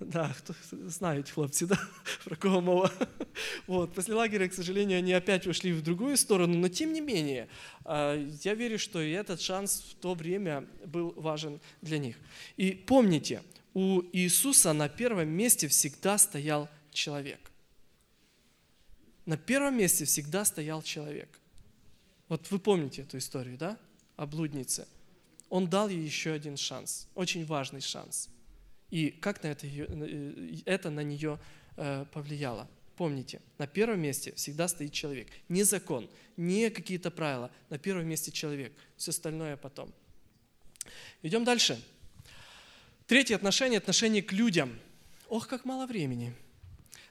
да, 0.00 0.28
хто 0.28 0.54
знають 0.86 1.30
хлопці, 1.30 1.66
да, 1.66 1.78
про 2.24 2.36
кого 2.36 2.60
мова. 2.60 2.90
Вот. 3.66 3.92
После 3.94 4.14
лагеря, 4.14 4.48
к 4.48 4.54
сожалению, 4.54 4.98
они 4.98 5.12
опять 5.12 5.46
ушли 5.46 5.72
в 5.72 5.82
другую 5.82 6.16
сторону, 6.16 6.56
но 6.58 6.68
тем 6.68 6.92
не 6.92 7.00
менее, 7.00 7.48
я 7.84 8.54
верю, 8.54 8.78
что 8.78 9.02
и 9.02 9.10
этот 9.10 9.40
шанс 9.40 9.80
в 9.80 9.94
то 10.00 10.14
время 10.14 10.64
был 10.86 11.12
важен 11.16 11.60
для 11.82 11.98
них. 11.98 12.16
И 12.56 12.72
помните, 12.72 13.42
у 13.74 14.02
Иисуса 14.12 14.72
на 14.72 14.88
первом 14.88 15.28
месте 15.28 15.68
всегда 15.68 16.18
стоял 16.18 16.68
человек. 16.92 17.40
На 19.26 19.36
первом 19.36 19.76
месте 19.76 20.04
всегда 20.04 20.44
стоял 20.44 20.82
человек. 20.82 21.28
Вот 22.28 22.50
вы 22.50 22.58
помните 22.58 23.02
эту 23.02 23.18
историю, 23.18 23.58
да? 23.58 23.78
О 24.16 24.26
блуднице. 24.26 24.86
Он 25.50 25.68
дал 25.68 25.88
ей 25.88 26.02
еще 26.02 26.32
один 26.32 26.56
шанс, 26.56 27.08
очень 27.14 27.44
важный 27.44 27.80
шанс– 27.80 28.28
и 28.90 29.10
как 29.10 29.42
на 29.42 29.48
это, 29.48 29.66
э, 29.66 30.58
это 30.64 30.90
на 30.90 31.00
нее 31.00 31.38
э, 31.76 32.04
повлияло. 32.12 32.68
Помните, 32.96 33.42
на 33.58 33.66
первом 33.66 34.00
месте 34.00 34.32
всегда 34.36 34.68
стоит 34.68 34.92
человек. 34.92 35.28
Не 35.48 35.64
закон, 35.64 36.08
не 36.36 36.70
какие-то 36.70 37.10
правила. 37.10 37.50
На 37.68 37.78
первом 37.78 38.06
месте 38.06 38.30
человек. 38.32 38.72
Все 38.96 39.10
остальное 39.10 39.56
потом. 39.56 39.92
Идем 41.22 41.44
дальше. 41.44 41.82
Третье 43.06 43.36
отношение– 43.36 43.78
отношение 43.78 44.22
к 44.22 44.32
людям. 44.32 44.78
Ох, 45.28 45.46
как 45.46 45.64
мало 45.64 45.86
времени. 45.86 46.34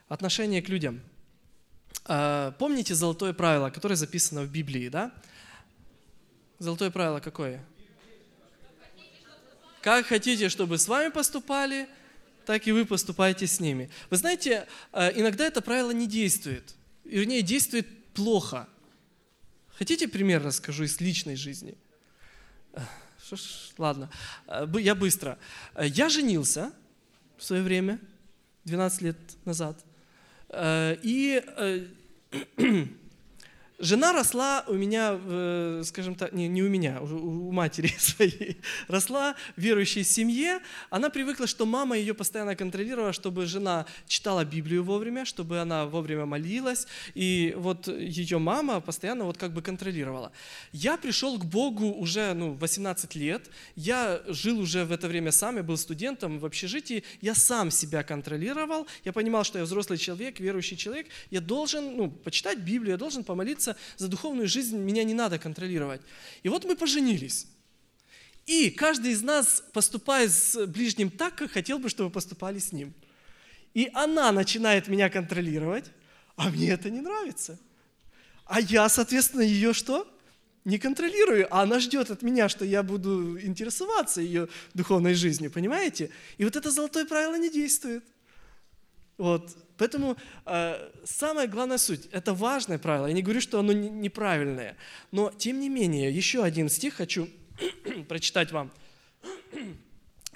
Отношение 0.08 0.60
к 0.60 0.68
людям. 0.68 1.00
А, 2.04 2.52
помните 2.52 2.94
золотое 2.94 3.32
правило, 3.32 3.70
которое 3.70 3.96
записано 3.96 4.42
в 4.42 4.50
Библии, 4.50 4.88
да? 4.88 5.12
Золотое 6.58 6.90
правило 6.90 7.20
какое? 7.20 7.64
Как 9.86 10.06
хотите, 10.06 10.48
чтобы 10.48 10.78
с 10.78 10.88
вами 10.88 11.10
поступали, 11.10 11.88
так 12.44 12.66
и 12.66 12.72
вы 12.72 12.84
поступаете 12.84 13.46
с 13.46 13.60
ними. 13.60 13.88
Вы 14.10 14.16
знаете, 14.16 14.66
э, 14.92 15.12
иногда 15.14 15.46
это 15.46 15.62
правило 15.62 15.92
не 15.92 16.08
действует. 16.08 16.74
Вернее, 17.04 17.40
действует 17.40 17.86
плохо. 18.12 18.68
Хотите 19.78 20.08
пример 20.08 20.42
расскажу 20.42 20.82
из 20.82 21.00
личной 21.00 21.36
жизни? 21.36 21.78
Э, 22.72 22.80
что 23.24 23.36
ж, 23.36 23.40
ладно, 23.78 24.10
э, 24.48 24.66
я 24.80 24.96
быстро. 24.96 25.38
Я 25.80 26.08
женился 26.08 26.72
в 27.38 27.44
свое 27.44 27.62
время, 27.62 28.00
12 28.64 29.02
лет 29.02 29.16
назад. 29.44 29.78
И 30.52 31.44
Жена 33.78 34.12
росла 34.12 34.64
у 34.68 34.72
меня, 34.72 35.20
э, 35.22 35.82
скажем 35.84 36.14
так, 36.14 36.32
не, 36.32 36.48
не 36.48 36.62
у 36.62 36.68
меня, 36.68 36.98
у, 37.02 37.52
матери 37.52 37.92
своей, 37.98 38.56
росла 38.88 39.34
в 39.54 39.60
верующей 39.60 40.02
семье. 40.02 40.60
Она 40.88 41.10
привыкла, 41.10 41.46
что 41.46 41.66
мама 41.66 41.98
ее 41.98 42.14
постоянно 42.14 42.56
контролировала, 42.56 43.12
чтобы 43.12 43.44
жена 43.44 43.84
читала 44.08 44.46
Библию 44.46 44.82
вовремя, 44.82 45.26
чтобы 45.26 45.58
она 45.58 45.84
вовремя 45.84 46.24
молилась. 46.24 46.86
И 47.14 47.54
вот 47.58 47.88
ее 47.88 48.38
мама 48.38 48.80
постоянно 48.80 49.24
вот 49.24 49.36
как 49.36 49.52
бы 49.52 49.60
контролировала. 49.60 50.32
Я 50.72 50.96
пришел 50.96 51.38
к 51.38 51.44
Богу 51.44 51.92
уже 51.92 52.32
ну, 52.32 52.54
18 52.54 53.14
лет. 53.14 53.50
Я 53.74 54.22
жил 54.26 54.58
уже 54.58 54.86
в 54.86 54.92
это 54.92 55.06
время 55.06 55.32
сам, 55.32 55.56
я 55.56 55.62
был 55.62 55.76
студентом 55.76 56.38
в 56.38 56.46
общежитии. 56.46 57.04
Я 57.20 57.34
сам 57.34 57.70
себя 57.70 58.02
контролировал. 58.02 58.86
Я 59.04 59.12
понимал, 59.12 59.44
что 59.44 59.58
я 59.58 59.64
взрослый 59.64 59.98
человек, 59.98 60.40
верующий 60.40 60.78
человек. 60.78 61.08
Я 61.30 61.42
должен 61.42 61.96
ну, 61.96 62.10
почитать 62.10 62.58
Библию, 62.58 62.92
я 62.92 62.96
должен 62.96 63.22
помолиться 63.22 63.65
молиться 63.66 63.76
за 63.96 64.08
духовную 64.08 64.48
жизнь, 64.48 64.76
меня 64.76 65.04
не 65.04 65.14
надо 65.14 65.38
контролировать. 65.38 66.00
И 66.44 66.48
вот 66.48 66.64
мы 66.64 66.76
поженились. 66.76 67.46
И 68.46 68.70
каждый 68.70 69.12
из 69.12 69.22
нас 69.22 69.62
поступает 69.72 70.30
с 70.30 70.66
ближним 70.66 71.10
так, 71.10 71.34
как 71.34 71.50
хотел 71.50 71.78
бы, 71.78 71.88
чтобы 71.88 72.10
поступали 72.10 72.58
с 72.58 72.72
ним. 72.72 72.94
И 73.74 73.90
она 73.94 74.32
начинает 74.32 74.88
меня 74.88 75.10
контролировать, 75.10 75.90
а 76.36 76.50
мне 76.50 76.70
это 76.70 76.90
не 76.90 77.00
нравится. 77.00 77.58
А 78.44 78.60
я, 78.60 78.88
соответственно, 78.88 79.42
ее 79.42 79.72
что? 79.72 80.06
Не 80.64 80.78
контролирую, 80.78 81.46
а 81.50 81.62
она 81.62 81.80
ждет 81.80 82.10
от 82.10 82.22
меня, 82.22 82.48
что 82.48 82.64
я 82.64 82.82
буду 82.82 83.38
интересоваться 83.40 84.20
ее 84.20 84.48
духовной 84.74 85.14
жизнью, 85.14 85.50
понимаете? 85.50 86.10
И 86.38 86.44
вот 86.44 86.56
это 86.56 86.70
золотое 86.70 87.04
правило 87.04 87.36
не 87.36 87.50
действует. 87.50 88.04
Вот. 89.18 89.56
Поэтому 89.78 90.16
э, 90.46 90.90
самая 91.04 91.46
главная 91.46 91.78
суть, 91.78 92.06
это 92.12 92.34
важное 92.34 92.78
правило. 92.78 93.06
Я 93.06 93.12
не 93.12 93.22
говорю, 93.22 93.40
что 93.40 93.58
оно 93.58 93.72
неправильное. 93.72 94.76
Но, 95.12 95.30
тем 95.36 95.60
не 95.60 95.68
менее, 95.68 96.10
еще 96.10 96.42
один 96.42 96.68
стих 96.68 96.94
хочу 96.94 97.28
прочитать 98.08 98.52
вам. 98.52 98.70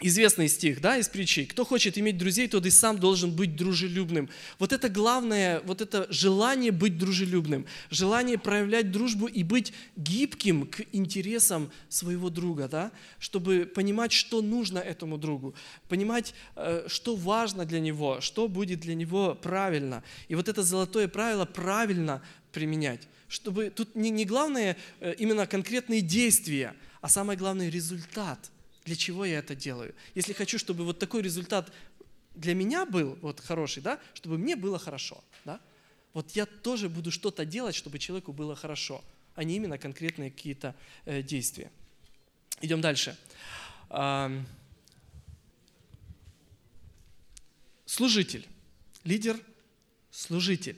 Известный 0.01 0.49
стих, 0.49 0.81
да, 0.81 0.97
из 0.97 1.09
притчи. 1.09 1.45
Кто 1.45 1.65
хочет 1.65 1.99
иметь 1.99 2.19
друзей, 2.19 2.49
тот 2.49 2.67
и 2.67 2.71
сам 2.71 2.99
должен 2.99 3.31
быть 3.31 3.57
дружелюбным. 3.57 4.29
Вот 4.59 4.73
это 4.73 4.89
главное, 4.89 5.61
вот 5.61 5.81
это 5.81 6.07
желание 6.11 6.73
быть 6.73 6.99
дружелюбным, 6.99 7.67
желание 7.91 8.39
проявлять 8.39 8.91
дружбу 8.91 9.27
и 9.27 9.43
быть 9.43 9.73
гибким 9.97 10.67
к 10.67 10.83
интересам 10.93 11.71
своего 11.89 12.31
друга, 12.31 12.69
да, 12.69 12.93
чтобы 13.19 13.67
понимать, 13.67 14.13
что 14.13 14.43
нужно 14.43 14.79
этому 14.79 15.19
другу, 15.19 15.55
понимать, 15.89 16.35
э, 16.57 16.85
что 16.89 17.15
важно 17.17 17.65
для 17.65 17.81
него, 17.81 18.21
что 18.21 18.49
будет 18.49 18.81
для 18.81 18.95
него 18.95 19.35
правильно. 19.41 20.03
И 20.29 20.35
вот 20.35 20.49
это 20.49 20.63
золотое 20.63 21.09
правило 21.09 21.45
правильно 21.45 22.23
применять, 22.53 23.07
чтобы 23.29 23.71
тут 23.71 23.95
не, 23.95 24.11
не 24.11 24.25
главное 24.25 24.77
э, 25.01 25.15
именно 25.19 25.47
конкретные 25.47 26.01
действия, 26.01 26.75
а 27.01 27.09
самое 27.09 27.39
главное 27.39 27.69
результат– 27.69 28.51
для 28.91 28.97
чего 28.97 29.25
я 29.25 29.39
это 29.39 29.55
делаю? 29.55 29.95
Если 30.17 30.33
хочу, 30.33 30.59
чтобы 30.59 30.85
вот 30.85 30.99
такой 30.99 31.23
результат 31.23 31.73
для 32.35 32.57
меня 32.57 32.85
был 32.85 33.17
вот 33.23 33.39
хороший, 33.39 33.85
да, 33.85 34.01
чтобы 34.15 34.37
мне 34.37 34.57
было 34.57 34.81
хорошо, 34.81 35.23
да, 35.45 35.61
вот 36.13 36.33
я 36.33 36.45
тоже 36.45 36.89
буду 36.89 37.13
что-то 37.13 37.45
делать, 37.45 37.77
чтобы 37.77 38.01
человеку 38.01 38.33
было 38.33 38.57
хорошо, 38.57 39.05
а 39.37 39.45
не 39.45 39.55
именно 39.55 39.79
конкретные 39.79 40.33
какие-то 40.33 40.75
э, 41.05 41.23
действия. 41.23 41.71
Идем 42.61 42.81
дальше. 42.81 43.17
Служитель, 47.87 48.45
лидер, 49.05 49.39
служитель. 50.11 50.77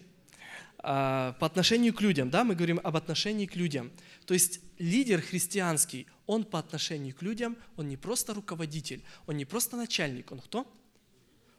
А, 0.85 1.33
по 1.41 1.47
отношению 1.47 1.95
к 1.95 2.03
людям, 2.03 2.29
да, 2.29 2.45
мы 2.45 2.55
говорим 2.57 2.79
об 2.85 2.95
отношении 2.97 3.47
к 3.47 3.57
людям. 3.57 3.91
То 4.27 4.35
есть 4.35 4.61
лидер 4.79 5.23
христианский, 5.23 6.07
он 6.33 6.45
по 6.45 6.59
отношению 6.59 7.15
к 7.15 7.23
людям, 7.23 7.57
он 7.77 7.89
не 7.89 7.97
просто 7.97 8.35
руководитель, 8.35 9.03
он 9.27 9.37
не 9.37 9.45
просто 9.45 9.77
начальник, 9.77 10.33
он 10.33 10.41
кто? 10.41 10.67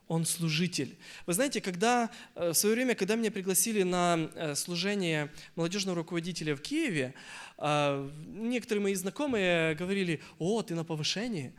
Он 0.08 0.26
служитель. 0.26 0.98
Вы 1.26 1.34
знаете, 1.34 1.62
когда 1.62 2.10
э, 2.36 2.50
в 2.50 2.54
свое 2.54 2.76
время, 2.76 2.96
когда 2.96 3.16
меня 3.16 3.32
пригласили 3.32 3.84
на 3.84 4.30
э, 4.36 4.56
служение 4.56 5.32
молодежного 5.56 5.98
руководителя 5.98 6.56
в 6.56 6.62
Киеве, 6.62 7.14
э, 7.58 8.10
некоторые 8.28 8.82
мои 8.82 8.96
знакомые 8.96 9.76
говорили, 9.76 10.22
о, 10.40 10.62
ты 10.62 10.76
на 10.76 10.84
повышении. 10.84 11.54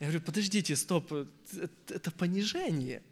Я 0.00 0.06
говорю, 0.06 0.20
подождите, 0.22 0.76
стоп, 0.76 1.12
это 1.88 2.10
понижение. 2.10 3.02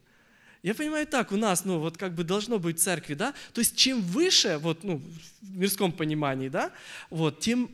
Я 0.63 0.75
понимаю 0.75 1.07
так, 1.07 1.33
у 1.33 1.37
нас, 1.37 1.65
ну, 1.65 1.79
вот 1.79 1.99
как 1.99 2.15
бы 2.15 2.25
должно 2.25 2.59
быть 2.59 2.79
в 2.79 2.83
церкви, 2.83 3.15
да, 3.15 3.35
то 3.53 3.61
есть 3.61 3.77
чем 3.77 4.01
выше, 4.01 4.59
вот, 4.59 4.85
ну, 4.85 5.03
в 5.43 5.57
мирском 5.57 5.93
понимании, 5.93 6.49
да, 6.49 6.73
вот, 7.11 7.41
тем, 7.41 7.69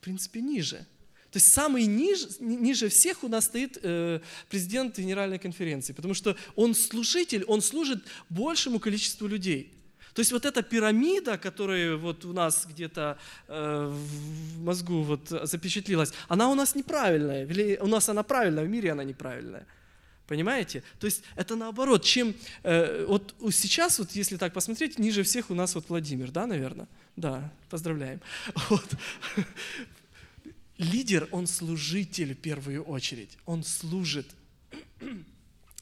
в 0.00 0.04
принципе, 0.04 0.42
ниже. 0.42 0.86
То 1.34 1.38
есть 1.38 1.52
самый 1.52 1.86
ниже, 1.86 2.28
ниже 2.38 2.88
всех 2.88 3.24
у 3.24 3.28
нас 3.28 3.46
стоит 3.46 3.76
э, 3.82 4.20
президент 4.48 4.96
Генеральной 4.96 5.40
конференции, 5.40 5.92
потому 5.92 6.14
что 6.14 6.36
он 6.54 6.76
служитель, 6.76 7.42
он 7.48 7.60
служит 7.60 8.04
большему 8.28 8.78
количеству 8.78 9.26
людей. 9.26 9.72
То 10.14 10.20
есть 10.20 10.30
вот 10.30 10.44
эта 10.44 10.62
пирамида, 10.62 11.36
которая 11.36 11.96
вот 11.96 12.24
у 12.24 12.32
нас 12.32 12.66
где-то 12.70 13.18
э, 13.48 13.92
в 13.92 14.62
мозгу 14.62 15.02
вот 15.02 15.28
запечатлилась, 15.28 16.12
она 16.28 16.48
у 16.52 16.54
нас 16.54 16.76
неправильная, 16.76 17.44
или 17.44 17.78
у 17.82 17.88
нас 17.88 18.08
она 18.08 18.22
правильная, 18.22 18.62
в 18.62 18.68
мире 18.68 18.92
она 18.92 19.02
неправильная. 19.02 19.66
Понимаете? 20.28 20.84
То 21.00 21.06
есть 21.06 21.24
это 21.34 21.56
наоборот, 21.56 22.04
чем 22.04 22.32
э, 22.62 23.06
вот 23.08 23.34
сейчас, 23.50 23.98
вот 23.98 24.12
если 24.12 24.36
так 24.36 24.52
посмотреть, 24.52 25.00
ниже 25.00 25.24
всех 25.24 25.50
у 25.50 25.54
нас 25.54 25.74
вот 25.74 25.88
Владимир, 25.88 26.30
да, 26.30 26.46
наверное? 26.46 26.86
Да, 27.16 27.52
поздравляем. 27.70 28.20
Вот. 28.70 28.86
Лидер, 30.78 31.28
он 31.30 31.46
служитель 31.46 32.34
в 32.34 32.38
первую 32.38 32.82
очередь, 32.82 33.38
он 33.46 33.64
служит. 33.64 34.26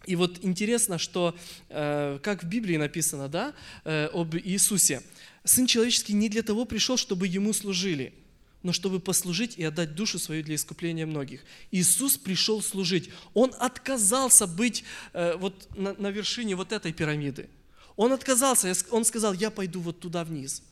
И 0.04 0.16
вот 0.16 0.40
интересно, 0.42 0.98
что, 0.98 1.36
э, 1.68 2.18
как 2.22 2.42
в 2.42 2.46
Библии 2.46 2.76
написано, 2.76 3.28
да, 3.28 3.54
э, 3.84 4.06
об 4.12 4.34
Иисусе. 4.34 5.02
Сын 5.44 5.66
человеческий 5.66 6.12
не 6.12 6.28
для 6.28 6.42
того 6.42 6.64
пришел, 6.64 6.96
чтобы 6.96 7.26
ему 7.26 7.52
служили– 7.52 8.12
но 8.62 8.72
чтобы 8.72 9.00
послужить 9.00 9.58
и 9.58 9.64
отдать 9.64 9.94
душу 9.94 10.18
свою 10.18 10.42
для 10.42 10.54
искупления 10.54 11.06
многих. 11.06 11.44
Иисус 11.70 12.16
пришел 12.16 12.62
служить. 12.62 13.10
Он 13.34 13.52
отказался 13.58 14.46
быть 14.46 14.84
э, 15.12 15.36
вот 15.36 15.68
на, 15.76 15.94
на 15.94 16.08
вершине 16.08 16.54
вот 16.54 16.72
этой 16.72 16.92
пирамиды. 16.92 17.48
Он 17.96 18.12
отказался, 18.12 18.72
он 18.90 19.04
сказал, 19.04 19.32
я 19.34 19.50
пойду 19.50 19.80
вот 19.80 20.00
туда 20.00 20.24
вниз, 20.24 20.62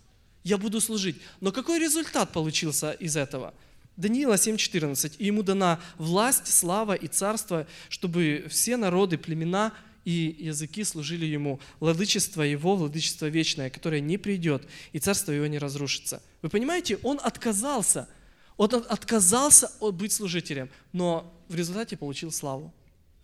я 0.42 0.56
буду 0.56 0.80
служить. 0.80 1.16
Но 1.40 1.52
какой 1.52 1.78
результат 1.78 2.32
получился 2.32 2.92
из 2.92 3.16
этого? 3.16 3.52
Даниила 4.00 4.34
7.14. 4.34 5.16
«И 5.18 5.26
ему 5.26 5.42
дана 5.42 5.80
власть, 5.98 6.46
слава 6.46 6.94
и 6.94 7.06
царство, 7.06 7.66
чтобы 7.88 8.46
все 8.48 8.76
народы, 8.76 9.18
племена– 9.18 9.72
и 10.04 10.36
языки 10.38 10.84
служили 10.84 11.26
ему. 11.26 11.60
Владычество 11.78 12.42
его, 12.42 12.76
владычество 12.76 13.26
вечное, 13.26 13.70
которое 13.70 14.00
не 14.00 14.18
придет, 14.18 14.66
и 14.92 14.98
царство 14.98 15.32
его 15.32 15.46
не 15.46 15.58
разрушится. 15.58 16.22
Вы 16.42 16.48
понимаете, 16.48 16.98
он 17.02 17.20
отказался, 17.22 18.08
он 18.56 18.74
отказался 18.88 19.70
быть 19.92 20.12
служителем, 20.12 20.70
но 20.92 21.32
в 21.48 21.54
результате 21.54 21.96
получил 21.96 22.32
славу. 22.32 22.72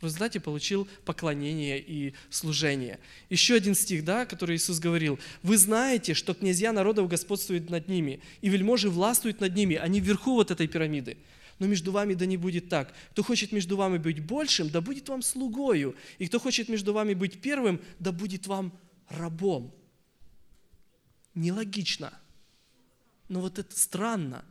В 0.00 0.04
результате 0.04 0.40
получил 0.40 0.86
поклонение 1.04 1.80
и 1.80 2.14
служение. 2.28 3.00
Еще 3.30 3.54
один 3.54 3.74
стих, 3.74 4.04
да, 4.04 4.26
который 4.26 4.56
Иисус 4.56 4.78
говорил. 4.78 5.18
«Вы 5.42 5.56
знаете, 5.56 6.12
что 6.12 6.34
князья 6.34 6.72
народов 6.72 7.08
господствуют 7.08 7.70
над 7.70 7.88
ними, 7.88 8.20
и 8.42 8.48
вельможи 8.48 8.90
властвуют 8.90 9.40
над 9.40 9.54
ними, 9.54 9.76
они 9.76 10.00
вверху 10.00 10.34
вот 10.34 10.50
этой 10.50 10.68
пирамиды 10.68 11.16
но 11.58 11.66
между 11.66 11.92
вами 11.92 12.14
да 12.14 12.26
не 12.26 12.36
будет 12.36 12.68
так. 12.68 12.92
Кто 13.12 13.22
хочет 13.22 13.52
между 13.52 13.76
вами 13.76 13.98
быть 13.98 14.20
большим, 14.20 14.68
да 14.68 14.80
будет 14.80 15.08
вам 15.08 15.22
слугою. 15.22 15.96
И 16.18 16.26
кто 16.26 16.38
хочет 16.38 16.68
между 16.68 16.92
вами 16.92 17.14
быть 17.14 17.40
первым, 17.40 17.80
да 17.98 18.12
будет 18.12 18.46
вам 18.46 18.78
рабом. 19.08 19.74
Нелогично. 21.34 22.12
Но 23.28 23.40
вот 23.40 23.58
это 23.58 23.76
странно. 23.78 24.44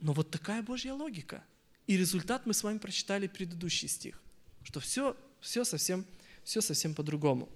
Но 0.00 0.12
вот 0.12 0.30
такая 0.30 0.62
Божья 0.62 0.92
логика. 0.92 1.44
И 1.86 1.96
результат 1.96 2.46
мы 2.46 2.54
с 2.54 2.64
вами 2.64 2.78
прочитали 2.78 3.28
предыдущий 3.28 3.88
стих, 3.88 4.20
что 4.66 4.80
все, 4.80 5.16
все 5.40 5.64
совсем, 5.64 6.04
все 6.42 6.60
совсем 6.60 6.92
по-другому. 6.94 7.48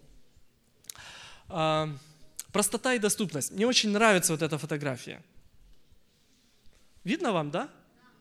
А, 1.48 1.88
простота 2.52 2.94
и 2.94 2.98
доступность. 2.98 3.50
Мне 3.50 3.66
очень 3.66 3.90
нравится 3.90 4.32
вот 4.32 4.42
эта 4.42 4.58
фотография. 4.58 5.20
Видно 7.02 7.32
вам, 7.32 7.50
да? 7.50 7.68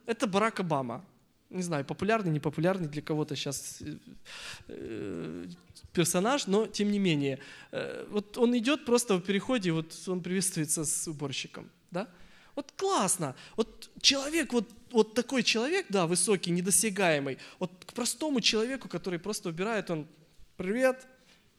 Это 0.07 0.25
Барак 0.25 0.59
Обама. 0.59 1.05
Не 1.51 1.61
знаю, 1.61 1.85
популярный, 1.85 2.31
непопулярный 2.31 2.87
для 2.87 3.01
кого-то 3.01 3.35
сейчас 3.35 3.81
э, 3.81 3.97
э, 4.67 5.45
персонаж, 5.93 6.47
но 6.47 6.65
тем 6.65 6.91
не 6.91 6.99
менее. 6.99 7.39
Э, 7.71 8.07
вот 8.09 8.37
он 8.37 8.57
идет 8.57 8.85
просто 8.85 9.15
в 9.15 9.21
переходе, 9.21 9.71
вот 9.71 9.93
он 10.07 10.21
приветствуется 10.21 10.83
с 10.83 11.07
уборщиком. 11.07 11.69
Да? 11.91 12.07
Вот 12.59 12.73
классно. 12.75 13.37
Вот 13.55 13.89
человек, 14.01 14.51
вот, 14.51 14.69
вот 14.91 15.13
такой 15.13 15.43
человек, 15.43 15.85
да, 15.87 16.07
высокий, 16.07 16.51
недосягаемый. 16.51 17.37
Вот 17.57 17.71
к 17.85 17.93
простому 17.93 18.41
человеку, 18.41 18.89
который 18.89 19.17
просто 19.17 19.47
убирает, 19.47 19.89
он, 19.89 20.05
привет, 20.57 21.07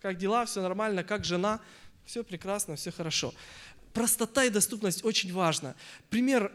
как 0.03 0.19
дела, 0.19 0.45
все 0.45 0.61
нормально, 0.61 1.03
как 1.03 1.25
жена, 1.25 1.59
все 2.05 2.23
прекрасно, 2.23 2.77
все 2.77 2.93
хорошо. 2.93 3.33
Простота 3.95 4.45
и 4.45 4.51
доступность 4.51 5.03
очень 5.03 5.33
важно. 5.33 5.75
Пример 6.11 6.53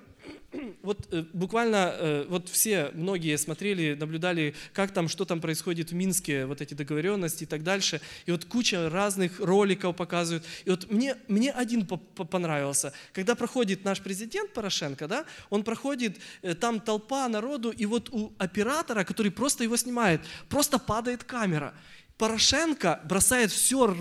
вот 0.82 1.08
э, 1.12 1.24
буквально 1.34 1.94
э, 1.98 2.26
вот 2.30 2.50
все, 2.50 2.92
многие 2.94 3.38
смотрели, 3.38 3.96
наблюдали, 3.96 4.56
как 4.74 4.92
там, 4.92 5.08
что 5.08 5.26
там 5.26 5.42
происходит 5.42 5.92
в 5.92 5.96
Минске, 5.96 6.46
вот 6.46 6.62
эти 6.62 6.74
договоренности 6.74 7.44
и 7.44 7.48
так 7.48 7.64
дальше. 7.64 8.02
И 8.26 8.32
вот 8.32 8.46
куча 8.46 8.90
разных 8.90 9.40
роликов 9.40 9.96
показывают. 9.96 10.44
И 10.66 10.70
вот 10.70 10.92
мне, 10.92 11.16
мне 11.28 11.52
один 11.52 11.86
понравился. 11.86 12.94
Когда 13.14 13.36
проходит 13.36 13.84
наш 13.84 14.02
президент 14.02 14.54
Порошенко, 14.54 15.08
да, 15.08 15.26
он 15.50 15.64
проходит, 15.64 16.18
э, 16.42 16.56
там 16.56 16.80
толпа 16.80 17.28
народу, 17.28 17.72
и 17.72 17.86
вот 17.86 18.10
у 18.10 18.34
оператора, 18.38 19.04
который 19.04 19.32
просто 19.32 19.64
его 19.64 19.78
снимает, 19.78 20.22
просто 20.50 20.80
падает 20.80 21.24
камера. 21.24 21.74
Порошенко 22.18 23.02
бросает 23.04 23.52
все, 23.52 23.96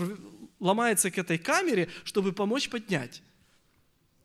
ломается 0.59 1.11
к 1.11 1.17
этой 1.17 1.37
камере, 1.37 1.89
чтобы 2.03 2.31
помочь 2.31 2.69
поднять. 2.69 3.21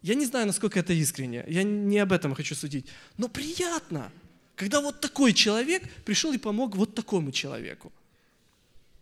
Я 0.03 0.15
не 0.15 0.27
знаю, 0.27 0.47
насколько 0.47 0.81
это 0.81 0.93
искренне, 0.93 1.45
я 1.49 1.63
не 1.63 1.99
об 1.99 2.13
этом 2.13 2.35
хочу 2.35 2.55
судить, 2.55 2.87
но 3.19 3.29
приятно, 3.29 4.11
когда 4.57 4.81
вот 4.81 5.01
такой 5.01 5.33
человек 5.33 5.83
пришел 6.05 6.33
и 6.33 6.39
помог 6.39 6.77
вот 6.77 6.95
такому 6.95 7.33
человеку. 7.33 7.93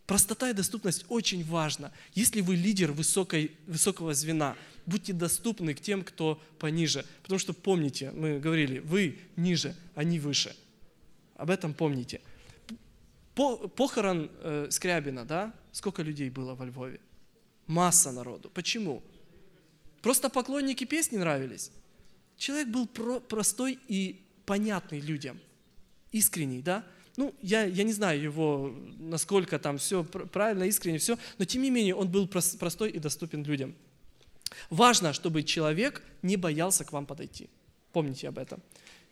Простота 0.06 0.48
и 0.48 0.54
доступность 0.54 1.04
очень 1.08 1.44
важна. 1.44 1.92
Если 2.14 2.40
вы 2.40 2.56
лидер 2.56 2.92
высокой, 2.92 3.52
высокого 3.66 4.14
звена, 4.14 4.56
будьте 4.86 5.12
доступны 5.12 5.74
к 5.74 5.80
тем, 5.80 6.02
кто 6.02 6.40
пониже. 6.58 7.04
Потому 7.22 7.38
что 7.38 7.52
помните, 7.52 8.10
мы 8.12 8.38
говорили, 8.38 8.78
вы 8.78 9.18
ниже, 9.36 9.76
они 9.94 10.18
выше. 10.18 10.56
Об 11.36 11.50
этом 11.50 11.74
помните. 11.74 12.22
По, 13.34 13.56
похорон 13.68 14.30
э, 14.40 14.68
Скрябина, 14.70 15.26
да? 15.26 15.52
Сколько 15.72 16.02
людей 16.02 16.30
было 16.30 16.54
во 16.54 16.64
Львове? 16.64 17.00
Масса 17.66 18.10
народу. 18.10 18.50
Почему? 18.54 19.02
Просто 20.08 20.30
поклонники 20.30 20.84
песни 20.84 21.18
нравились. 21.18 21.70
Человек 22.38 22.68
был 22.68 22.86
про- 22.86 23.20
простой 23.20 23.78
и 23.88 24.22
понятный 24.46 25.00
людям. 25.00 25.38
Искренний, 26.12 26.62
да? 26.62 26.82
Ну, 27.18 27.34
я, 27.42 27.64
я 27.64 27.84
не 27.84 27.92
знаю 27.92 28.18
его, 28.18 28.74
насколько 28.98 29.58
там 29.58 29.76
все 29.76 30.04
правильно, 30.04 30.64
искренне, 30.64 30.96
все, 30.96 31.18
но 31.36 31.44
тем 31.44 31.60
не 31.60 31.68
менее 31.68 31.94
он 31.94 32.08
был 32.08 32.26
простой 32.26 32.90
и 32.90 32.98
доступен 32.98 33.44
людям. 33.44 33.74
Важно, 34.70 35.12
чтобы 35.12 35.42
человек 35.42 36.02
не 36.22 36.38
боялся 36.38 36.86
к 36.86 36.92
вам 36.94 37.04
подойти. 37.04 37.50
Помните 37.92 38.28
об 38.28 38.38
этом. 38.38 38.62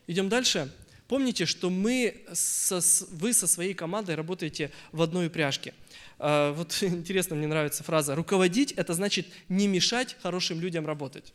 Идем 0.07 0.31
дальше. 0.31 0.73
Помните, 1.09 1.47
что 1.47 1.71
мы 1.71 2.25
со, 2.33 2.81
вы 3.11 3.33
со 3.33 3.47
своей 3.47 3.75
командой 3.75 4.15
работаете 4.17 4.73
в 4.93 5.03
одной 5.03 5.29
упряжке. 5.29 5.73
А, 6.19 6.53
вот 6.53 6.77
интересно, 6.83 7.37
мне 7.37 7.47
нравится 7.47 7.85
фраза 7.85 8.15
«руководить»– 8.15 8.73
это 8.77 8.95
значит 8.95 9.27
не 9.49 9.69
мешать 9.69 10.17
хорошим 10.23 10.61
людям 10.61 10.87
работать. 10.87 11.33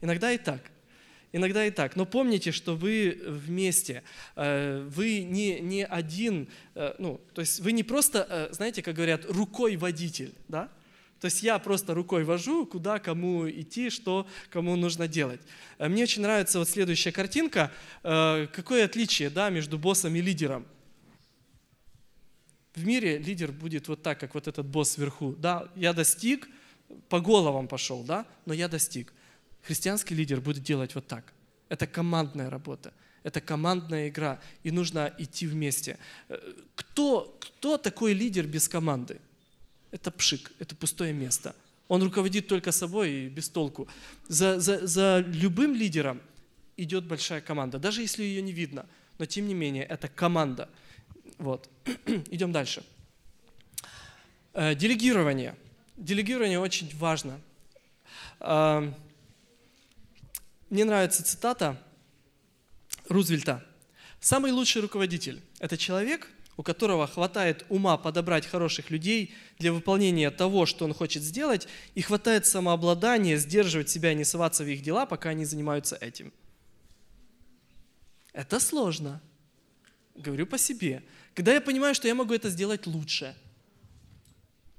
Иногда 0.00 0.32
и 0.32 0.38
так. 0.38 0.60
Иногда 1.32 1.66
и 1.66 1.70
так. 1.70 1.94
Но 1.94 2.06
помните, 2.06 2.52
что 2.52 2.74
вы 2.74 3.20
вместе, 3.26 4.02
э, 4.34 4.86
вы 4.88 5.22
не, 5.22 5.60
не 5.60 5.84
один, 5.84 6.48
э, 6.74 6.94
ну, 6.98 7.20
то 7.34 7.42
есть 7.42 7.60
вы 7.60 7.72
не 7.72 7.82
просто, 7.82 8.26
э, 8.28 8.48
знаете, 8.52 8.80
как 8.82 8.94
говорят, 8.94 9.26
рукой 9.26 9.76
водитель, 9.76 10.32
да? 10.48 10.70
То 11.20 11.26
есть 11.26 11.42
я 11.42 11.58
просто 11.58 11.94
рукой 11.94 12.24
вожу, 12.24 12.64
куда 12.66 12.98
кому 12.98 13.48
идти, 13.50 13.90
что 13.90 14.26
кому 14.50 14.76
нужно 14.76 15.08
делать. 15.08 15.40
Мне 15.78 16.04
очень 16.04 16.22
нравится 16.22 16.58
вот 16.58 16.68
следующая 16.68 17.12
картинка. 17.12 17.72
Какое 18.02 18.84
отличие 18.84 19.30
да, 19.30 19.50
между 19.50 19.78
боссом 19.78 20.14
и 20.14 20.20
лидером? 20.20 20.64
В 22.74 22.86
мире 22.86 23.18
лидер 23.18 23.50
будет 23.50 23.88
вот 23.88 24.02
так, 24.02 24.20
как 24.20 24.34
вот 24.34 24.46
этот 24.46 24.64
босс 24.66 24.96
вверху. 24.96 25.34
Да, 25.36 25.68
я 25.74 25.92
достиг, 25.92 26.48
по 27.08 27.20
головам 27.20 27.66
пошел, 27.66 28.04
да, 28.04 28.24
но 28.46 28.54
я 28.54 28.68
достиг. 28.68 29.12
Христианский 29.62 30.14
лидер 30.14 30.40
будет 30.40 30.62
делать 30.62 30.94
вот 30.94 31.08
так. 31.08 31.32
Это 31.68 31.88
командная 31.88 32.48
работа, 32.48 32.94
это 33.24 33.40
командная 33.40 34.08
игра, 34.08 34.40
и 34.62 34.70
нужно 34.70 35.12
идти 35.18 35.46
вместе. 35.46 35.98
Э, 36.28 36.38
кто, 36.76 37.36
кто 37.40 37.76
такой 37.76 38.12
лидер 38.12 38.46
без 38.46 38.68
команды? 38.68 39.20
Это 39.90 40.10
пшик, 40.10 40.52
это 40.58 40.76
пустое 40.76 41.12
место. 41.12 41.54
Он 41.88 42.02
руководит 42.02 42.48
только 42.48 42.72
собой 42.72 43.10
и 43.10 43.28
без 43.28 43.48
толку. 43.48 43.88
За, 44.28 44.60
за, 44.60 44.86
за 44.86 45.24
любым 45.26 45.74
лидером 45.74 46.20
идет 46.76 47.04
большая 47.04 47.40
команда, 47.40 47.78
даже 47.78 48.02
если 48.02 48.22
ее 48.22 48.42
не 48.42 48.52
видно. 48.52 48.86
Но 49.18 49.26
тем 49.26 49.48
не 49.48 49.54
менее, 49.54 49.84
это 49.84 50.08
команда. 50.08 50.68
Вот. 51.38 51.68
Идем 52.30 52.52
дальше. 52.52 52.84
Э, 54.52 54.74
делегирование. 54.74 55.56
Делегирование 55.96 56.60
очень 56.60 56.94
важно. 56.96 57.40
Э, 58.40 58.92
мне 60.70 60.84
нравится 60.84 61.24
цитата 61.24 61.82
Рузвельта. 63.08 63.64
Самый 64.20 64.52
лучший 64.52 64.82
руководитель– 64.82 65.40
это 65.60 65.76
человек, 65.76 66.28
у 66.58 66.62
которого 66.62 67.06
хватает 67.06 67.64
ума 67.70 67.96
подобрать 67.96 68.44
хороших 68.44 68.90
людей 68.90 69.34
для 69.58 69.72
выполнения 69.72 70.30
того, 70.30 70.66
что 70.66 70.84
он 70.84 70.92
хочет 70.92 71.22
сделать, 71.22 71.66
и 71.94 72.02
хватает 72.02 72.44
самообладания 72.44 73.38
сдерживать 73.38 73.88
себя 73.88 74.12
и 74.12 74.14
не 74.14 74.24
соваться 74.24 74.62
в 74.62 74.66
их 74.66 74.82
дела, 74.82 75.06
пока 75.06 75.30
они 75.30 75.46
занимаются 75.46 75.96
этим. 75.96 76.30
Это 78.34 78.60
сложно. 78.60 79.22
Говорю 80.14 80.46
по 80.46 80.58
себе. 80.58 81.02
Когда 81.32 81.54
я 81.54 81.62
понимаю, 81.62 81.94
что 81.94 82.06
я 82.08 82.14
могу 82.14 82.34
это 82.34 82.50
сделать 82.50 82.86
лучше. 82.86 83.34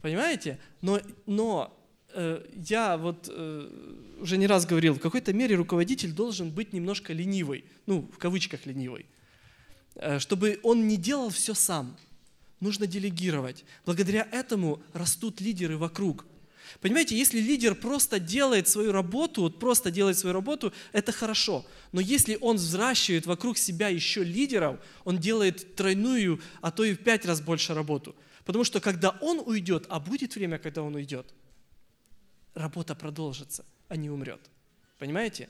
Понимаете? 0.01 0.59
Но, 0.81 1.01
но 1.25 1.75
Э, 2.11 2.43
я 2.53 2.97
вот 2.97 3.29
э, 3.31 3.69
уже 4.19 4.37
не 4.37 4.47
раз 4.47 4.65
говорил, 4.65 4.95
в 4.95 4.99
какой-то 4.99 5.31
мере 5.31 5.55
руководитель 5.55 6.11
должен 6.11 6.49
быть 6.49 6.73
немножко 6.73 7.13
ленивый, 7.13 7.65
ну, 7.85 8.09
в 8.11 8.17
кавычках 8.17 8.65
ленивый, 8.65 9.05
чтобы 10.19 10.59
он 10.63 10.87
не 10.87 10.97
делал 10.97 11.29
все 11.29 11.53
сам. 11.53 11.97
Нужно 12.59 12.87
делегировать. 12.87 13.63
Благодаря 13.85 14.27
этому 14.31 14.81
растут 14.93 15.41
лидеры 15.41 15.77
вокруг. 15.77 16.25
Понимаете, 16.81 17.17
если 17.17 17.39
лидер 17.39 17.73
просто 17.73 18.19
делает 18.19 18.67
свою 18.67 18.91
работу, 18.91 19.41
вот 19.41 19.59
просто 19.59 19.89
делает 19.89 20.17
свою 20.17 20.33
работу, 20.33 20.71
это 20.91 21.11
хорошо. 21.11 21.65
Но 21.91 21.99
если 21.99 22.37
он 22.41 22.57
взращивает 22.57 23.25
вокруг 23.25 23.57
себя 23.57 23.87
еще 23.87 24.23
лидеров, 24.23 24.79
он 25.03 25.17
делает 25.17 25.75
тройную, 25.75 26.39
а 26.61 26.69
то 26.71 26.83
и 26.83 26.93
в 26.93 26.99
пять 26.99 27.25
раз 27.25 27.41
больше 27.41 27.73
работу. 27.73 28.15
Потому 28.45 28.63
что 28.63 28.79
когда 28.79 29.11
он 29.21 29.41
уйдет, 29.43 29.85
а 29.89 29.99
будет 29.99 30.35
время, 30.35 30.59
когда 30.59 30.83
он 30.83 30.95
уйдет– 30.95 31.33
работа 32.59 32.95
продолжится, 32.95 33.65
а 33.87 33.95
не 33.95 34.09
умрет. 34.09 34.39
Понимаете? 34.97 35.49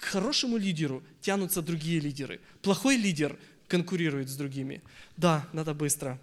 К 0.00 0.04
хорошему 0.04 0.56
лидеру 0.56 1.02
тянутся 1.20 1.60
другие 1.60 2.00
лидеры. 2.00 2.40
Плохой 2.62 2.96
лидер 2.96 3.38
конкурирует 3.68 4.28
с 4.28 4.36
другими. 4.36 4.80
Да, 5.16 5.46
надо 5.52 5.74
быстро. 5.74 6.18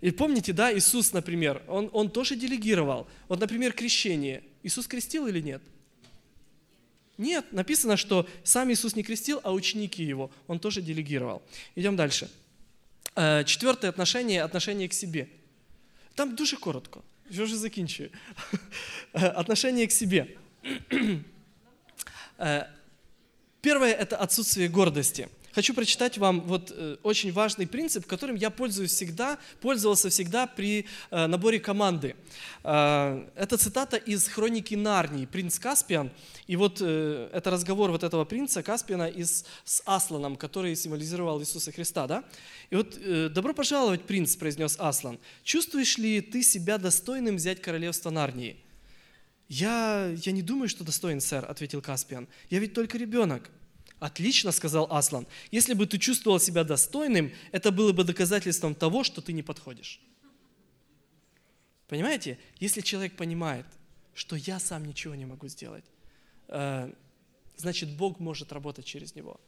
И 0.00 0.10
помните, 0.10 0.52
да, 0.52 0.72
Иисус, 0.72 1.12
например, 1.12 1.62
он, 1.66 1.90
он 1.92 2.08
тоже 2.08 2.36
делегировал. 2.36 3.08
Вот, 3.28 3.40
например, 3.40 3.72
крещение. 3.72 4.42
Иисус 4.62 4.86
крестил 4.86 5.26
или 5.26 5.40
нет? 5.40 5.60
Нет, 7.18 7.52
написано, 7.52 7.96
что 7.96 8.28
сам 8.44 8.70
Иисус 8.72 8.96
не 8.96 9.02
крестил, 9.02 9.40
а 9.42 9.52
ученики 9.52 10.04
его. 10.04 10.30
Он 10.46 10.58
тоже 10.58 10.82
делегировал. 10.82 11.42
Идем 11.74 11.96
дальше. 11.96 12.30
Э, 13.16 13.44
четвертое 13.44 13.88
отношение– 13.88 14.42
отношение 14.44 14.88
к 14.88 14.94
себе. 14.94 15.28
Там 16.14 16.36
дуже 16.36 16.56
коротко. 16.56 17.02
Що 17.32 17.46
ж 17.46 17.56
закінчую? 17.56 18.10
Отношение 19.12 19.86
к 19.86 19.92
себе. 19.92 20.26
Первое– 23.60 23.92
это 23.94 24.16
отсутствие 24.16 24.68
гордости. 24.68 25.28
Хочу 25.54 25.74
прочитать 25.74 26.16
вам 26.16 26.40
вот 26.40 26.72
э, 26.74 26.96
очень 27.02 27.30
важный 27.30 27.66
принцип, 27.66 28.06
которым 28.06 28.36
я 28.36 28.48
пользуюсь 28.48 28.92
всегда, 28.92 29.38
пользовался 29.60 30.08
всегда 30.08 30.46
при 30.46 30.86
э, 31.10 31.26
наборе 31.26 31.60
команды. 31.60 32.16
Э, 32.64 33.28
это 33.36 33.58
цитата 33.58 33.98
из 33.98 34.28
хроники 34.28 34.74
Нарнии, 34.74 35.26
принц 35.26 35.58
Каспиан. 35.58 36.10
И 36.46 36.56
вот 36.56 36.80
это 36.80 37.50
разговор 37.50 37.90
вот 37.90 38.02
этого 38.02 38.24
принца 38.24 38.62
Каспиана 38.62 39.08
из, 39.08 39.44
с 39.64 39.82
Асланом, 39.84 40.36
который 40.36 40.74
символизировал 40.74 41.40
Иисуса 41.40 41.70
Христа. 41.70 42.06
Да? 42.06 42.24
И 42.70 42.76
вот 42.76 42.98
«Добро 43.32 43.54
пожаловать, 43.54 44.02
принц», 44.02 44.34
произнес 44.36 44.76
Аслан. 44.78 45.18
«Чувствуешь 45.44 45.98
ли 45.98 46.20
ты 46.20 46.42
себя 46.42 46.78
достойным 46.78 47.36
взять 47.36 47.62
королевство 47.62 48.10
Нарнии?» 48.10 48.56
«Я, 49.48 50.14
я 50.24 50.32
не 50.32 50.42
думаю, 50.42 50.68
что 50.68 50.84
достоин, 50.84 51.20
сэр»,— 51.20 51.44
ответил 51.48 51.82
Каспиан. 51.82 52.28
«Я 52.50 52.58
ведь 52.58 52.74
только 52.74 52.98
ребенок». 52.98 53.50
Отлично, 54.02 54.50
сказал 54.50 54.88
Аслан. 54.90 55.28
Если 55.52 55.74
бы 55.74 55.86
ты 55.86 55.96
чувствовал 55.96 56.40
себя 56.40 56.64
достойным, 56.64 57.30
это 57.52 57.70
было 57.70 57.92
бы 57.92 58.02
доказательством 58.02 58.74
того, 58.74 59.04
что 59.04 59.20
ты 59.20 59.32
не 59.32 59.44
подходишь. 59.44 60.00
Понимаете? 61.86 62.36
Если 62.58 62.80
человек 62.80 63.14
понимает, 63.14 63.64
что 64.12 64.34
я 64.34 64.58
сам 64.58 64.84
ничего 64.86 65.14
не 65.14 65.24
могу 65.24 65.46
сделать, 65.46 65.84
э, 66.48 66.92
значит, 67.56 67.96
Бог 67.96 68.18
может 68.18 68.52
работать 68.52 68.86
через 68.86 69.14
него. 69.14 69.40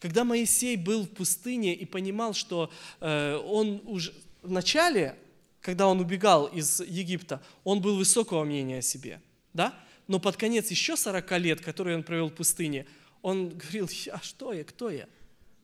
Когда 0.00 0.24
Моисей 0.24 0.76
был 0.76 1.02
в 1.02 1.10
пустыне 1.10 1.74
и 1.74 1.84
понимал, 1.84 2.32
что 2.32 2.72
э, 3.00 3.36
он 3.36 3.82
уже 3.84 4.14
в 4.40 4.50
начале, 4.50 5.18
когда 5.60 5.86
он 5.86 6.00
убегал 6.00 6.46
из 6.46 6.80
Египта, 6.80 7.42
он 7.62 7.82
был 7.82 7.96
высокого 7.96 8.44
мнения 8.44 8.78
о 8.78 8.82
себе, 8.82 9.20
да? 9.58 9.74
Но 10.06 10.20
под 10.20 10.36
конец 10.36 10.70
еще 10.70 10.96
40 10.96 11.32
лет, 11.38 11.60
которые 11.60 11.96
он 11.96 12.04
провел 12.04 12.28
в 12.28 12.34
пустыне, 12.34 12.86
он 13.22 13.48
говорил, 13.50 13.90
а 14.12 14.20
что 14.20 14.52
я, 14.52 14.62
кто 14.62 14.88
я? 14.88 15.08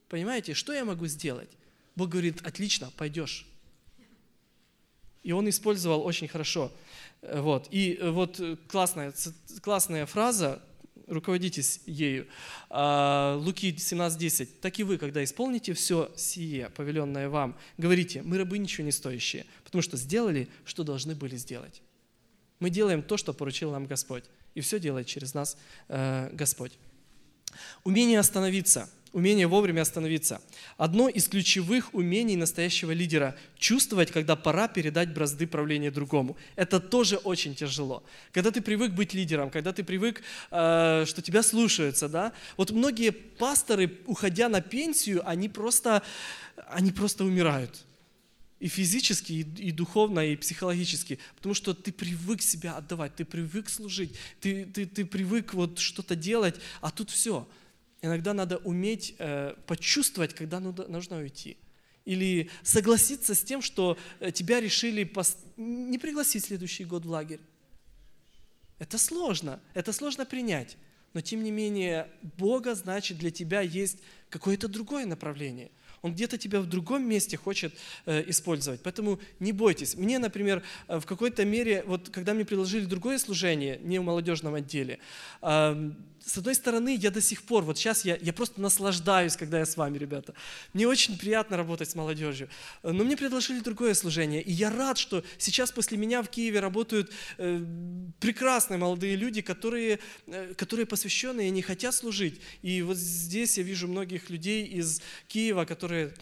Понимаете, 0.09 0.53
что 0.53 0.73
я 0.73 0.85
могу 0.85 1.07
сделать? 1.07 1.51
Бог 1.95 2.09
говорит, 2.09 2.45
отлично, 2.45 2.91
пойдешь. 2.97 3.47
И 5.23 5.31
он 5.31 5.49
использовал 5.49 6.05
очень 6.05 6.27
хорошо. 6.27 6.73
Э, 7.23 7.41
вот. 7.41 7.69
И 7.71 7.95
э, 7.95 8.11
вот 8.11 8.41
классная, 8.67 9.15
классная 9.63 10.07
фраза, 10.07 10.61
руководитесь 11.07 11.81
ею. 11.87 12.27
А, 12.71 13.37
Луки 13.37 13.73
17.10. 13.73 14.49
«Так 14.61 14.79
и 14.81 14.83
вы, 14.83 14.99
когда 14.99 15.23
исполните 15.23 15.73
все 15.73 16.11
сие, 16.17 16.69
повеленное 16.71 17.29
вам, 17.29 17.57
говорите, 17.79 18.23
мы 18.23 18.39
рабы 18.39 18.59
ничего 18.59 18.85
не 18.85 18.93
стоящие, 18.93 19.47
потому 19.63 19.83
что 19.83 19.97
сделали, 19.97 20.49
что 20.65 20.83
должны 20.83 21.15
были 21.15 21.37
сделать». 21.37 21.81
Мы 22.61 22.71
делаем 22.71 23.03
то, 23.03 23.17
что 23.17 23.33
поручил 23.33 23.73
нам 23.73 23.87
Господь, 23.87 24.25
и 24.55 24.61
все 24.61 24.79
делает 24.79 25.07
через 25.07 25.35
нас 25.35 25.57
э, 25.89 26.31
Господь. 26.33 26.73
Умение 27.85 28.19
остановиться, 28.19 28.89
умение 29.13 29.47
вовремя 29.47 29.83
остановиться. 29.83 30.41
Одно 30.77 31.09
из 31.09 31.29
ключевых 31.29 31.95
умений 31.95 32.37
настоящего 32.37 32.93
лидера– 32.93 33.37
чувствовать, 33.59 34.11
когда 34.11 34.37
пора 34.37 34.69
передать 34.69 35.15
бразды 35.15 35.47
правления 35.47 35.91
другому. 35.91 36.37
Это 36.57 36.81
тоже 36.81 37.17
очень 37.17 37.55
тяжело. 37.55 38.03
Когда 38.33 38.51
ты 38.51 38.61
привык 38.61 38.93
быть 38.93 39.15
лидером, 39.15 39.51
когда 39.51 39.73
ты 39.73 39.85
привык, 39.85 40.23
э, 40.51 41.05
что 41.07 41.23
тебя 41.23 41.43
слушаются, 41.43 42.09
да? 42.09 42.33
Вот 42.57 42.71
многие 42.71 43.11
пасторы, 43.11 43.99
уходя 44.07 44.49
на 44.49 44.61
пенсию, 44.61 45.27
они 45.29 45.49
просто, 45.49 46.03
они 46.69 46.93
просто 46.93 47.25
умирают 47.25 47.85
и 48.65 48.69
физически, 48.69 49.33
и, 49.33 49.69
и 49.69 49.73
духовно, 49.73 50.21
и 50.21 50.37
психологически, 50.37 51.19
потому 51.37 51.55
что 51.55 51.75
ты 51.75 51.93
привык 51.93 52.41
себя 52.41 52.79
отдавать, 52.79 53.15
ты 53.15 53.27
привык 53.27 53.69
служить, 53.69 54.17
ты, 54.41 54.65
ты, 54.65 54.87
ты 54.87 55.05
привык 55.05 55.53
вот 55.53 55.79
что-то 55.79 56.17
делать, 56.17 56.55
а 56.81 56.91
тут 56.91 57.11
все. 57.11 57.47
Иногда 58.01 58.33
надо 58.33 58.57
уметь 58.57 59.17
э, 59.19 59.55
почувствовать, 59.67 60.33
когда 60.33 60.61
нужно, 60.61 60.89
нужно 60.89 61.19
уйти. 61.19 61.59
Или 62.07 62.49
согласиться 62.63 63.35
с 63.35 63.45
тем, 63.45 63.61
что 63.61 63.99
э, 64.21 64.33
тебя 64.33 64.61
решили 64.61 65.05
пос... 65.05 65.37
не 65.59 65.99
пригласить 65.99 66.47
следующий 66.47 66.87
год 66.87 67.05
в 67.05 67.11
лагерь. 67.11 67.41
Это 68.79 68.97
сложно, 68.97 69.61
это 69.75 69.93
сложно 69.93 70.25
принять. 70.25 70.79
Но 71.13 71.21
тем 71.21 71.45
не 71.45 71.51
менее, 71.51 72.09
Бога, 72.39 72.75
значит, 72.75 73.19
для 73.19 73.31
тебя 73.31 73.61
есть 73.61 73.99
какое-то 74.31 74.69
другое 74.69 75.05
направление– 75.05 75.71
он 76.05 76.13
где-то 76.13 76.37
тебя 76.37 76.61
в 76.61 76.67
другом 76.67 77.09
месте 77.09 77.39
хочет 77.39 77.73
э, 78.05 78.23
использовать. 78.29 78.83
Поэтому 78.83 79.19
не 79.41 79.53
бойтесь. 79.53 79.97
Мне, 79.97 80.19
например, 80.19 80.63
э, 80.87 81.01
в 81.01 81.07
какой-то 81.07 81.47
мере, 81.47 81.83
вот 81.87 82.11
когда 82.11 82.35
мне 82.35 82.45
предложили 82.45 82.85
другое 82.85 83.17
служение, 83.19 83.81
не 83.83 83.99
в 83.99 84.03
молодежном 84.03 84.55
отделе, 84.55 84.99
э, 85.41 85.93
с 86.27 86.39
одной 86.39 86.55
стороны, 86.55 86.97
я 86.97 87.11
до 87.11 87.21
сих 87.21 87.43
пор, 87.43 87.65
вот 87.65 87.77
сейчас 87.77 88.05
я, 88.05 88.17
я 88.17 88.33
просто 88.33 88.61
наслаждаюсь, 88.61 89.37
когда 89.37 89.59
я 89.59 89.67
с 89.67 89.77
вами, 89.77 89.99
ребята. 89.99 90.35
Мне 90.73 90.89
очень 90.89 91.19
приятно 91.19 91.57
работать 91.57 91.91
с 91.91 91.95
молодежью. 91.95 92.49
Но 92.83 93.05
мне 93.05 93.17
предложили 93.17 93.61
другое 93.61 93.93
служение. 93.95 94.43
И 94.43 94.51
я 94.51 94.71
рад, 94.71 94.97
что 94.97 95.23
сейчас 95.37 95.71
после 95.71 95.99
меня 95.99 96.23
в 96.23 96.29
Киеве 96.29 96.61
работают 96.61 97.13
э, 97.37 97.63
прекрасные 98.21 98.79
молодые 98.79 99.17
люди, 99.17 99.43
которые, 99.43 99.99
э, 100.27 100.55
которые 100.55 100.87
посвященные 100.87 101.49
и 101.49 101.51
не 101.51 101.63
хотят 101.63 101.95
служить. 101.95 102.41
И 102.63 102.81
вот 102.81 102.97
здесь 102.97 103.59
я 103.59 103.63
вижу 103.63 103.87
многих 103.87 104.31
людей 104.31 104.65
из 104.67 105.03
Киева, 105.29 105.65
которые 105.65 106.15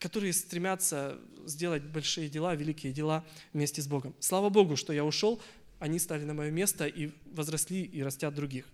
которые 0.00 0.32
стремятся 0.32 1.18
сделать 1.44 1.82
большие 1.82 2.30
дела, 2.30 2.54
великие 2.54 2.90
дела 2.90 3.22
вместе 3.52 3.82
с 3.82 3.86
Богом. 3.86 4.14
Слава 4.18 4.48
Богу, 4.48 4.74
что 4.74 4.94
я 4.94 5.04
ушел, 5.04 5.42
они 5.78 5.98
стали 5.98 6.24
на 6.24 6.32
мое 6.32 6.50
место 6.50 6.86
и 6.86 7.10
возросли 7.26 7.82
и 7.82 8.02
растят 8.02 8.34
других. 8.34 8.64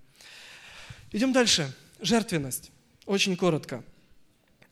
Идем 1.17 1.33
дальше. 1.33 1.73
Жертвенность. 1.99 2.71
Очень 3.07 3.39
коротко. 3.39 3.83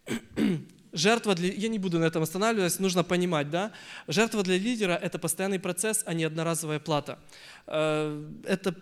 Жертва 0.92 1.34
для... 1.34 1.50
Я 1.50 1.68
не 1.68 1.78
буду 1.78 1.98
на 1.98 2.04
этом 2.04 2.22
останавливаться, 2.22 2.82
нужно 2.82 3.02
понимать, 3.02 3.48
да? 3.48 3.72
Жертва 4.08 4.42
для 4.42 4.58
лидера– 4.58 4.92
это 5.02 5.18
постоянный 5.18 5.58
процесс, 5.58 6.02
а 6.04 6.12
не 6.12 6.22
одноразовая 6.24 6.80
плата. 6.80 7.18
Э, 7.66 8.30
это 8.44 8.74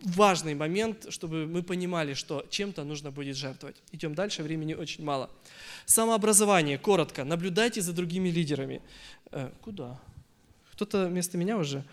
важный 0.00 0.54
момент, 0.54 1.12
чтобы 1.12 1.46
мы 1.46 1.62
понимали, 1.62 2.14
что 2.14 2.46
чем-то 2.48 2.84
нужно 2.84 3.10
будет 3.10 3.36
жертвовать. 3.36 3.76
Идем 3.92 4.14
дальше, 4.14 4.42
времени 4.42 4.72
очень 4.72 5.04
мало. 5.04 5.28
Самообразование, 5.84 6.78
коротко. 6.78 7.24
Наблюдайте 7.24 7.82
за 7.82 7.92
другими 7.92 8.30
лидерами. 8.30 8.80
Э, 9.32 9.50
куда? 9.60 10.00
Кто-то 10.72 11.08
вместо 11.08 11.36
меня 11.36 11.58
уже? 11.58 11.84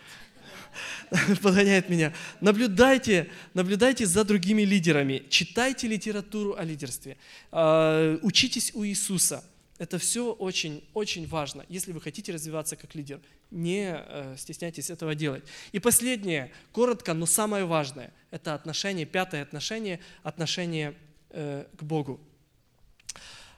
подгоняет 1.41 1.89
меня. 1.89 2.13
Наблюдайте, 2.39 3.29
наблюдайте 3.53 4.05
за 4.05 4.23
другими 4.23 4.63
лидерами, 4.63 5.23
читайте 5.29 5.87
литературу 5.87 6.55
о 6.55 6.63
лидерстве, 6.63 7.17
а, 7.51 8.17
учитесь 8.21 8.71
у 8.73 8.85
Иисуса. 8.85 9.43
Это 9.77 9.97
все 9.97 10.31
очень, 10.31 10.83
очень 10.93 11.27
важно, 11.27 11.65
если 11.67 11.91
вы 11.91 12.01
хотите 12.01 12.31
развиваться 12.31 12.75
как 12.75 12.93
лидер. 12.93 13.19
Не 13.49 13.95
э, 13.95 14.35
стесняйтесь 14.37 14.91
этого 14.91 15.15
делать. 15.15 15.43
И 15.71 15.79
последнее, 15.79 16.51
коротко, 16.71 17.15
но 17.15 17.25
самое 17.25 17.65
важное, 17.65 18.13
это 18.29 18.53
отношение, 18.53 19.07
пятое 19.07 19.41
отношение, 19.41 19.99
отношение 20.21 20.93
э, 21.31 21.65
к 21.75 21.81
Богу. 21.81 22.19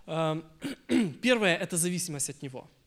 Э, 0.07 0.41
первое– 1.21 1.57
это 1.57 1.75
зависимость 1.75 2.29
от 2.29 2.41
Него– 2.41 2.71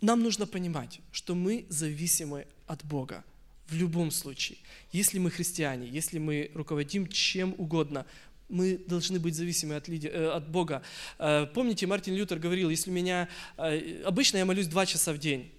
нам 0.00 0.22
нужно 0.22 0.46
понимать, 0.46 1.00
что 1.10 1.34
мы 1.34 1.66
зависимы 1.68 2.46
от 2.66 2.84
Бога 2.84 3.24
в 3.66 3.74
любом 3.74 4.10
случае. 4.10 4.58
Если 4.92 5.18
мы 5.18 5.30
христиане, 5.30 5.88
если 5.88 6.18
мы 6.18 6.50
руководим 6.54 7.06
чем 7.08 7.54
угодно, 7.58 8.06
мы 8.48 8.78
должны 8.78 9.18
быть 9.18 9.34
зависимы 9.34 9.74
от, 9.74 9.88
лидер, 9.88 10.10
э, 10.10 10.30
от 10.30 10.48
Бога. 10.48 10.82
Э, 11.18 11.46
помните, 11.52 11.86
Мартин 11.86 12.14
Лютер 12.14 12.38
говорил, 12.38 12.70
если 12.70 12.90
у 12.90 12.94
меня... 12.94 13.28
Э, 13.58 14.02
обычно 14.04 14.38
я 14.38 14.46
молюсь 14.46 14.68
два 14.68 14.86
часа 14.86 15.12
в 15.12 15.18
день. 15.18 15.52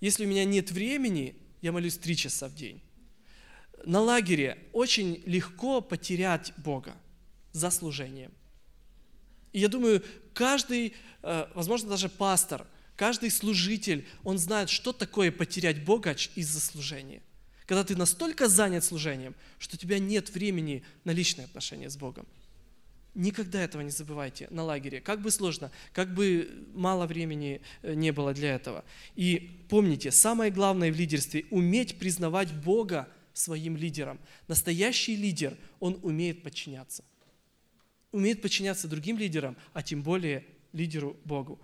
Если 0.00 0.24
у 0.24 0.28
меня 0.28 0.44
нет 0.44 0.70
времени, 0.70 1.34
я 1.60 1.72
молюсь 1.72 1.96
три 1.96 2.14
часа 2.14 2.48
в 2.48 2.54
день. 2.54 2.80
На 3.84 4.00
лагере 4.00 4.58
очень 4.72 5.22
легко 5.26 5.80
потерять 5.80 6.52
Бога 6.56 6.94
за 7.52 7.70
служением. 7.70 8.30
И 9.52 9.58
я 9.58 9.68
думаю, 9.68 10.04
каждый, 10.34 10.94
возможно, 11.54 11.88
даже 11.88 12.08
пастор– 12.08 12.66
Каждый 12.96 13.30
служитель, 13.30 14.06
он 14.24 14.38
знает, 14.38 14.70
что 14.70 14.92
такое 14.92 15.30
потерять 15.30 15.84
Бога 15.84 16.16
из-за 16.34 16.60
служения. 16.60 17.22
Когда 17.66 17.84
ты 17.84 17.94
настолько 17.94 18.48
занят 18.48 18.84
служением, 18.84 19.34
что 19.58 19.76
у 19.76 19.78
тебя 19.78 19.98
нет 19.98 20.30
времени 20.30 20.82
на 21.04 21.10
личные 21.10 21.44
отношения 21.44 21.90
с 21.90 21.96
Богом. 21.96 22.26
Никогда 23.14 23.62
этого 23.62 23.82
не 23.82 23.90
забывайте 23.90 24.46
на 24.50 24.62
лагере. 24.62 25.00
Как 25.00 25.22
бы 25.22 25.30
сложно, 25.30 25.70
как 25.92 26.12
бы 26.12 26.66
мало 26.74 27.06
времени 27.06 27.62
э, 27.82 27.94
не 27.94 28.12
было 28.12 28.34
для 28.34 28.54
этого. 28.54 28.84
И 29.14 29.64
помните, 29.68 30.10
самое 30.10 30.50
главное 30.50 30.92
в 30.92 30.96
лидерстве– 30.96 31.46
уметь 31.50 31.98
признавать 31.98 32.52
Бога 32.52 33.08
своим 33.32 33.76
лидером. 33.76 34.18
Настоящий 34.48 35.16
лидер, 35.16 35.56
он 35.80 35.98
умеет 36.02 36.42
подчиняться. 36.42 37.04
Умеет 38.12 38.42
подчиняться 38.42 38.86
другим 38.86 39.18
лидерам, 39.18 39.56
а 39.72 39.82
тем 39.82 40.02
более 40.02 40.44
лидеру 40.74 41.16
Богу. 41.24 41.58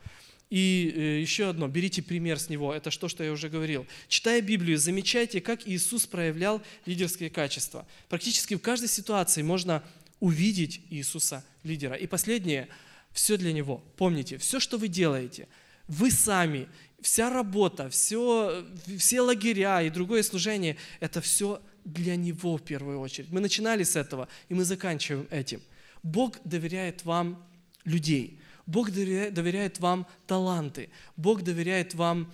И 0.52 0.92
э, 0.94 1.20
еще 1.22 1.48
одно, 1.48 1.66
берите 1.66 2.02
пример 2.02 2.38
с 2.38 2.50
него, 2.50 2.74
это 2.74 2.90
то, 2.90 3.08
что 3.08 3.24
я 3.24 3.32
уже 3.32 3.48
говорил. 3.48 3.86
Читая 4.06 4.42
Библию, 4.42 4.76
замечайте, 4.76 5.40
как 5.40 5.66
Иисус 5.66 6.04
проявлял 6.04 6.60
лидерские 6.84 7.30
качества. 7.30 7.86
Практически 8.10 8.56
в 8.56 8.58
каждой 8.58 8.90
ситуации 8.90 9.40
можно 9.40 9.82
увидеть 10.20 10.82
Иисуса 10.90 11.42
лидера. 11.62 11.94
И 11.94 12.06
последнее, 12.06 12.68
все 13.12 13.38
для 13.38 13.54
Него. 13.54 13.82
Помните, 13.96 14.36
все, 14.36 14.60
что 14.60 14.76
вы 14.76 14.88
делаете, 14.88 15.48
вы 15.88 16.10
сами, 16.10 16.68
вся 17.00 17.30
работа, 17.30 17.88
все, 17.88 18.66
все 18.98 19.22
лагеря 19.22 19.80
и 19.80 19.88
другое 19.88 20.22
служение, 20.22 20.76
это 21.00 21.22
все 21.22 21.62
для 21.86 22.14
Него 22.14 22.58
в 22.58 22.62
первую 22.62 23.00
очередь. 23.00 23.30
Мы 23.30 23.40
начинали 23.40 23.84
с 23.84 23.96
этого, 23.96 24.28
и 24.50 24.54
мы 24.54 24.66
заканчиваем 24.66 25.26
этим. 25.30 25.62
Бог 26.02 26.36
доверяет 26.44 27.06
вам 27.06 27.42
людей– 27.86 28.38
Бог 28.72 28.90
доверяет 28.90 29.80
вам 29.80 30.06
таланты, 30.26 30.88
Бог 31.16 31.42
доверяет 31.42 31.94
вам 31.94 32.32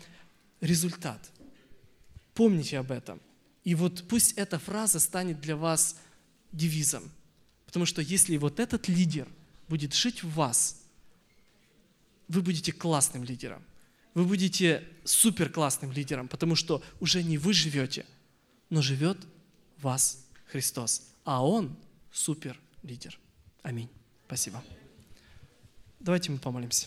результат. 0.61 1.21
Помните 2.33 2.79
об 2.79 2.93
этом. 2.93 3.21
И 3.65 3.75
вот 3.75 4.07
пусть 4.09 4.39
эта 4.39 4.61
фраза 4.61 5.01
станет 5.01 5.41
для 5.41 5.57
вас 5.57 5.99
девизом. 6.53 7.03
Потому 7.67 7.87
что 7.87 8.01
если 8.01 8.37
вот 8.37 8.61
этот 8.61 8.87
лидер 8.87 9.27
будет 9.69 9.95
жить 9.95 10.23
в 10.23 10.33
вас, 10.35 10.81
вы 12.29 12.41
будете 12.41 12.73
классным 12.73 13.25
лидером. 13.25 13.63
Вы 14.15 14.25
будете 14.25 14.85
супер 15.05 15.51
классным 15.51 15.91
лидером, 15.91 16.29
потому 16.29 16.55
что 16.55 16.83
уже 17.01 17.25
не 17.25 17.37
вы 17.37 17.53
живете, 17.53 18.07
но 18.71 18.81
живет 18.81 19.19
вас 19.81 20.25
Христос. 20.47 21.03
А 21.25 21.45
Он 21.45 21.77
супер 22.13 22.59
лидер. 22.85 23.19
Аминь. 23.63 23.89
Спасибо. 24.27 24.63
Давайте 26.01 26.31
мы 26.31 26.39
помолимся. 26.39 26.87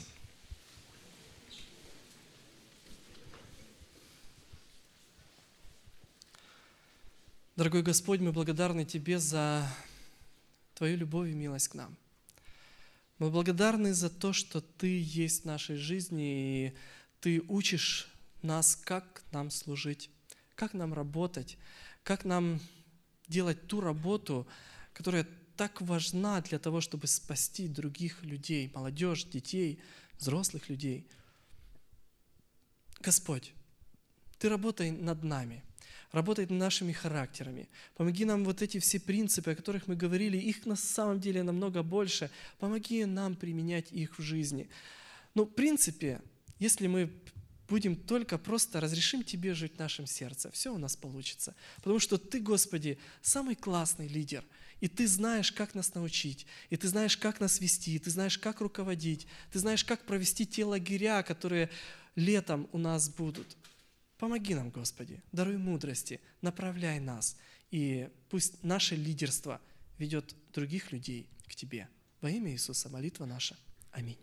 Дорогой 7.57 7.83
Господь, 7.83 8.21
мы 8.21 8.31
благодарны 8.31 8.85
Тебе 8.85 9.19
за 9.19 9.67
Твою 10.75 10.95
любовь 10.97 11.29
и 11.29 11.33
милость 11.33 11.67
к 11.67 11.75
нам. 11.75 11.97
Мы 13.19 13.29
благодарны 13.29 13.93
за 13.93 14.09
то, 14.09 14.31
что 14.31 14.61
Ты 14.61 15.01
есть 15.01 15.41
в 15.41 15.45
нашей 15.45 15.75
жизни, 15.75 16.67
и 16.67 16.73
Ты 17.19 17.41
учишь 17.49 18.07
нас, 18.41 18.77
как 18.77 19.23
нам 19.33 19.51
служить, 19.51 20.09
как 20.55 20.73
нам 20.73 20.93
работать, 20.93 21.57
как 22.03 22.23
нам 22.23 22.61
делать 23.27 23.67
ту 23.67 23.81
работу, 23.81 24.47
которая 24.93 25.27
так 25.61 25.79
важна 25.79 26.41
для 26.41 26.57
того, 26.57 26.81
чтобы 26.81 27.05
спасти 27.05 27.67
других 27.67 28.23
людей, 28.23 28.71
молодежь, 28.73 29.25
детей, 29.25 29.79
взрослых 30.17 30.69
людей. 30.69 31.07
Господь, 32.99 33.53
Ты 34.39 34.49
работай 34.49 34.89
над 34.89 35.23
нами, 35.23 35.61
работай 36.11 36.47
над 36.47 36.57
нашими 36.57 36.93
характерами. 36.93 37.69
Помоги 37.95 38.25
нам 38.25 38.43
вот 38.43 38.63
эти 38.63 38.79
все 38.79 38.99
принципы, 38.99 39.51
о 39.51 39.55
которых 39.55 39.87
мы 39.87 39.95
говорили, 39.95 40.35
их 40.35 40.65
на 40.65 40.75
самом 40.75 41.19
деле 41.19 41.43
намного 41.43 41.83
больше. 41.83 42.31
Помоги 42.57 43.05
нам 43.05 43.35
применять 43.35 43.91
их 43.91 44.17
в 44.17 44.21
жизни. 44.23 44.67
Но 45.35 45.43
в 45.43 45.53
принципе, 45.53 46.21
если 46.57 46.87
мы 46.87 47.11
будем 47.67 47.95
только 47.95 48.39
просто 48.39 48.79
разрешим 48.79 49.23
Тебе 49.23 49.53
жить 49.53 49.75
в 49.75 49.79
нашем 49.79 50.07
сердце, 50.07 50.49
все 50.49 50.73
у 50.73 50.79
нас 50.79 50.95
получится. 50.95 51.53
Потому 51.75 51.99
что 51.99 52.17
Ты, 52.17 52.39
Господи, 52.39 52.97
самый 53.21 53.53
классный 53.53 54.07
лидер– 54.07 54.43
и 54.81 54.87
ты 54.87 55.07
знаешь, 55.07 55.51
как 55.51 55.75
нас 55.75 55.93
научить, 55.93 56.45
и 56.69 56.75
ты 56.75 56.87
знаешь, 56.87 57.15
как 57.15 57.39
нас 57.39 57.61
вести, 57.61 57.95
и 57.95 57.99
ты 57.99 58.09
знаешь, 58.09 58.37
как 58.37 58.59
руководить, 58.59 59.27
ты 59.51 59.59
знаешь, 59.59 59.85
как 59.85 60.05
провести 60.05 60.45
те 60.45 60.65
лагеря, 60.65 61.23
которые 61.23 61.69
летом 62.15 62.67
у 62.73 62.77
нас 62.77 63.07
будут. 63.07 63.55
Помоги 64.17 64.55
нам, 64.55 64.69
Господи, 64.69 65.23
даруй 65.31 65.57
мудрости, 65.57 66.19
направляй 66.41 66.99
нас, 66.99 67.37
и 67.69 68.09
пусть 68.29 68.63
наше 68.63 68.95
лидерство 68.95 69.61
ведет 69.97 70.35
других 70.53 70.91
людей 70.91 71.29
к 71.47 71.55
Тебе. 71.55 71.87
Во 72.19 72.29
имя 72.29 72.51
Иисуса 72.51 72.89
молитва 72.89 73.25
наша. 73.25 73.55
Аминь. 73.91 74.17